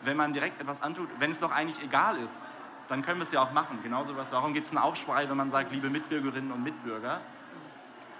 Wenn 0.00 0.16
man 0.16 0.32
direkt 0.32 0.58
etwas 0.62 0.80
antut, 0.80 1.10
wenn 1.18 1.30
es 1.30 1.40
doch 1.40 1.52
eigentlich 1.52 1.84
egal 1.84 2.16
ist, 2.16 2.42
dann 2.88 3.02
können 3.02 3.18
wir 3.18 3.24
es 3.24 3.32
ja 3.32 3.42
auch 3.42 3.52
machen. 3.52 3.80
Genauso 3.82 4.16
was, 4.16 4.32
warum 4.32 4.54
gibt 4.54 4.66
es 4.66 4.72
einen 4.72 4.78
Aufschrei, 4.78 5.28
wenn 5.28 5.36
man 5.36 5.50
sagt, 5.50 5.72
liebe 5.72 5.90
Mitbürgerinnen 5.90 6.50
und 6.52 6.62
Mitbürger? 6.62 7.20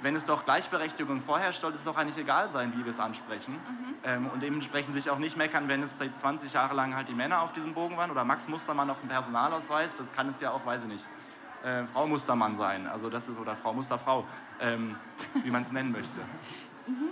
Wenn 0.03 0.14
es 0.14 0.27
doch 0.27 0.44
Gleichberechtigung 0.44 1.22
vorherrscht, 1.22 1.62
sollte 1.62 1.79
es 1.79 1.85
doch 1.85 1.96
eigentlich 1.96 2.18
egal 2.18 2.51
sein, 2.51 2.74
wie 2.77 2.85
wir 2.85 2.90
es 2.90 3.01
ansprechen. 3.01 3.55
Mhm. 3.55 3.94
Ähm, 4.05 4.27
und 4.27 4.42
dementsprechend 4.42 4.92
sich 4.92 5.09
auch 5.09 5.18
nicht 5.18 5.38
meckern, 5.38 5.68
wenn 5.68 5.83
es 5.83 5.96
seit 5.96 6.14
20 6.14 6.53
Jahre 6.53 6.74
lang 6.74 6.96
halt 6.96 7.09
die 7.09 7.14
Männer 7.14 7.40
auf 7.40 7.55
diesem 7.55 7.72
Bogen 7.72 7.96
waren 7.96 8.11
oder 8.11 8.24
Max 8.24 8.46
Mustermann 8.46 8.90
auf 8.90 9.01
dem 9.01 9.09
Personalausweis. 9.09 9.96
Das 9.96 10.12
kann 10.12 10.29
es 10.29 10.38
ja 10.38 10.51
auch, 10.51 10.66
weiß 10.66 10.83
ich 10.83 10.88
nicht, 10.88 11.09
äh, 11.64 11.87
Frau 11.87 12.07
Mustermann 12.07 12.57
sein. 12.57 12.87
Also 12.87 13.09
das 13.09 13.27
ist, 13.27 13.38
oder 13.38 13.57
Frau 13.57 13.72
Musterfrau 13.72 14.27
ähm, 14.60 14.96
wie 15.42 15.50
man 15.50 15.62
es 15.62 15.72
nennen 15.72 15.92
möchte. 15.92 16.20
Mhm. 16.86 17.10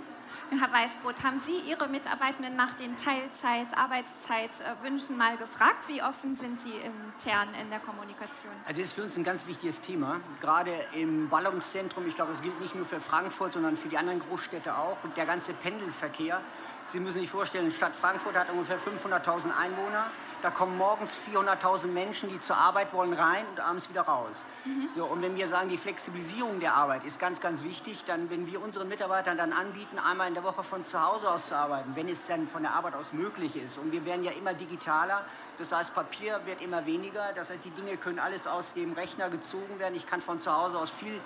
Herr 0.59 0.71
Weißbrot, 0.71 1.23
haben 1.23 1.39
Sie 1.39 1.57
Ihre 1.69 1.89
Mitarbeitenden 1.89 2.55
nach 2.55 2.73
den 2.73 2.95
Teilzeit-Arbeitszeitwünschen 2.95 5.17
mal 5.17 5.35
gefragt? 5.35 5.87
Wie 5.87 6.01
offen 6.01 6.37
sind 6.37 6.57
Sie 6.59 6.71
intern 6.71 7.49
in 7.61 7.69
der 7.69 7.79
Kommunikation? 7.79 8.53
Also 8.65 8.81
das 8.81 8.89
ist 8.89 8.93
für 8.93 9.03
uns 9.03 9.17
ein 9.17 9.25
ganz 9.25 9.45
wichtiges 9.45 9.81
Thema. 9.81 10.21
Gerade 10.39 10.71
im 10.93 11.27
Ballungszentrum, 11.27 12.07
ich 12.07 12.15
glaube, 12.15 12.31
es 12.31 12.41
gilt 12.41 12.61
nicht 12.61 12.75
nur 12.75 12.85
für 12.85 13.01
Frankfurt, 13.01 13.51
sondern 13.53 13.75
für 13.75 13.89
die 13.89 13.97
anderen 13.97 14.19
Großstädte 14.19 14.77
auch. 14.77 14.95
Und 15.03 15.17
der 15.17 15.25
ganze 15.25 15.51
Pendelverkehr. 15.53 16.41
Sie 16.85 17.01
müssen 17.01 17.19
sich 17.19 17.29
vorstellen, 17.29 17.69
Stadt 17.69 17.93
Frankfurt 17.93 18.37
hat 18.37 18.49
ungefähr 18.49 18.79
500.000 18.79 19.53
Einwohner. 19.53 20.09
Da 20.41 20.51
kommen 20.51 20.77
morgens 20.77 21.17
400.000 21.33 21.87
Menschen, 21.87 22.29
die 22.29 22.39
zur 22.39 22.57
Arbeit 22.57 22.93
wollen, 22.93 23.13
rein 23.13 23.43
und 23.49 23.59
abends 23.59 23.89
wieder 23.89 24.03
raus. 24.03 24.35
Mhm. 24.65 24.89
So, 24.95 25.05
und 25.05 25.21
wenn 25.23 25.35
wir 25.35 25.47
sagen, 25.47 25.69
die 25.69 25.77
Flexibilisierung 25.77 26.59
der 26.59 26.75
Arbeit 26.75 27.03
ist 27.05 27.19
ganz, 27.19 27.41
ganz 27.41 27.63
wichtig, 27.63 28.03
dann, 28.05 28.29
wenn 28.29 28.45
wir 28.45 28.61
unseren 28.61 28.87
Mitarbeitern 28.87 29.37
dann 29.37 29.51
anbieten, 29.51 29.97
einmal 29.97 30.27
in 30.27 30.35
der 30.35 30.43
Woche 30.43 30.63
von 30.63 30.85
zu 30.85 31.01
Hause 31.01 31.29
aus 31.29 31.47
zu 31.47 31.55
arbeiten, 31.55 31.95
wenn 31.95 32.07
es 32.07 32.27
dann 32.27 32.47
von 32.47 32.61
der 32.61 32.73
Arbeit 32.73 32.93
aus 32.93 33.13
möglich 33.13 33.55
ist. 33.55 33.79
Und 33.79 33.91
wir 33.91 34.05
werden 34.05 34.23
ja 34.23 34.31
immer 34.31 34.53
digitaler, 34.53 35.25
das 35.57 35.71
heißt, 35.71 35.95
Papier 35.95 36.39
wird 36.45 36.61
immer 36.61 36.85
weniger, 36.85 37.33
das 37.35 37.49
heißt, 37.49 37.65
die 37.65 37.71
Dinge 37.71 37.97
können 37.97 38.19
alles 38.19 38.45
aus 38.45 38.73
dem 38.73 38.93
Rechner 38.93 39.29
gezogen 39.29 39.79
werden. 39.79 39.95
Ich 39.95 40.05
kann 40.05 40.21
von 40.21 40.39
zu 40.39 40.55
Hause 40.55 40.77
aus 40.77 40.91
viel 40.91 41.19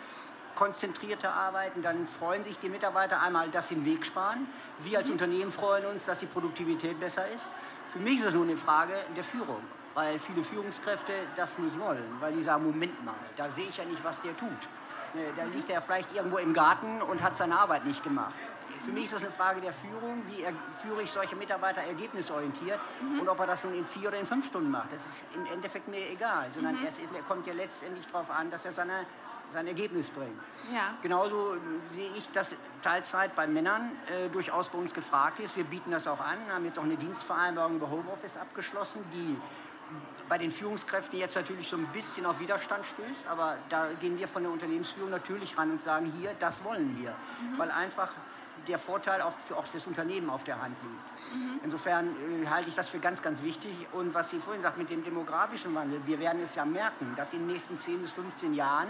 konzentrierter 0.56 1.34
arbeiten, 1.34 1.82
dann 1.82 2.06
freuen 2.06 2.44
sich 2.44 2.60
die 2.60 2.70
Mitarbeiter 2.70 3.22
einmal, 3.22 3.50
dass 3.50 3.70
sie 3.70 3.76
den 3.76 3.86
Weg 3.86 4.06
sparen. 4.06 4.48
Wir 4.80 5.00
als 5.00 5.08
mhm. 5.08 5.14
Unternehmen 5.14 5.52
freuen 5.52 5.86
uns, 5.86 6.06
dass 6.06 6.20
die 6.20 6.26
Produktivität 6.26 7.00
besser 7.00 7.28
ist. 7.30 7.50
Für 7.92 8.00
mich 8.00 8.18
ist 8.18 8.28
das 8.28 8.34
nur 8.34 8.46
eine 8.46 8.56
Frage 8.56 8.94
der 9.18 9.24
Führung, 9.24 9.62
weil 9.96 10.18
viele 10.18 10.44
Führungskräfte 10.46 11.12
das 11.36 11.58
nicht 11.58 11.78
wollen, 11.78 12.16
weil 12.22 12.32
die 12.32 12.42
sagen, 12.42 12.64
Moment 12.64 13.04
mal, 13.04 13.14
da 13.36 13.50
sehe 13.50 13.68
ich 13.68 13.76
ja 13.76 13.84
nicht, 13.84 14.02
was 14.02 14.22
der 14.22 14.36
tut. 14.38 14.50
Ne, 15.14 15.26
da 15.36 15.44
liegt 15.44 15.70
er 15.70 15.82
vielleicht 15.82 16.16
irgendwo 16.16 16.38
im 16.38 16.54
Garten 16.54 17.02
und 17.02 17.22
hat 17.22 17.36
seine 17.36 17.60
Arbeit 17.60 17.86
nicht 17.86 18.02
gemacht. 18.02 18.34
Für 18.80 18.92
mich 18.92 19.06
ist 19.06 19.14
das 19.14 19.24
eine 19.24 19.32
Frage 19.32 19.60
der 19.60 19.74
Führung. 19.74 20.24
Wie 20.28 20.46
führe 20.82 21.04
ich 21.04 21.12
solche 21.12 21.36
Mitarbeiter 21.36 21.82
ergebnisorientiert 21.82 22.80
mhm. 23.02 23.20
und 23.20 23.28
ob 23.28 23.38
er 23.42 23.48
das 23.48 23.66
nun 23.66 23.74
in 23.74 23.86
vier 23.86 24.08
oder 24.08 24.18
in 24.18 24.26
fünf 24.26 24.48
Stunden 24.48 24.72
macht. 24.72 24.94
Das 24.94 25.06
ist 25.06 25.26
im 25.36 25.46
Endeffekt 25.54 25.90
mir 25.90 26.10
egal, 26.10 26.50
sondern 26.54 26.80
mhm. 26.80 26.88
es 26.88 26.98
kommt 27.28 27.46
ja 27.46 27.54
letztendlich 27.54 28.08
darauf 28.08 28.32
an, 28.32 28.50
dass 28.50 28.64
er 28.64 28.72
seine 28.72 29.06
sein 29.54 29.68
Ergebnis 29.68 30.10
bringen. 30.10 30.40
Ja. 30.74 30.96
Genauso 31.02 31.56
sehe 31.94 32.10
ich, 32.18 32.30
dass 32.32 32.56
Teilzeit 32.82 33.36
bei 33.36 33.48
Männern 33.48 33.92
äh, 34.08 34.30
durchaus 34.30 34.70
bei 34.70 34.78
uns 34.78 34.94
gefragt 34.94 35.40
ist. 35.40 35.56
Wir 35.58 35.64
bieten 35.64 35.92
das 35.92 36.08
auch 36.08 36.20
an, 36.20 36.38
haben 36.52 36.66
jetzt 36.66 36.80
auch 36.80 36.84
eine 36.84 36.98
Dienstvereinbarung 36.98 37.76
über 37.76 37.90
Homeoffice 37.90 38.38
abgeschlossen, 38.38 39.04
die 39.14 39.38
bei 40.30 40.38
den 40.38 40.52
Führungskräften 40.52 41.20
jetzt 41.20 41.36
natürlich 41.36 41.68
so 41.68 41.76
ein 41.76 41.88
bisschen 41.88 42.26
auf 42.26 42.40
Widerstand 42.40 42.86
stößt, 42.86 43.28
aber 43.28 43.58
da 43.68 43.88
gehen 44.00 44.18
wir 44.18 44.30
von 44.30 44.44
der 44.44 44.52
Unternehmensführung 44.52 45.10
natürlich 45.10 45.58
ran 45.58 45.72
und 45.72 45.84
sagen, 45.84 46.14
hier, 46.18 46.34
das 46.40 46.64
wollen 46.64 46.98
wir, 47.02 47.12
mhm. 47.12 47.58
weil 47.58 47.70
einfach 47.70 48.10
der 48.68 48.80
Vorteil 48.80 49.22
auch, 49.22 49.38
für, 49.38 49.58
auch 49.58 49.66
fürs 49.66 49.88
Unternehmen 49.88 50.30
auf 50.30 50.44
der 50.44 50.62
Hand 50.62 50.76
liegt. 50.82 51.36
Mhm. 51.36 51.60
Insofern 51.64 52.16
äh, 52.44 52.48
halte 52.48 52.70
ich 52.70 52.76
das 52.76 52.90
für 52.90 53.00
ganz, 53.00 53.22
ganz 53.22 53.44
wichtig. 53.44 53.72
Und 53.92 54.14
was 54.14 54.30
Sie 54.30 54.40
vorhin 54.40 54.62
sagt 54.62 54.78
mit 54.78 54.90
dem 54.90 55.04
demografischen 55.04 55.74
Wandel, 55.76 56.00
wir 56.06 56.20
werden 56.20 56.42
es 56.42 56.56
ja 56.56 56.64
merken, 56.64 57.14
dass 57.18 57.34
in 57.34 57.40
den 57.40 57.48
nächsten 57.48 57.78
10 57.78 58.02
bis 58.02 58.12
15 58.12 58.54
Jahren 58.54 58.90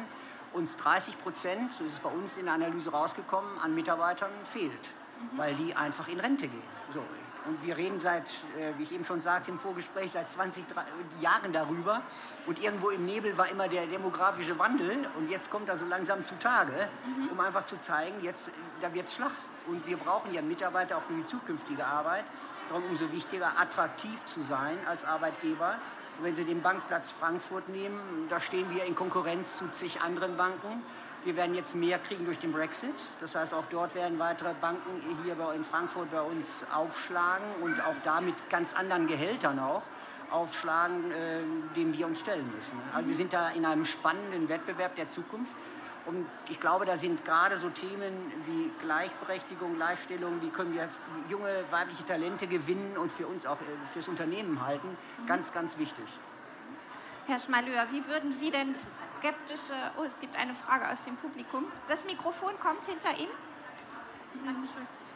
uns 0.54 0.78
30 0.78 1.22
Prozent, 1.22 1.74
so 1.74 1.84
ist 1.84 1.94
es 1.94 2.00
bei 2.00 2.10
uns 2.10 2.38
in 2.38 2.46
der 2.46 2.56
Analyse 2.56 2.92
rausgekommen, 2.92 3.50
an 3.64 3.74
Mitarbeitern 3.74 4.32
fehlt, 4.44 4.72
mhm. 4.72 5.38
weil 5.38 5.56
die 5.56 5.76
einfach 5.76 6.08
in 6.08 6.20
Rente 6.20 6.48
gehen. 6.48 6.64
So. 6.94 7.02
Und 7.46 7.66
wir 7.66 7.76
reden 7.76 8.00
seit, 8.00 8.26
äh, 8.60 8.74
wie 8.78 8.84
ich 8.84 8.92
eben 8.92 9.04
schon 9.04 9.20
sagte 9.20 9.50
im 9.50 9.58
Vorgespräch, 9.58 10.12
seit 10.12 10.30
20 10.30 10.64
Jahren 11.22 11.52
darüber. 11.52 12.02
Und 12.46 12.62
irgendwo 12.62 12.92
im 12.92 13.06
Nebel 13.06 13.36
war 13.36 13.50
immer 13.50 13.68
der 13.68 13.88
demografische 13.88 14.60
Wandel. 14.60 15.08
Und 15.18 15.28
jetzt 15.28 15.50
kommt 15.50 15.68
er 15.68 15.78
so 15.78 15.86
langsam 15.86 16.24
zutage, 16.24 16.88
mhm. 17.04 17.30
um 17.30 17.40
einfach 17.40 17.66
zu 17.66 17.80
zeigen, 17.80 18.22
jetzt, 18.22 18.52
da 18.80 18.94
wird 18.94 19.08
es 19.08 19.16
schlag. 19.16 19.32
Und 19.66 19.86
wir 19.88 19.98
brauchen 19.98 20.32
ja 20.34 20.42
Mitarbeiter 20.44 20.98
auch 20.98 21.02
für 21.02 21.14
die 21.14 21.26
zukünftige 21.26 21.86
Arbeit. 21.86 22.26
Darum 22.70 22.84
umso 22.86 23.12
wichtiger, 23.12 23.60
attraktiv 23.60 24.24
zu 24.26 24.42
sein 24.42 24.78
als 24.88 25.04
Arbeitgeber 25.04 25.78
wenn 26.22 26.36
Sie 26.36 26.44
den 26.44 26.62
Bankplatz 26.62 27.12
Frankfurt 27.12 27.70
nehmen, 27.70 28.28
da 28.30 28.40
stehen 28.40 28.74
wir 28.74 28.86
in 28.86 28.96
Konkurrenz 28.96 29.58
zu 29.58 29.70
zig 29.72 30.02
anderen 30.02 30.38
Banken. 30.38 30.84
Wir 31.24 31.36
werden 31.36 31.56
jetzt 31.56 31.76
mehr 31.76 32.00
kriegen 32.00 32.26
durch 32.26 32.40
den 32.40 32.52
Brexit. 32.52 32.96
Das 33.20 33.36
heißt, 33.36 33.54
auch 33.54 33.66
dort 33.70 33.94
werden 33.94 34.18
weitere 34.18 34.54
Banken 34.60 35.02
hier 35.24 35.36
in 35.54 35.64
Frankfurt 35.64 36.10
bei 36.12 36.22
uns 36.22 36.64
aufschlagen 36.74 37.46
und 37.62 37.80
auch 37.82 37.96
da 38.04 38.22
mit 38.22 38.36
ganz 38.50 38.74
anderen 38.74 39.08
Gehältern 39.08 39.60
auch 39.60 39.84
aufschlagen, 40.32 41.12
äh, 41.12 41.42
dem 41.76 41.94
wir 41.94 42.08
uns 42.08 42.22
stellen 42.22 42.50
müssen. 42.56 42.80
Also 42.94 43.10
wir 43.10 43.18
sind 43.18 43.34
da 43.34 43.50
in 43.50 43.66
einem 43.66 43.86
spannenden 43.86 44.48
Wettbewerb 44.50 44.96
der 44.96 45.10
Zukunft. 45.10 45.54
Und 46.06 46.26
ich 46.50 46.60
glaube, 46.60 46.86
da 46.86 46.98
sind 46.98 47.24
gerade 47.24 47.58
so 47.60 47.70
Themen 47.70 48.32
wie 48.48 48.72
Gleichberechtigung, 48.84 49.76
Gleichstellung, 49.76 50.42
wie 50.42 50.50
können 50.50 50.74
wir 50.74 50.90
junge 51.30 51.64
weibliche 51.70 52.04
Talente 52.06 52.48
gewinnen 52.48 52.98
und 52.98 53.12
für 53.12 53.28
uns 53.28 53.46
auch 53.46 53.58
äh, 53.62 53.88
fürs 53.94 54.08
Unternehmen 54.08 54.66
halten, 54.66 54.88
mhm. 54.88 55.26
ganz, 55.28 55.54
ganz 55.54 55.78
wichtig. 55.78 56.06
Herr 57.28 57.40
Schmaleur, 57.40 57.88
wie 57.92 58.06
würden 58.08 58.34
Sie 58.34 58.50
denn 58.50 58.74
skeptische, 59.20 59.74
oh, 59.98 60.04
es 60.04 60.20
gibt 60.20 60.36
eine 60.36 60.56
Frage 60.56 60.90
aus 60.90 61.00
dem 61.06 61.16
Publikum. 61.18 61.66
Das 61.88 62.04
Mikrofon 62.06 62.60
kommt 62.60 62.86
hinter 62.86 63.16
Ihnen. 63.18 63.32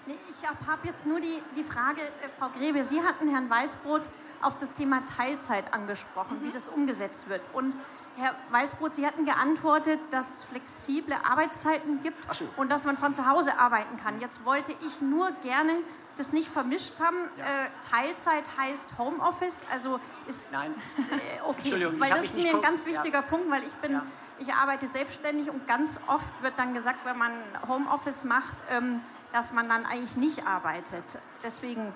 Nee, 0.05 0.17
ich 0.29 0.47
habe 0.47 0.57
hab 0.67 0.85
jetzt 0.85 1.07
nur 1.07 1.19
die, 1.19 1.41
die 1.55 1.63
Frage, 1.63 2.01
äh, 2.01 2.29
Frau 2.37 2.49
Grebe, 2.49 2.83
Sie 2.83 3.01
hatten 3.01 3.27
Herrn 3.27 3.49
Weißbrot 3.49 4.03
auf 4.45 4.57
das 4.57 4.73
Thema 4.73 5.03
Teilzeit 5.05 5.73
angesprochen, 5.73 6.39
mhm. 6.39 6.47
wie 6.47 6.51
das 6.51 6.67
umgesetzt 6.67 7.29
wird. 7.29 7.41
Und 7.53 7.75
Herr 8.17 8.35
Weißbrot, 8.51 8.95
Sie 8.95 9.05
hatten 9.05 9.25
geantwortet, 9.25 9.99
dass 10.11 10.39
es 10.39 10.43
flexible 10.45 11.15
Arbeitszeiten 11.27 12.01
gibt 12.01 12.33
so. 12.33 12.45
und 12.55 12.69
dass 12.69 12.85
man 12.85 12.95
von 12.95 13.15
zu 13.15 13.27
Hause 13.27 13.57
arbeiten 13.57 13.97
kann. 13.97 14.21
Jetzt 14.21 14.45
wollte 14.45 14.73
ich 14.85 15.01
nur 15.01 15.31
gerne 15.43 15.73
das 16.15 16.31
nicht 16.31 16.47
vermischt 16.47 16.99
haben. 16.99 17.17
Ja. 17.37 17.43
Äh, 17.43 17.69
Teilzeit 17.89 18.45
heißt 18.57 18.97
Homeoffice, 18.97 19.59
also 19.71 19.99
ist 20.27 20.49
Nein. 20.51 20.73
Äh, 20.97 21.41
okay, 21.45 21.89
weil 21.99 22.09
das 22.09 22.25
ist 22.25 22.37
mir 22.37 22.55
ein 22.55 22.61
ganz 22.61 22.85
wichtiger 22.85 23.19
ja. 23.19 23.21
Punkt, 23.21 23.49
weil 23.49 23.63
ich 23.63 23.73
bin 23.75 23.91
ja. 23.91 24.05
ich 24.39 24.53
arbeite 24.53 24.87
selbstständig 24.87 25.49
und 25.49 25.67
ganz 25.67 25.99
oft 26.07 26.41
wird 26.41 26.53
dann 26.57 26.73
gesagt, 26.73 26.99
wenn 27.03 27.17
man 27.17 27.31
Homeoffice 27.67 28.23
macht, 28.23 28.55
ähm, 28.69 29.01
dass 29.33 29.51
man 29.51 29.67
dann 29.67 29.85
eigentlich 29.85 30.15
nicht 30.15 30.47
arbeitet. 30.47 31.03
Deswegen 31.43 31.91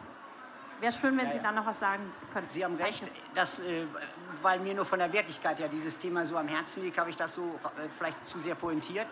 wäre 0.79 0.91
schön, 0.91 1.17
wenn 1.17 1.27
ja, 1.27 1.33
Sie 1.33 1.39
da 1.39 1.51
noch 1.51 1.65
was 1.65 1.79
sagen 1.79 2.11
könnten. 2.33 2.49
Sie 2.49 2.63
haben 2.63 2.75
recht, 2.75 3.03
dass, 3.35 3.59
äh, 3.59 3.85
weil 4.41 4.59
mir 4.59 4.73
nur 4.73 4.85
von 4.85 4.99
der 4.99 5.11
Wertigkeit 5.11 5.59
her 5.59 5.67
dieses 5.67 5.97
Thema 5.97 6.25
so 6.25 6.37
am 6.37 6.47
Herzen 6.47 6.83
liegt, 6.83 6.97
habe 6.97 7.09
ich 7.09 7.15
das 7.15 7.33
so 7.33 7.59
äh, 7.63 7.89
vielleicht 7.89 8.27
zu 8.27 8.39
sehr 8.39 8.55
pointiert. 8.55 9.07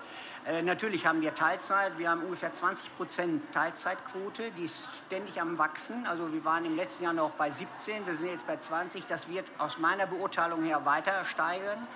Äh, 0.46 0.62
natürlich 0.62 1.06
haben 1.06 1.22
wir 1.22 1.36
Teilzeit, 1.36 1.98
wir 1.98 2.10
haben 2.10 2.22
ungefähr 2.22 2.54
20 2.54 2.96
Prozent 2.96 3.54
Teilzeitquote, 3.54 4.52
die 4.52 4.64
ist 4.64 4.78
ständig 5.08 5.40
am 5.42 5.58
Wachsen. 5.58 6.06
Also 6.08 6.32
wir 6.32 6.44
waren 6.46 6.66
im 6.66 6.76
letzten 6.76 7.04
Jahr 7.04 7.14
noch 7.14 7.32
bei 7.32 7.52
17, 7.52 8.06
wir 8.06 8.16
sind 8.16 8.30
jetzt 8.30 8.48
bei 8.48 8.58
20. 8.58 9.06
Das 9.06 9.28
wird 9.30 9.46
aus 9.58 9.78
meiner 9.78 10.08
Beurteilung 10.08 10.64
her 10.64 10.86
weiter 10.86 11.26
steigern. 11.26 11.88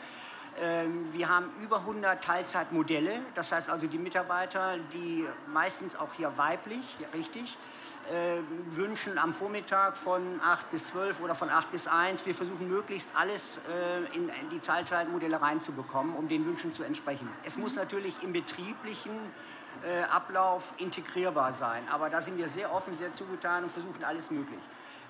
Ähm, 0.60 1.12
wir 1.14 1.30
haben 1.30 1.50
über 1.64 1.78
100 1.78 2.22
Teilzeitmodelle, 2.22 3.22
das 3.36 3.52
heißt 3.52 3.70
also 3.70 3.88
die 3.88 3.98
Mitarbeiter, 3.98 4.78
die 4.92 5.26
meistens 5.48 5.96
auch 5.96 6.14
hier 6.18 6.38
weiblich, 6.38 6.86
richtig, 7.14 7.58
äh, 8.10 8.76
wünschen 8.76 9.18
am 9.18 9.34
Vormittag 9.34 9.98
von 9.98 10.40
8 10.44 10.72
bis 10.72 10.88
12 10.88 11.22
oder 11.22 11.36
von 11.36 11.50
8 11.50 11.72
bis 11.72 11.88
1. 11.88 12.26
Wir 12.26 12.36
versuchen 12.36 12.70
möglichst 12.70 13.10
alles 13.16 13.60
äh, 13.70 14.16
in, 14.16 14.30
in, 14.30 14.50
die 14.52 14.60
Teilzeitmodelle 14.60 15.42
reinzubekommen, 15.42 16.16
um 16.16 16.28
den 16.28 16.46
Wünschen 16.46 16.74
zu 16.74 16.84
entsprechen. 16.84 17.30
Es 17.44 17.58
muss 17.58 17.76
natürlich 17.76 18.16
im 18.24 18.34
betrieblichen 18.34 19.12
äh, 19.84 20.04
Ablauf 20.04 20.74
integrierbar 20.78 21.54
sein, 21.54 21.84
aber 21.90 22.10
da 22.10 22.22
sind 22.22 22.38
wir 22.38 22.50
sehr 22.50 22.74
offen, 22.74 22.94
sehr 22.94 23.14
zugetan 23.14 23.64
und 23.64 23.72
versuchen 23.72 24.04
alles 24.04 24.32
möglich. 24.32 24.60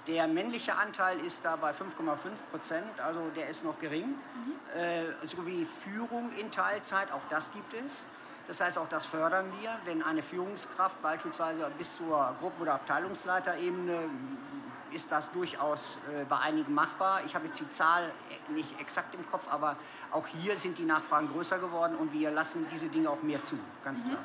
Der 0.08 0.28
männliche 0.28 0.76
Anteil 0.76 1.20
ist 1.20 1.46
da 1.46 1.56
bei 1.56 1.72
5,5 1.72 2.18
Prozent, 2.50 3.00
also 3.00 3.20
der 3.36 3.50
ist 3.50 3.64
noch 3.64 3.80
gering. 3.80 4.08
Mhm. 4.08 4.80
Äh, 4.80 5.28
sowie 5.28 5.66
Führung 5.66 6.32
in 6.40 6.50
Teilzeit, 6.50 7.12
auch 7.12 7.22
das 7.30 7.52
gibt 7.54 7.74
es. 7.74 8.04
Das 8.52 8.60
heißt, 8.60 8.78
auch 8.80 8.90
das 8.90 9.06
fördern 9.06 9.46
wir, 9.62 9.80
wenn 9.86 10.04
eine 10.04 10.22
Führungskraft 10.22 11.02
beispielsweise 11.02 11.72
bis 11.78 11.96
zur 11.96 12.36
Gruppen- 12.42 12.64
oder 12.64 12.74
Abteilungsleiterebene 12.74 14.10
ist 14.92 15.10
das 15.10 15.32
durchaus 15.32 15.98
äh, 16.14 16.26
bei 16.26 16.38
einigen 16.40 16.74
machbar. 16.74 17.22
Ich 17.26 17.34
habe 17.34 17.46
jetzt 17.46 17.62
die 17.62 17.70
Zahl 17.70 18.12
nicht 18.50 18.78
exakt 18.78 19.16
im 19.16 19.26
Kopf, 19.32 19.48
aber 19.50 19.78
auch 20.12 20.28
hier 20.28 20.58
sind 20.58 20.78
die 20.78 20.84
Nachfragen 20.84 21.30
größer 21.30 21.60
geworden 21.60 21.96
und 21.96 22.12
wir 22.12 22.30
lassen 22.30 22.68
diese 22.70 22.90
Dinge 22.90 23.10
auch 23.10 23.24
mehr 23.24 23.42
zu, 23.42 23.58
ganz 23.86 24.04
mhm. 24.04 24.10
klar. 24.10 24.22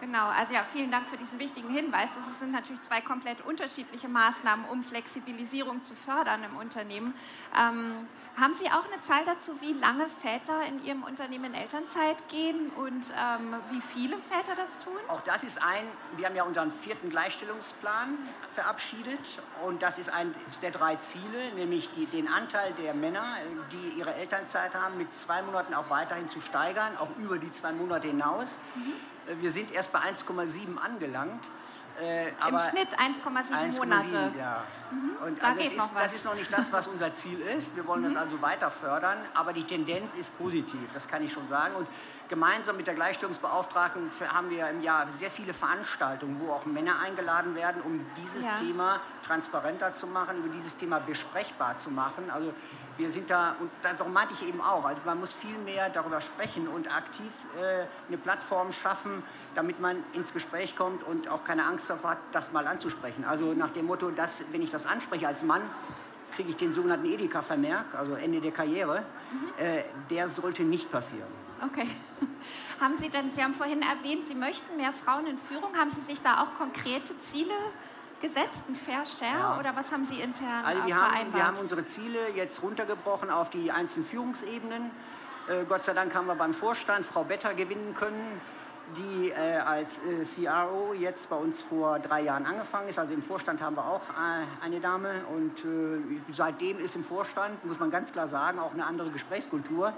Genau, 0.00 0.28
also 0.28 0.54
ja, 0.54 0.64
vielen 0.64 0.90
Dank 0.90 1.06
für 1.06 1.18
diesen 1.18 1.38
wichtigen 1.38 1.68
Hinweis. 1.68 2.08
Das 2.14 2.38
sind 2.38 2.52
natürlich 2.52 2.80
zwei 2.82 3.02
komplett 3.02 3.44
unterschiedliche 3.44 4.08
Maßnahmen, 4.08 4.64
um 4.66 4.82
Flexibilisierung 4.82 5.82
zu 5.82 5.94
fördern 5.94 6.42
im 6.44 6.56
Unternehmen. 6.56 7.12
Ähm, 7.54 8.08
haben 8.38 8.54
Sie 8.54 8.66
auch 8.66 8.84
eine 8.90 9.02
Zahl 9.02 9.24
dazu, 9.24 9.60
wie 9.60 9.72
lange 9.72 10.06
Väter 10.08 10.64
in 10.66 10.84
Ihrem 10.84 11.02
Unternehmen 11.02 11.46
in 11.46 11.54
Elternzeit 11.54 12.16
gehen 12.28 12.70
und 12.76 13.04
ähm, 13.18 13.56
wie 13.70 13.80
viele 13.80 14.16
Väter 14.16 14.54
das 14.56 14.84
tun? 14.84 14.98
Auch 15.08 15.20
das 15.22 15.42
ist 15.42 15.60
ein, 15.62 15.84
wir 16.16 16.26
haben 16.26 16.36
ja 16.36 16.44
unseren 16.44 16.70
vierten 16.70 17.10
Gleichstellungsplan 17.10 18.16
verabschiedet 18.52 19.40
und 19.64 19.82
das 19.82 19.98
ist 19.98 20.10
eines 20.10 20.60
der 20.62 20.70
drei 20.70 20.96
Ziele, 20.96 21.52
nämlich 21.56 21.90
die, 21.96 22.06
den 22.06 22.28
Anteil 22.28 22.72
der 22.74 22.94
Männer, 22.94 23.24
die 23.72 23.98
ihre 23.98 24.14
Elternzeit 24.14 24.74
haben, 24.74 24.98
mit 24.98 25.12
zwei 25.14 25.42
Monaten 25.42 25.74
auch 25.74 25.90
weiterhin 25.90 26.28
zu 26.28 26.40
steigern, 26.40 26.96
auch 26.98 27.10
über 27.18 27.38
die 27.38 27.50
zwei 27.50 27.72
Monate 27.72 28.06
hinaus. 28.06 28.46
Mhm. 28.74 29.40
Wir 29.40 29.50
sind 29.50 29.72
erst 29.72 29.92
bei 29.92 29.98
1,7 29.98 30.78
angelangt. 30.78 31.44
Äh, 32.00 32.28
Im 32.28 32.58
Schnitt 32.70 32.96
1,7 32.98 33.76
Monate. 33.76 34.32
Ja. 34.38 34.64
Mhm. 34.90 35.26
Und 35.26 35.42
da 35.42 35.48
also 35.48 35.60
das, 35.60 35.70
ist, 35.70 35.92
das, 35.94 36.14
ist, 36.14 36.24
noch 36.24 36.34
nicht 36.34 36.52
das, 36.52 36.72
was 36.72 36.86
unser 36.86 37.12
Ziel 37.12 37.40
ist. 37.40 37.76
Wir 37.76 37.86
wollen 37.86 38.02
mhm. 38.02 38.06
das 38.06 38.16
also 38.16 38.40
weiter 38.40 38.70
fördern, 38.70 39.18
aber 39.34 39.52
die 39.52 39.64
Tendenz 39.64 40.14
ist 40.14 40.36
positiv, 40.38 40.92
das 40.94 41.08
kann 41.08 41.22
ich 41.22 41.32
schon 41.32 41.48
sagen. 41.48 41.74
Und 41.74 41.88
gemeinsam 42.28 42.76
mit 42.76 42.86
der 42.86 42.94
Gleichstellungsbeauftragten 42.94 44.10
haben 44.32 44.50
wir 44.50 44.68
im 44.68 44.82
Jahr 44.82 45.10
sehr 45.10 45.30
viele 45.30 45.54
Veranstaltungen, 45.54 46.40
wo 46.40 46.52
auch 46.52 46.66
Männer 46.66 47.00
eingeladen 47.00 47.54
werden, 47.54 47.82
um 47.82 48.04
dieses 48.16 48.44
ja. 48.44 48.56
Thema 48.56 49.00
transparenter 49.26 49.94
zu 49.94 50.06
machen, 50.06 50.38
über 50.38 50.48
dieses 50.48 50.76
Thema 50.76 51.00
besprechbar 51.00 51.78
zu 51.78 51.90
machen. 51.90 52.30
Also 52.30 52.52
wir 52.96 53.10
sind 53.10 53.30
da, 53.30 53.54
und 53.60 53.70
darum 53.82 54.12
meinte 54.12 54.34
ich 54.34 54.46
eben 54.46 54.60
auch, 54.60 54.84
also 54.84 55.00
man 55.04 55.20
muss 55.20 55.32
viel 55.32 55.56
mehr 55.58 55.88
darüber 55.88 56.20
sprechen 56.20 56.66
und 56.68 56.92
aktiv 56.92 57.32
äh, 57.56 57.86
eine 58.08 58.18
Plattform 58.18 58.72
schaffen, 58.72 59.22
damit 59.58 59.80
man 59.80 60.04
ins 60.12 60.32
Gespräch 60.32 60.76
kommt 60.76 61.02
und 61.02 61.26
auch 61.28 61.42
keine 61.42 61.64
Angst 61.64 61.90
davor 61.90 62.10
hat, 62.10 62.18
das 62.30 62.52
mal 62.52 62.68
anzusprechen. 62.68 63.24
Also 63.24 63.54
nach 63.54 63.70
dem 63.70 63.86
Motto, 63.86 64.12
dass, 64.12 64.44
wenn 64.52 64.62
ich 64.62 64.70
das 64.70 64.86
anspreche 64.86 65.26
als 65.26 65.42
Mann, 65.42 65.62
kriege 66.36 66.50
ich 66.50 66.56
den 66.56 66.72
sogenannten 66.72 67.06
Edeka-Vermerk, 67.06 67.86
also 67.98 68.14
Ende 68.14 68.40
der 68.40 68.52
Karriere. 68.52 69.02
Mhm. 69.32 69.64
Äh, 69.64 69.82
der 70.10 70.28
sollte 70.28 70.62
nicht 70.62 70.92
passieren. 70.92 71.26
Okay. 71.66 71.88
Haben 72.80 72.98
Sie 72.98 73.08
denn, 73.08 73.32
Sie 73.32 73.42
haben 73.42 73.52
vorhin 73.52 73.82
erwähnt, 73.82 74.28
Sie 74.28 74.36
möchten 74.36 74.76
mehr 74.76 74.92
Frauen 74.92 75.26
in 75.26 75.38
Führung. 75.38 75.76
Haben 75.76 75.90
Sie 75.90 76.02
sich 76.02 76.20
da 76.20 76.44
auch 76.44 76.56
konkrete 76.56 77.18
Ziele 77.18 77.54
gesetzt, 78.20 78.62
ein 78.68 78.76
Fair 78.76 79.04
Share 79.06 79.40
ja. 79.40 79.58
oder 79.58 79.74
was 79.74 79.90
haben 79.90 80.04
Sie 80.04 80.20
intern 80.20 80.64
also 80.64 80.86
wir 80.86 80.94
vereinbart? 80.94 81.18
Haben, 81.18 81.34
wir 81.34 81.46
haben 81.46 81.56
unsere 81.56 81.84
Ziele 81.84 82.30
jetzt 82.36 82.62
runtergebrochen 82.62 83.30
auf 83.30 83.50
die 83.50 83.72
einzelnen 83.72 84.06
Führungsebenen. 84.06 84.90
Äh, 85.48 85.64
Gott 85.68 85.82
sei 85.82 85.94
Dank 85.94 86.14
haben 86.14 86.26
wir 86.26 86.36
beim 86.36 86.54
Vorstand 86.54 87.06
Frau 87.06 87.24
Better 87.24 87.54
gewinnen 87.54 87.96
können, 87.98 88.40
die 88.96 89.30
äh, 89.30 89.58
als 89.58 89.98
äh, 89.98 90.24
CRO 90.24 90.94
jetzt 90.94 91.28
bei 91.28 91.36
uns 91.36 91.62
vor 91.62 91.98
drei 91.98 92.22
Jahren 92.22 92.46
angefangen 92.46 92.88
ist. 92.88 92.98
Also 92.98 93.14
im 93.14 93.22
Vorstand 93.22 93.60
haben 93.60 93.76
wir 93.76 93.86
auch 93.86 94.02
äh, 94.10 94.64
eine 94.64 94.80
Dame 94.80 95.22
und 95.34 95.64
äh, 95.64 96.20
seitdem 96.32 96.78
ist 96.78 96.96
im 96.96 97.04
Vorstand, 97.04 97.64
muss 97.64 97.78
man 97.78 97.90
ganz 97.90 98.12
klar 98.12 98.28
sagen, 98.28 98.58
auch 98.58 98.72
eine 98.72 98.84
andere 98.86 99.10
Gesprächskultur. 99.10 99.88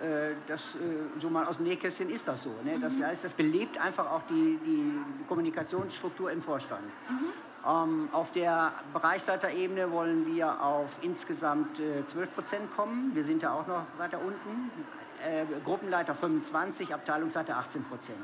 Äh, 0.00 0.34
das, 0.46 0.76
so 1.18 1.28
mal 1.28 1.46
aus 1.46 1.56
dem 1.56 1.66
Nähkästchen 1.66 2.08
ist 2.08 2.26
das 2.28 2.42
so. 2.42 2.50
Ne? 2.64 2.78
Das 2.80 2.94
mhm. 2.94 3.06
heißt, 3.06 3.24
das 3.24 3.32
belebt 3.32 3.78
einfach 3.78 4.10
auch 4.10 4.22
die, 4.30 4.58
die 4.64 5.24
Kommunikationsstruktur 5.26 6.30
im 6.30 6.42
Vorstand. 6.42 6.84
Mhm. 7.08 7.32
Ähm, 7.66 8.08
auf 8.12 8.32
der 8.32 8.72
Bereichsleiterebene 8.94 9.90
wollen 9.90 10.26
wir 10.26 10.62
auf 10.62 10.98
insgesamt 11.02 11.78
äh, 11.78 12.06
12 12.06 12.34
Prozent 12.34 12.76
kommen. 12.76 13.14
Wir 13.14 13.24
sind 13.24 13.42
da 13.42 13.52
auch 13.52 13.66
noch 13.66 13.84
weiter 13.98 14.18
unten. 14.24 14.70
Äh, 15.26 15.44
Gruppenleiter 15.64 16.14
25, 16.14 16.94
Abteilungsleiter 16.94 17.56
18 17.56 17.84
Prozent. 17.84 18.18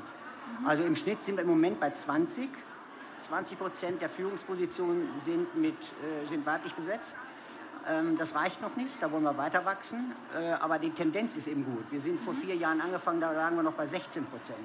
Mhm. 0.60 0.66
Also 0.66 0.84
im 0.84 0.96
Schnitt 0.96 1.22
sind 1.22 1.36
wir 1.36 1.42
im 1.42 1.50
Moment 1.50 1.78
bei 1.78 1.90
20. 1.90 2.48
20 3.20 3.58
Prozent 3.58 4.00
der 4.00 4.08
Führungspositionen 4.08 5.08
sind, 5.20 5.54
mit, 5.56 5.74
äh, 5.74 6.26
sind 6.26 6.46
weiblich 6.46 6.74
besetzt. 6.74 7.16
Ähm, 7.86 8.16
das 8.16 8.34
reicht 8.34 8.62
noch 8.62 8.76
nicht, 8.76 8.94
da 9.00 9.10
wollen 9.12 9.24
wir 9.24 9.36
weiter 9.36 9.64
wachsen. 9.64 10.12
Äh, 10.34 10.52
aber 10.52 10.78
die 10.78 10.90
Tendenz 10.90 11.36
ist 11.36 11.48
eben 11.48 11.64
gut. 11.64 11.84
Wir 11.90 12.00
sind 12.00 12.18
vor 12.18 12.32
mhm. 12.32 12.38
vier 12.38 12.56
Jahren 12.56 12.80
angefangen, 12.80 13.20
da 13.20 13.32
lagen 13.32 13.56
wir 13.56 13.62
noch 13.62 13.74
bei 13.74 13.86
16 13.86 14.24
Prozent. 14.26 14.58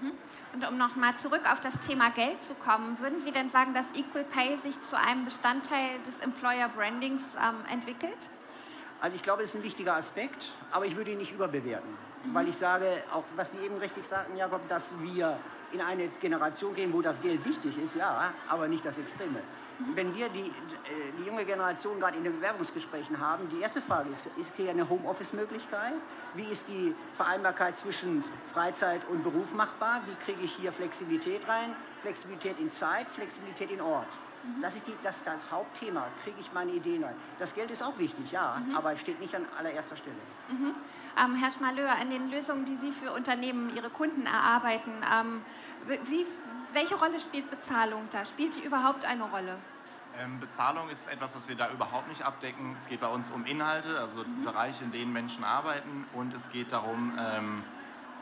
Mhm. 0.00 0.12
Und 0.52 0.68
um 0.68 0.76
nochmal 0.76 1.16
zurück 1.16 1.42
auf 1.50 1.60
das 1.60 1.78
Thema 1.78 2.10
Geld 2.10 2.42
zu 2.42 2.54
kommen, 2.54 2.98
würden 2.98 3.20
Sie 3.20 3.32
denn 3.32 3.48
sagen, 3.48 3.72
dass 3.72 3.86
Equal 3.94 4.24
Pay 4.24 4.56
sich 4.56 4.80
zu 4.82 4.98
einem 4.98 5.24
Bestandteil 5.24 5.98
des 6.06 6.18
Employer 6.20 6.68
Brandings 6.68 7.22
ähm, 7.36 7.64
entwickelt? 7.72 8.18
Also 9.00 9.16
ich 9.16 9.22
glaube, 9.22 9.42
es 9.42 9.50
ist 9.50 9.56
ein 9.56 9.62
wichtiger 9.62 9.96
Aspekt, 9.96 10.52
aber 10.70 10.84
ich 10.84 10.94
würde 10.94 11.12
ihn 11.12 11.18
nicht 11.18 11.32
überbewerten. 11.32 11.90
Mhm. 12.24 12.34
Weil 12.34 12.48
ich 12.48 12.56
sage, 12.56 13.02
auch 13.12 13.24
was 13.36 13.52
Sie 13.52 13.58
eben 13.58 13.76
richtig 13.78 14.06
sagten, 14.06 14.36
Jakob, 14.36 14.66
dass 14.68 14.90
wir 15.00 15.38
in 15.72 15.80
eine 15.80 16.08
Generation 16.08 16.74
gehen, 16.74 16.92
wo 16.92 17.00
das 17.00 17.22
Geld 17.22 17.44
wichtig 17.44 17.78
ist, 17.82 17.94
ja, 17.94 18.32
aber 18.48 18.68
nicht 18.68 18.84
das 18.84 18.98
Extreme. 18.98 19.40
Wenn 19.94 20.14
wir 20.14 20.28
die, 20.28 20.48
äh, 20.48 20.50
die 21.18 21.24
junge 21.24 21.44
Generation 21.46 21.98
gerade 21.98 22.18
in 22.18 22.24
den 22.24 22.34
Bewerbungsgesprächen 22.34 23.18
haben, 23.18 23.48
die 23.48 23.60
erste 23.60 23.80
Frage 23.80 24.10
ist, 24.10 24.28
ist 24.38 24.52
hier 24.56 24.70
eine 24.70 24.86
Homeoffice-Möglichkeit? 24.86 25.94
Wie 26.34 26.44
ist 26.44 26.68
die 26.68 26.94
Vereinbarkeit 27.14 27.78
zwischen 27.78 28.22
Freizeit 28.52 29.00
und 29.08 29.22
Beruf 29.22 29.54
machbar? 29.54 30.02
Wie 30.06 30.14
kriege 30.24 30.44
ich 30.44 30.52
hier 30.52 30.70
Flexibilität 30.70 31.48
rein? 31.48 31.74
Flexibilität 32.02 32.60
in 32.60 32.70
Zeit, 32.70 33.08
Flexibilität 33.08 33.70
in 33.70 33.80
Ort. 33.80 34.08
Mhm. 34.42 34.62
Das 34.62 34.74
ist 34.74 34.86
die, 34.86 34.94
das, 35.02 35.22
das 35.24 35.50
Hauptthema. 35.50 36.06
Kriege 36.22 36.36
ich 36.40 36.52
meine 36.52 36.72
Ideen 36.72 37.04
rein? 37.04 37.14
Das 37.38 37.54
Geld 37.54 37.70
ist 37.70 37.82
auch 37.82 37.98
wichtig, 37.98 38.32
ja, 38.32 38.60
mhm. 38.64 38.76
aber 38.76 38.96
steht 38.96 39.20
nicht 39.20 39.34
an 39.34 39.46
allererster 39.58 39.96
Stelle. 39.96 40.16
Mhm. 40.48 40.72
Ähm, 41.18 41.34
Herr 41.36 41.50
Schmaleur, 41.50 41.90
an 41.90 42.10
den 42.10 42.30
Lösungen, 42.30 42.64
die 42.64 42.76
Sie 42.76 42.92
für 42.92 43.12
Unternehmen, 43.12 43.74
Ihre 43.76 43.90
Kunden 43.90 44.26
erarbeiten, 44.26 45.04
ähm, 45.12 45.42
wie, 46.04 46.26
welche 46.72 46.94
Rolle 46.94 47.18
spielt 47.18 47.50
Bezahlung 47.50 48.08
da? 48.12 48.24
Spielt 48.24 48.56
die 48.56 48.60
überhaupt 48.60 49.04
eine 49.04 49.24
Rolle? 49.24 49.56
Ähm, 50.18 50.40
Bezahlung 50.40 50.88
ist 50.90 51.10
etwas, 51.10 51.34
was 51.34 51.48
wir 51.48 51.56
da 51.56 51.70
überhaupt 51.70 52.08
nicht 52.08 52.22
abdecken. 52.22 52.74
Es 52.78 52.88
geht 52.88 53.00
bei 53.00 53.08
uns 53.08 53.30
um 53.30 53.44
Inhalte, 53.44 53.98
also 53.98 54.18
mhm. 54.18 54.44
Bereiche, 54.44 54.84
in 54.84 54.92
denen 54.92 55.12
Menschen 55.12 55.44
arbeiten 55.44 56.06
und 56.14 56.34
es 56.34 56.50
geht 56.50 56.72
darum, 56.72 57.12
ähm, 57.18 57.64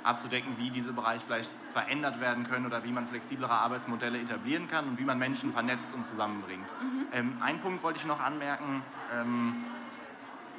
abzudecken, 0.05 0.59
wie 0.59 0.71
diese 0.71 0.93
Bereiche 0.93 1.21
vielleicht 1.21 1.53
verändert 1.71 2.21
werden 2.21 2.49
können 2.49 2.67
oder 2.67 2.85
wie 2.85 2.93
man 2.93 3.07
flexiblere 3.07 3.53
Arbeitsmodelle 3.53 4.21
etablieren 4.21 4.69
kann 4.69 4.89
und 4.89 4.99
wie 4.99 5.05
man 5.05 5.19
Menschen 5.19 5.53
vernetzt 5.53 5.95
und 5.95 6.07
zusammenbringt. 6.07 6.73
Mhm. 6.81 7.07
Ähm, 7.13 7.43
einen 7.43 7.61
Punkt 7.61 7.83
wollte 7.83 7.99
ich 7.99 8.07
noch 8.07 8.21
anmerken 8.21 8.83
ähm, 9.15 9.65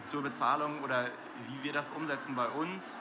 zur 0.04 0.24
Bezahlung 0.24 0.82
oder 0.84 1.06
wie 1.48 1.64
wir 1.64 1.74
das 1.74 1.92
umsetzen 1.92 2.36
bei 2.36 2.48
uns. 2.48 2.96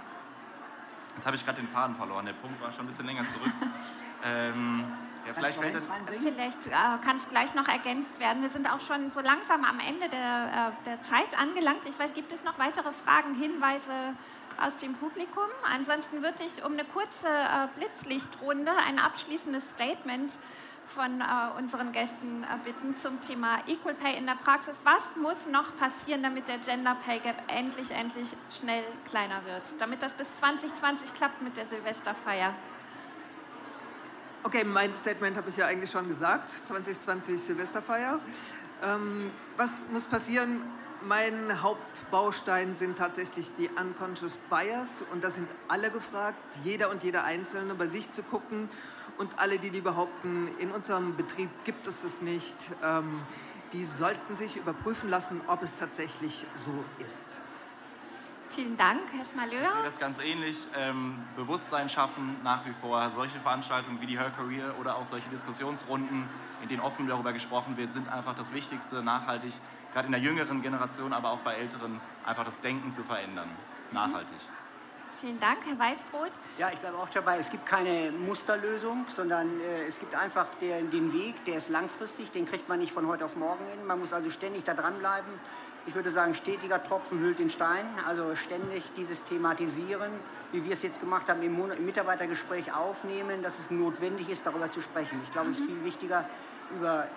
Jetzt 1.17 1.27
habe 1.27 1.37
ich 1.37 1.45
gerade 1.45 1.61
den 1.61 1.69
Faden 1.69 1.97
verloren, 1.97 2.27
der 2.27 2.33
Punkt 2.35 2.61
war 2.61 2.73
schon 2.73 2.85
ein 2.85 2.89
bisschen 2.89 3.07
länger 3.07 3.25
zurück. 3.33 3.53
ähm, 4.25 4.85
ja, 5.27 5.35
vielleicht 5.35 5.59
fällt 5.61 5.75
das 5.75 5.89
vielleicht 6.21 6.67
äh, 6.67 6.71
kann 7.05 7.17
es 7.19 7.29
gleich 7.29 7.55
noch 7.55 7.69
ergänzt 7.69 8.19
werden. 8.19 8.43
Wir 8.43 8.51
sind 8.51 8.71
auch 8.71 8.81
schon 8.81 9.11
so 9.11 9.21
langsam 9.21 9.65
am 9.65 9.79
Ende 9.81 10.09
der, 10.09 10.73
äh, 10.73 10.85
der 10.87 11.03
Zeit 11.03 11.39
angelangt. 11.39 11.85
Ich 11.87 11.99
weiß, 11.99 12.15
gibt 12.15 12.33
es 12.33 12.45
noch 12.45 12.59
weitere 12.59 12.93
Fragen, 12.93 13.35
Hinweise 13.35 14.15
aus 14.61 14.77
dem 14.77 14.95
Publikum? 14.95 15.49
Ansonsten 15.75 16.23
würde 16.23 16.45
ich 16.45 16.65
um 16.65 16.73
eine 16.73 16.85
kurze 16.85 17.27
äh, 17.27 17.69
Blitzlichtrunde 17.77 18.73
ein 18.87 18.99
abschließendes 18.99 19.71
Statement 19.71 20.33
von 20.95 21.21
äh, 21.21 21.25
unseren 21.59 21.93
Gästen 21.93 22.45
äh, 22.45 22.47
bitten 22.65 22.99
zum 23.01 23.21
Thema 23.21 23.59
Equal 23.67 23.95
Pay 23.95 24.17
in 24.17 24.27
der 24.27 24.35
Praxis. 24.35 24.75
Was 24.85 25.17
muss 25.17 25.47
noch 25.47 25.77
passieren, 25.79 26.23
damit 26.23 26.49
der 26.49 26.59
Gender 26.59 26.97
Pay 27.05 27.21
Gap 27.21 27.37
endlich, 27.49 27.91
endlich 27.91 28.29
schnell 28.59 28.85
kleiner 29.11 29.45
wird? 29.45 29.63
Damit 29.79 30.03
das 30.03 30.13
bis 30.13 30.27
2020 30.41 31.15
klappt 31.15 31.43
mit 31.43 31.57
der 31.57 31.67
Silvesterfeier? 31.67 32.55
Okay, 34.43 34.65
mein 34.65 34.95
Statement 34.95 35.37
habe 35.37 35.51
ich 35.51 35.57
ja 35.57 35.67
eigentlich 35.67 35.91
schon 35.91 36.09
gesagt. 36.09 36.51
2020 36.51 37.41
Silvesterfeier. 37.41 38.21
Ähm, 38.83 39.31
was 39.57 39.81
muss 39.93 40.05
passieren? 40.05 40.63
Mein 41.07 41.63
Hauptbaustein 41.63 42.73
sind 42.73 42.99
tatsächlich 42.99 43.47
die 43.57 43.69
Unconscious 43.69 44.37
Bias 44.51 45.05
und 45.13 45.23
da 45.23 45.31
sind 45.31 45.49
alle 45.69 45.93
gefragt, 45.93 46.39
jeder 46.65 46.91
und 46.91 47.05
jeder 47.05 47.23
Einzelne 47.23 47.75
bei 47.75 47.87
sich 47.87 48.13
zu 48.13 48.25
gucken 48.25 48.69
und 49.17 49.39
alle, 49.39 49.59
die, 49.59 49.71
die 49.71 49.81
behaupten, 49.81 50.49
in 50.59 50.73
unserem 50.73 51.17
Betrieb 51.17 51.51
gibt 51.65 51.87
es 51.87 52.03
es 52.03 52.21
nicht, 52.21 52.57
ähm, 52.83 53.21
die 53.73 53.85
sollten 53.85 54.35
sich 54.35 54.57
überprüfen 54.57 55.09
lassen, 55.09 55.41
ob 55.47 55.63
es 55.63 55.77
tatsächlich 55.77 56.47
so 56.57 56.85
ist. 57.05 57.39
Vielen 58.49 58.77
Dank, 58.77 59.03
Herr 59.15 59.25
Schmaleur. 59.25 59.63
Ich 59.63 59.69
sehe 59.69 59.85
das 59.85 59.99
ganz 59.99 60.19
ähnlich. 60.19 60.57
Ähm, 60.77 61.23
Bewusstsein 61.37 61.89
schaffen 61.89 62.37
nach 62.43 62.67
wie 62.67 62.73
vor. 62.81 63.09
Solche 63.11 63.39
Veranstaltungen 63.39 64.01
wie 64.01 64.07
die 64.07 64.19
Her 64.19 64.31
Career 64.31 64.75
oder 64.81 64.97
auch 64.97 65.07
solche 65.07 65.29
Diskussionsrunden, 65.29 66.29
in 66.63 66.69
denen 66.69 66.81
offen 66.81 67.07
darüber 67.07 67.33
gesprochen 67.33 67.77
wird, 67.77 67.91
sind 67.91 68.09
einfach 68.09 68.35
das 68.35 68.53
Wichtigste, 68.53 69.03
nachhaltig, 69.03 69.53
gerade 69.93 70.07
in 70.07 70.13
der 70.13 70.21
jüngeren 70.21 70.63
Generation, 70.63 71.13
aber 71.13 71.31
auch 71.31 71.41
bei 71.41 71.55
Älteren, 71.55 72.01
einfach 72.25 72.45
das 72.45 72.61
Denken 72.61 72.93
zu 72.93 73.03
verändern. 73.03 73.49
Nachhaltig. 73.93 74.31
Mhm. 74.33 74.59
Vielen 75.21 75.41
Dank, 75.41 75.59
Herr 75.67 75.77
Weißbrot. 75.77 76.31
Ja, 76.59 76.71
ich 76.73 76.79
bleibe 76.79 76.97
auch 76.97 77.09
dabei. 77.09 77.39
Es 77.39 77.51
gibt 77.51 77.67
keine 77.67 78.13
Musterlösung, 78.13 79.05
sondern 79.17 79.61
äh, 79.61 79.87
es 79.89 79.99
gibt 79.99 80.15
einfach 80.15 80.47
der, 80.61 80.81
den 80.83 81.13
Weg, 81.13 81.45
der 81.45 81.57
ist 81.57 81.71
langfristig, 81.71 82.31
den 82.31 82.47
kriegt 82.47 82.69
man 82.69 82.79
nicht 82.79 82.93
von 82.93 83.09
heute 83.09 83.25
auf 83.25 83.35
morgen 83.35 83.65
hin. 83.67 83.85
Man 83.85 83.99
muss 83.99 84.13
also 84.13 84.31
ständig 84.31 84.63
da 84.63 84.75
dranbleiben. 84.75 85.33
Ich 85.89 85.95
würde 85.95 86.11
sagen, 86.11 86.35
stetiger 86.35 86.85
Tropfen 86.85 87.19
hüllt 87.19 87.41
den 87.41 87.51
Stein, 87.51 87.87
also 88.07 88.37
ständig 88.37 88.85
dieses 88.97 89.25
Thematisieren, 89.25 90.13
wie 90.53 90.65
wir 90.65 90.73
es 90.73 90.83
jetzt 90.83 91.01
gemacht 91.01 91.29
haben, 91.29 91.43
im, 91.43 91.71
im 91.73 91.85
Mitarbeitergespräch 91.85 92.73
aufnehmen, 92.73 93.43
dass 93.43 93.59
es 93.59 93.73
notwendig 93.73 94.29
ist, 94.29 94.47
darüber 94.47 94.71
zu 94.71 94.83
sprechen. 94.83 95.21
Ich 95.25 95.33
glaube, 95.33 95.49
mhm. 95.49 95.55
es 95.55 95.59
ist 95.59 95.69
mhm. 95.69 95.75
viel 95.75 95.85
wichtiger, 95.85 96.29
über 96.77 97.09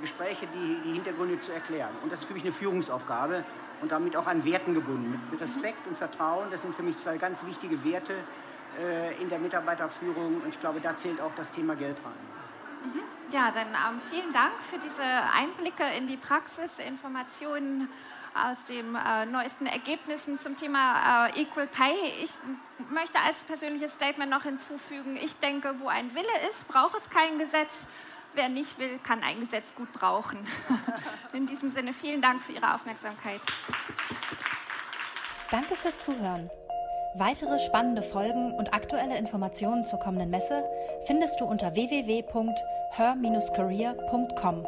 Gespräche 0.00 0.46
die, 0.54 0.80
die 0.84 0.92
Hintergründe 0.92 1.38
zu 1.38 1.52
erklären. 1.52 1.90
Und 2.02 2.12
das 2.12 2.20
ist 2.20 2.26
für 2.26 2.34
mich 2.34 2.42
eine 2.42 2.52
Führungsaufgabe 2.52 3.44
und 3.80 3.92
damit 3.92 4.16
auch 4.16 4.26
an 4.26 4.44
Werten 4.44 4.74
gebunden. 4.74 5.10
Mit, 5.10 5.32
mit 5.32 5.40
Respekt 5.40 5.86
und 5.86 5.96
Vertrauen, 5.96 6.50
das 6.50 6.62
sind 6.62 6.74
für 6.74 6.82
mich 6.82 6.96
zwei 6.96 7.16
ganz 7.16 7.44
wichtige 7.46 7.82
Werte 7.84 8.14
äh, 8.78 9.20
in 9.20 9.28
der 9.28 9.38
Mitarbeiterführung 9.38 10.42
und 10.42 10.48
ich 10.48 10.60
glaube, 10.60 10.80
da 10.80 10.94
zählt 10.94 11.20
auch 11.20 11.32
das 11.36 11.50
Thema 11.50 11.74
Geld 11.74 11.96
rein. 12.04 12.92
Mhm. 12.92 13.00
Ja, 13.32 13.50
dann 13.50 13.68
ähm, 13.68 14.00
vielen 14.10 14.32
Dank 14.32 14.52
für 14.60 14.78
diese 14.78 15.02
Einblicke 15.34 15.84
in 15.96 16.08
die 16.08 16.16
Praxis, 16.16 16.78
Informationen 16.78 17.88
aus 18.34 18.64
den 18.64 18.94
äh, 18.94 19.26
neuesten 19.26 19.66
Ergebnissen 19.66 20.38
zum 20.38 20.56
Thema 20.56 21.26
äh, 21.28 21.42
Equal 21.42 21.66
Pay. 21.66 21.94
Ich 22.22 22.30
möchte 22.90 23.18
als 23.18 23.38
persönliches 23.42 23.92
Statement 23.92 24.30
noch 24.30 24.42
hinzufügen, 24.42 25.16
ich 25.16 25.36
denke, 25.38 25.74
wo 25.78 25.88
ein 25.88 26.14
Wille 26.14 26.48
ist, 26.48 26.66
braucht 26.68 26.96
es 26.96 27.10
kein 27.10 27.38
Gesetz. 27.38 27.86
Wer 28.34 28.48
nicht 28.48 28.76
will, 28.78 28.98
kann 28.98 29.22
ein 29.22 29.40
Gesetz 29.40 29.66
gut 29.76 29.92
brauchen. 29.92 30.46
In 31.32 31.46
diesem 31.46 31.70
Sinne 31.70 31.92
vielen 31.92 32.22
Dank 32.22 32.42
für 32.42 32.52
Ihre 32.52 32.74
Aufmerksamkeit. 32.74 33.40
Danke 35.50 35.76
fürs 35.76 36.00
Zuhören. 36.00 36.50
Weitere 37.16 37.58
spannende 37.58 38.02
Folgen 38.02 38.52
und 38.52 38.72
aktuelle 38.72 39.18
Informationen 39.18 39.84
zur 39.84 39.98
kommenden 39.98 40.30
Messe 40.30 40.62
findest 41.06 41.40
du 41.40 41.44
unter 41.44 41.74
www.her-career.com. 41.74 44.66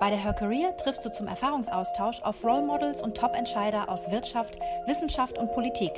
Bei 0.00 0.10
der 0.10 0.18
Her 0.18 0.34
Career 0.34 0.76
triffst 0.76 1.06
du 1.06 1.12
zum 1.12 1.28
Erfahrungsaustausch 1.28 2.22
auf 2.22 2.42
Role 2.42 2.66
Models 2.66 3.00
und 3.02 3.16
Top-Entscheider 3.16 3.88
aus 3.88 4.10
Wirtschaft, 4.10 4.58
Wissenschaft 4.86 5.38
und 5.38 5.52
Politik. 5.52 5.92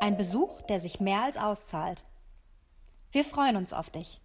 Ein 0.00 0.18
Besuch, 0.18 0.60
der 0.62 0.78
sich 0.78 1.00
mehr 1.00 1.22
als 1.22 1.38
auszahlt. 1.38 2.04
Wir 3.10 3.24
freuen 3.24 3.56
uns 3.56 3.72
auf 3.72 3.88
dich. 3.88 4.20